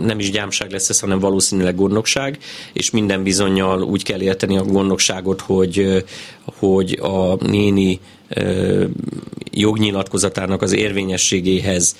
nem 0.00 0.18
is 0.18 0.30
gyámság 0.30 0.70
lesz 0.70 0.88
ez, 0.88 1.00
hanem 1.00 1.18
valószínűleg 1.18 1.74
gondnokság, 1.74 2.38
és 2.72 2.90
minden 2.90 3.22
bizonyal 3.22 3.82
úgy 3.82 4.02
kell 4.02 4.20
érteni 4.20 4.56
a 4.56 4.62
gondnokságot, 4.62 5.40
hogy, 5.40 6.04
hogy 6.44 6.98
a 7.02 7.34
néni 7.34 8.00
jognyilatkozatának 9.50 10.62
az 10.62 10.72
érvényességéhez 10.72 11.96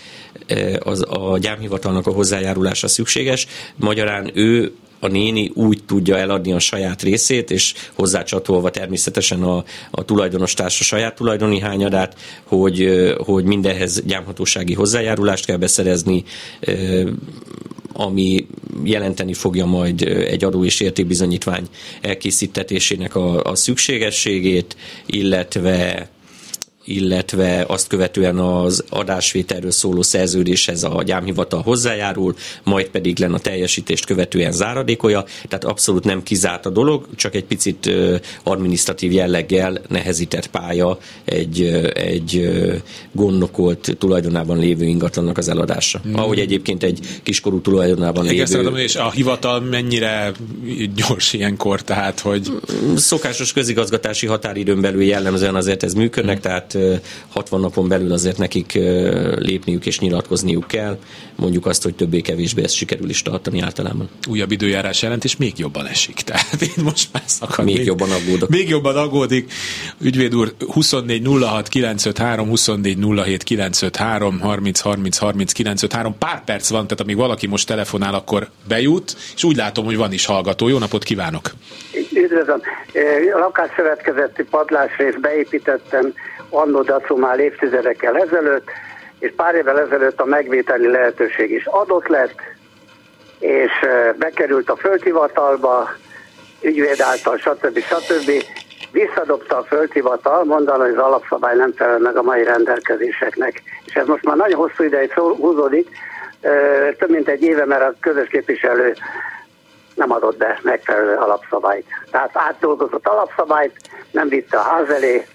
az 0.78 1.04
a 1.08 1.38
gyámhivatalnak 1.38 2.06
a 2.06 2.12
hozzájárulása 2.12 2.88
szükséges. 2.88 3.46
Magyarán 3.76 4.30
ő 4.34 4.72
a 5.02 5.08
néni 5.08 5.50
úgy 5.54 5.84
tudja 5.86 6.16
eladni 6.16 6.52
a 6.52 6.58
saját 6.58 7.02
részét, 7.02 7.50
és 7.50 7.74
hozzácsatolva 7.92 8.70
természetesen 8.70 9.42
a, 9.42 9.64
a 9.90 10.04
tulajdonos 10.04 10.54
társa 10.54 10.84
saját 10.84 11.14
tulajdoni 11.14 11.60
hányadát, 11.60 12.16
hogy, 12.42 12.88
hogy 13.18 13.44
mindenhez 13.44 14.02
gyámhatósági 14.06 14.74
hozzájárulást 14.74 15.44
kell 15.46 15.56
beszerezni, 15.56 16.24
ami 17.92 18.46
jelenteni 18.84 19.34
fogja 19.34 19.66
majd 19.66 20.02
egy 20.02 20.44
adó 20.44 20.64
és 20.64 20.80
értékbizonyítvány 20.80 21.66
elkészítetésének 22.00 23.14
a, 23.14 23.42
a 23.42 23.54
szükségességét, 23.54 24.76
illetve 25.06 26.08
illetve 26.84 27.64
azt 27.68 27.86
követően 27.86 28.38
az 28.38 28.84
adásvételről 28.88 29.70
szóló 29.70 30.02
szerződéshez 30.02 30.82
a 30.82 31.02
gyámhivatal 31.04 31.62
hozzájárul, 31.62 32.34
majd 32.64 32.86
pedig 32.86 33.18
len 33.18 33.34
a 33.34 33.38
teljesítést 33.38 34.06
követően 34.06 34.52
záradékolja, 34.52 35.24
tehát 35.48 35.64
abszolút 35.64 36.04
nem 36.04 36.22
kizárt 36.22 36.66
a 36.66 36.70
dolog, 36.70 37.06
csak 37.16 37.34
egy 37.34 37.44
picit 37.44 37.90
administratív 38.42 39.12
jelleggel 39.12 39.80
nehezített 39.88 40.46
pálya 40.46 40.98
egy, 41.24 41.62
egy 41.94 42.50
gondnokolt 43.12 43.96
tulajdonában 43.98 44.58
lévő 44.58 44.84
ingatlannak 44.84 45.38
az 45.38 45.48
eladása. 45.48 46.00
Hmm. 46.02 46.18
Ahogy 46.18 46.38
egyébként 46.38 46.82
egy 46.82 47.00
kiskorú 47.22 47.60
tulajdonában 47.60 48.24
lévő... 48.24 48.60
Igen, 48.60 48.76
és 48.76 48.96
a 48.96 49.10
hivatal 49.10 49.60
mennyire 49.60 50.32
gyors 50.94 51.32
ilyenkor, 51.32 51.82
tehát 51.82 52.20
hogy... 52.20 52.52
Szokásos 52.96 53.52
közigazgatási 53.52 54.26
határidőn 54.26 54.80
belül 54.80 55.02
jellemzően 55.02 55.54
azért 55.54 55.82
ez 55.82 55.94
működnek, 55.94 56.34
hmm. 56.34 56.42
tehát 56.42 56.71
60 57.28 57.60
napon 57.60 57.88
belül 57.88 58.12
azért 58.12 58.38
nekik 58.38 58.72
lépniük 59.36 59.86
és 59.86 59.98
nyilatkozniuk 59.98 60.66
kell. 60.66 60.98
Mondjuk 61.36 61.66
azt, 61.66 61.82
hogy 61.82 61.94
többé-kevésbé 61.94 62.62
ezt 62.62 62.74
sikerül 62.74 63.08
is 63.08 63.22
tartani 63.22 63.60
általában. 63.60 64.08
Újabb 64.28 64.50
időjárás 64.50 65.02
jelentés 65.02 65.36
még 65.36 65.58
jobban 65.58 65.86
esik. 65.86 66.14
Tehát 66.26 66.62
én 66.62 66.84
most 66.84 67.08
már 67.12 67.22
szakad. 67.26 67.64
Még, 67.64 67.76
még 67.76 67.86
jobban 67.86 68.10
aggódok. 68.10 68.48
Még 68.48 68.68
jobban 68.68 68.96
aggódik. 68.96 69.52
Ügyvéd 70.00 70.34
úr, 70.34 70.54
24 70.72 71.26
06 71.40 71.68
953, 71.68 72.48
24 72.48 72.98
07 73.24 73.42
953, 73.42 74.40
30 74.40 74.80
30 74.80 75.16
30 75.18 75.52
953. 75.52 76.18
Pár 76.18 76.44
perc 76.44 76.68
van, 76.68 76.82
tehát 76.82 77.00
amíg 77.00 77.16
valaki 77.16 77.46
most 77.46 77.66
telefonál, 77.66 78.14
akkor 78.14 78.48
bejut, 78.68 79.16
és 79.34 79.44
úgy 79.44 79.56
látom, 79.56 79.84
hogy 79.84 79.96
van 79.96 80.12
is 80.12 80.24
hallgató. 80.24 80.68
Jó 80.68 80.78
napot 80.78 81.02
kívánok! 81.02 81.50
Üdvözlöm! 82.12 82.60
A 83.34 83.38
lakásszövetkezeti 83.38 84.42
padlásrészt 84.42 85.20
beépítettem 85.20 86.14
annó 86.52 86.84
már 87.16 87.38
évtizedekkel 87.38 88.16
ezelőtt, 88.16 88.70
és 89.18 89.32
pár 89.36 89.54
évvel 89.54 89.80
ezelőtt 89.80 90.20
a 90.20 90.24
megvételi 90.24 90.86
lehetőség 90.86 91.50
is 91.50 91.66
adott 91.66 92.06
lett, 92.06 92.40
és 93.38 93.70
bekerült 94.16 94.70
a 94.70 94.76
földhivatalba, 94.76 95.88
ügyvéd 96.60 97.00
által, 97.00 97.36
stb. 97.36 97.78
stb. 97.78 98.30
Visszadobta 98.90 99.56
a 99.56 99.62
földhivatal, 99.62 100.44
mondani, 100.44 100.82
hogy 100.82 100.92
az 100.92 101.04
alapszabály 101.04 101.56
nem 101.56 101.72
felel 101.72 101.98
meg 101.98 102.16
a 102.16 102.22
mai 102.22 102.44
rendelkezéseknek. 102.44 103.62
És 103.84 103.94
ez 103.94 104.06
most 104.06 104.24
már 104.24 104.36
nagyon 104.36 104.58
hosszú 104.58 104.82
ideig 104.84 105.12
húzódik, 105.12 105.88
több 106.98 107.10
mint 107.10 107.28
egy 107.28 107.42
éve, 107.42 107.66
mert 107.66 107.82
a 107.82 107.94
közös 108.00 108.28
képviselő 108.28 108.94
nem 109.94 110.12
adott 110.12 110.36
be 110.36 110.58
megfelelő 110.62 111.14
alapszabályt. 111.14 111.86
Tehát 112.10 112.30
átdolgozott 112.32 113.06
alapszabályt, 113.06 113.76
nem 114.10 114.28
vitte 114.28 114.58
a 114.58 114.62
ház 114.62 114.88
elé, 114.88 115.26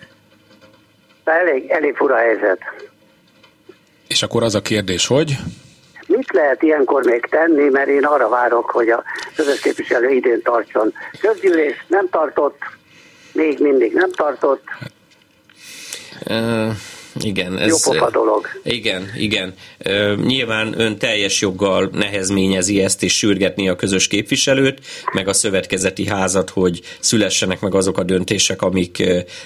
elég, 1.34 1.70
elég 1.70 1.96
fura 1.96 2.16
helyzet. 2.16 2.60
És 4.08 4.24
akkor 4.24 4.44
az 4.44 4.56
a 4.56 4.62
kérdés, 4.62 5.08
hogy? 5.08 5.36
Mit 6.08 6.32
lehet 6.32 6.64
ilyenkor 6.64 7.04
még 7.04 7.26
tenni, 7.26 7.70
mert 7.70 7.88
én 7.88 8.06
arra 8.06 8.30
várok, 8.30 8.70
hogy 8.70 8.90
a 8.90 9.04
közös 9.36 9.60
képviselő 9.60 10.10
idén 10.10 10.42
tartson. 10.42 10.94
Közgyűlés 11.20 11.86
nem 11.88 12.10
tartott, 12.10 12.58
még 13.34 13.60
mindig 13.60 13.94
nem 13.94 14.12
tartott. 14.12 14.64
Uh, 16.30 16.72
igen, 17.24 17.58
ez... 17.58 17.86
Jó 17.86 18.10
dolog. 18.10 18.48
Igen, 18.64 19.12
igen. 19.18 19.54
Nyilván 20.26 20.80
ön 20.80 20.98
teljes 20.98 21.42
joggal 21.42 21.90
nehezményezi 21.94 22.82
ezt, 22.82 23.04
és 23.04 23.18
sürgetni 23.18 23.70
a 23.70 23.76
közös 23.76 24.08
képviselőt, 24.08 24.80
meg 25.14 25.28
a 25.28 25.34
szövetkezeti 25.34 26.08
házat, 26.08 26.50
hogy 26.50 26.82
szülessenek 27.00 27.60
meg 27.60 27.76
azok 27.76 27.98
a 27.98 28.04
döntések, 28.04 28.62
amik 28.62 29.04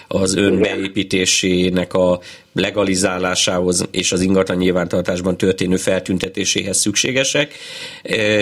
az 0.07 0.35
ön 0.35 0.57
igen. 0.57 0.61
beépítésének 0.61 1.93
a 1.93 2.19
legalizálásához 2.53 3.87
és 3.91 4.11
az 4.11 4.21
ingatlan 4.21 4.57
nyilvántartásban 4.57 5.37
történő 5.37 5.75
feltüntetéséhez 5.75 6.77
szükségesek, 6.77 7.53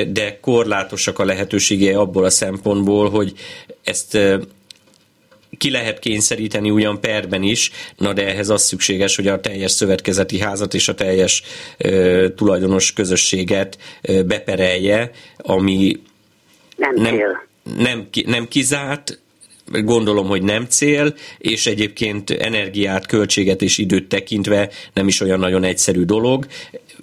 de 0.08 0.38
korlátosak 0.42 1.20
a 1.20 1.26
lehetőségei 1.26 1.94
abból 1.94 2.24
a 2.24 2.30
szempontból, 2.30 3.10
hogy 3.10 3.34
ezt 3.84 4.18
ki 5.58 5.72
lehet 5.72 6.00
kényszeríteni 6.00 6.70
ugyan 6.70 7.02
perben 7.02 7.44
is, 7.44 7.72
na 7.98 8.14
de 8.14 8.28
ehhez 8.28 8.50
az 8.50 8.64
szükséges, 8.64 9.16
hogy 9.16 9.28
a 9.28 9.40
teljes 9.40 9.72
szövetkezeti 9.72 10.40
házat 10.40 10.74
és 10.74 10.88
a 10.88 10.94
teljes 10.94 11.44
ö, 11.78 12.28
tulajdonos 12.36 12.94
közösséget 12.94 13.78
ö, 14.02 14.24
beperelje, 14.24 15.12
ami 15.38 16.00
nem, 16.76 16.96
nem, 16.96 17.18
nem, 17.78 18.08
nem 18.26 18.48
kizárt, 18.48 19.20
gondolom, 19.72 20.28
hogy 20.28 20.42
nem 20.44 20.66
cél, 20.66 21.14
és 21.38 21.68
egyébként 21.68 22.30
energiát, 22.30 23.06
költséget 23.06 23.62
és 23.62 23.78
időt 23.78 24.08
tekintve 24.08 24.70
nem 24.94 25.08
is 25.08 25.22
olyan 25.22 25.40
nagyon 25.40 25.64
egyszerű 25.64 26.04
dolog. 26.04 26.48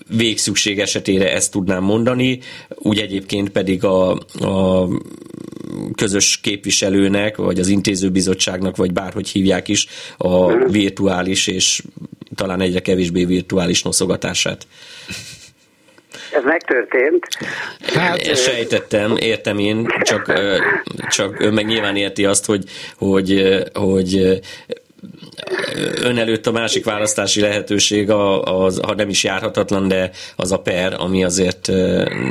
Végszükség 0.09 0.78
esetére 0.78 1.32
ezt 1.32 1.51
tudnám 1.51 1.82
mondani, 1.82 2.38
úgy 2.74 2.99
egyébként 2.99 3.49
pedig 3.49 3.84
a, 3.84 4.11
a 4.40 4.88
közös 5.95 6.41
képviselőnek, 6.43 7.37
vagy 7.37 7.59
az 7.59 7.69
intézőbizottságnak, 7.69 8.77
vagy 8.77 8.93
bárhogy 8.93 9.29
hívják 9.29 9.69
is, 9.69 9.87
a 10.17 10.55
virtuális 10.55 11.47
és 11.47 11.83
talán 12.35 12.61
egyre 12.61 12.81
kevésbé 12.81 13.25
virtuális 13.25 13.83
noszogatását. 13.83 14.67
Ez 16.33 16.43
megtörtént. 16.45 17.27
Hát, 17.95 18.17
ezt 18.17 18.43
sejtettem, 18.43 19.17
értem 19.17 19.59
én, 19.59 19.87
csak, 20.01 20.33
csak 21.09 21.41
ön 21.41 21.53
meg 21.53 21.67
nyilván 21.67 21.97
érti 21.97 22.25
azt, 22.25 22.45
hogy, 22.45 22.64
hogy, 22.97 23.59
hogy 23.73 24.41
ön 26.03 26.18
előtt 26.18 26.47
a 26.47 26.53
másik 26.53 26.84
választási 26.84 27.41
lehetőség, 27.41 28.11
az, 28.11 28.80
ha 28.87 28.95
nem 28.95 29.09
is 29.09 29.24
járhatatlan, 29.24 29.89
de 29.89 30.11
az 30.37 30.53
a 30.53 30.59
per, 30.59 30.95
ami 30.99 31.24
azért 31.24 31.66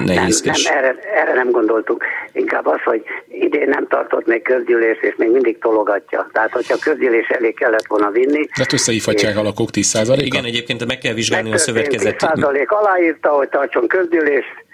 nehézkes. 0.06 0.64
Nem, 0.64 0.74
nem 0.74 0.84
erre, 0.84 0.96
erre 1.16 1.34
nem 1.34 1.52
gondoltuk. 1.52 2.04
Inkább 2.32 2.66
az, 2.66 2.82
hogy 2.84 3.04
idén 3.30 3.68
nem 3.68 3.88
tartott 3.88 4.26
még 4.26 4.42
közgyűlés, 4.42 4.98
és 5.02 5.14
még 5.18 5.32
mindig 5.32 5.58
tologatja. 5.60 6.30
Tehát, 6.34 6.52
hogyha 6.52 6.78
közgyűlés 6.78 7.28
elé 7.28 7.52
kellett 7.52 7.86
volna 7.88 8.10
vinni. 8.10 8.42
De 8.42 8.50
hát 8.54 8.74
összehívhatják 8.74 9.38
a 9.38 9.42
lakók 9.42 9.70
10%-a? 9.74 10.22
Igen, 10.22 10.46
egyébként 10.46 10.86
meg 10.86 10.98
kell 10.98 11.14
vizsgálni 11.14 11.54
a 11.54 11.58
szövetkezet. 11.58 12.16
10% 12.20 12.68
aláírta, 12.68 13.30
hogy 13.30 13.50
tartson 13.50 13.88
közgyűlést, 13.88 14.65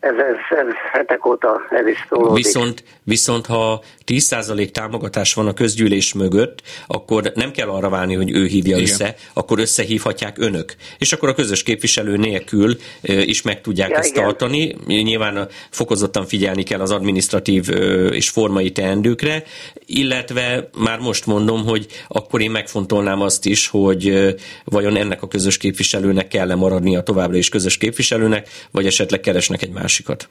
ez, 0.00 0.14
ez, 0.14 0.58
ez 0.58 0.74
hetek 0.92 1.26
óta 1.26 1.60
ez 1.70 1.86
is 1.86 2.06
szólódik. 2.08 2.44
Viszont, 2.44 2.84
viszont 3.02 3.46
ha 3.46 3.82
10% 4.06 4.70
támogatás 4.70 5.34
van 5.34 5.46
a 5.46 5.52
közgyűlés 5.52 6.12
mögött, 6.12 6.62
akkor 6.86 7.32
nem 7.34 7.50
kell 7.50 7.68
arra 7.68 7.88
várni, 7.88 8.14
hogy 8.14 8.30
ő 8.30 8.46
hívja 8.46 8.76
Igen. 8.76 8.88
össze, 8.88 9.14
akkor 9.32 9.58
összehívhatják 9.58 10.38
önök. 10.38 10.74
És 10.98 11.12
akkor 11.12 11.28
a 11.28 11.34
közös 11.34 11.62
képviselő 11.62 12.16
nélkül 12.16 12.76
is 13.02 13.42
meg 13.42 13.60
tudják 13.60 13.90
ja, 13.90 13.96
ezt 13.96 14.10
igen. 14.10 14.22
tartani. 14.22 14.76
Nyilván 14.86 15.48
fokozottan 15.70 16.26
figyelni 16.26 16.62
kell 16.62 16.80
az 16.80 16.90
administratív 16.90 17.68
és 18.10 18.28
formai 18.28 18.72
teendőkre, 18.72 19.42
illetve 19.86 20.68
már 20.78 20.98
most 20.98 21.26
mondom, 21.26 21.64
hogy 21.64 21.86
akkor 22.08 22.40
én 22.40 22.50
megfontolnám 22.50 23.20
azt 23.20 23.46
is, 23.46 23.68
hogy 23.68 24.34
vajon 24.64 24.96
ennek 24.96 25.22
a 25.22 25.28
közös 25.28 25.56
képviselőnek 25.56 26.28
kell-e 26.28 26.54
maradnia 26.54 27.02
továbbra 27.02 27.36
is 27.36 27.48
közös 27.48 27.76
képviselőnek, 27.78 28.48
vagy 28.70 28.86
esetleg 28.86 29.20
keresnek 29.20 29.62
egy 29.62 29.72
másikat. 29.88 30.28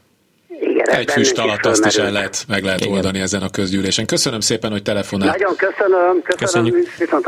Igen, 0.60 0.90
egy 0.90 1.12
füst 1.12 1.38
alatt 1.38 1.66
azt 1.66 1.86
is 1.86 1.96
el 1.96 2.12
lehet, 2.12 2.46
meg 2.48 2.64
lehet 2.64 2.80
Igen. 2.80 2.94
oldani 2.94 3.20
ezen 3.20 3.42
a 3.42 3.50
közgyűlésen. 3.50 4.06
Köszönöm 4.06 4.40
szépen, 4.40 4.72
hogy 4.72 4.84
telefonált. 4.84 5.32
Nagyon 5.32 5.56
köszönöm, 5.56 6.22
köszönöm, 6.22 6.38
Köszönjük. 6.38 6.98
viszont 6.98 7.28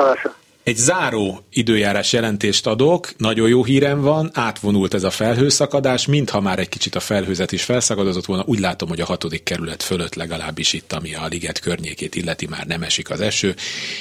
egy 0.70 0.78
záró 0.78 1.46
időjárás 1.52 2.14
jelentést 2.14 2.68
adok, 2.68 3.14
nagyon 3.18 3.50
jó 3.50 3.64
hírem 3.64 4.02
van, 4.02 4.30
átvonult 4.34 4.94
ez 4.94 5.04
a 5.04 5.10
felhőszakadás, 5.10 6.06
mintha 6.06 6.42
már 6.42 6.60
egy 6.60 6.70
kicsit 6.70 6.96
a 6.96 7.00
felhőzet 7.00 7.52
is 7.52 7.64
felszakadozott 7.64 8.26
volna, 8.26 8.44
úgy 8.46 8.60
látom, 8.60 8.90
hogy 8.90 9.02
a 9.02 9.06
hatodik 9.06 9.44
kerület 9.44 9.84
fölött 9.84 10.16
legalábbis 10.16 10.74
itt, 10.74 10.94
ami 10.94 11.16
a 11.16 11.26
liget 11.26 11.60
környékét 11.60 12.16
illeti, 12.16 12.48
már 12.48 12.66
nem 12.66 12.84
esik 12.84 13.10
az 13.10 13.22
eső. 13.22 13.56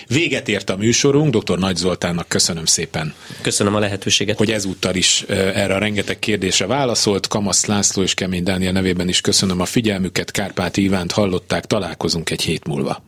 Véget 0.06 0.48
ért 0.48 0.70
a 0.70 0.76
műsorunk, 0.76 1.36
dr. 1.36 1.58
Nagy 1.58 1.76
Zoltánnak 1.76 2.28
köszönöm 2.28 2.64
szépen. 2.64 3.14
Köszönöm 3.40 3.74
a 3.74 3.78
lehetőséget. 3.78 4.38
Hogy 4.38 4.52
ezúttal 4.52 4.94
is 4.94 5.24
erre 5.28 5.74
a 5.74 5.78
rengeteg 5.78 6.18
kérdésre 6.18 6.66
válaszolt. 6.66 7.28
Kamasz 7.28 7.66
László 7.66 8.02
és 8.02 8.14
Kemény 8.14 8.42
Dániel 8.42 8.72
nevében 8.72 9.08
is 9.08 9.20
köszönöm 9.20 9.60
a 9.60 9.64
figyelmüket, 9.64 10.30
Kárpát 10.30 10.76
Ivánt 10.76 11.12
hallották, 11.12 11.66
találkozunk 11.66 12.30
egy 12.30 12.42
hét 12.42 12.66
múlva. 12.66 13.02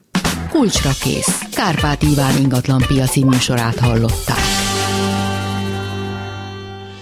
Kulcsra 0.51 0.91
kész. 1.03 1.39
Kárpát 1.55 2.03
Iván 2.03 2.37
ingatlan 2.37 2.85
piaci 2.87 3.25
műsorát 3.25 3.79
hallották. 3.79 4.70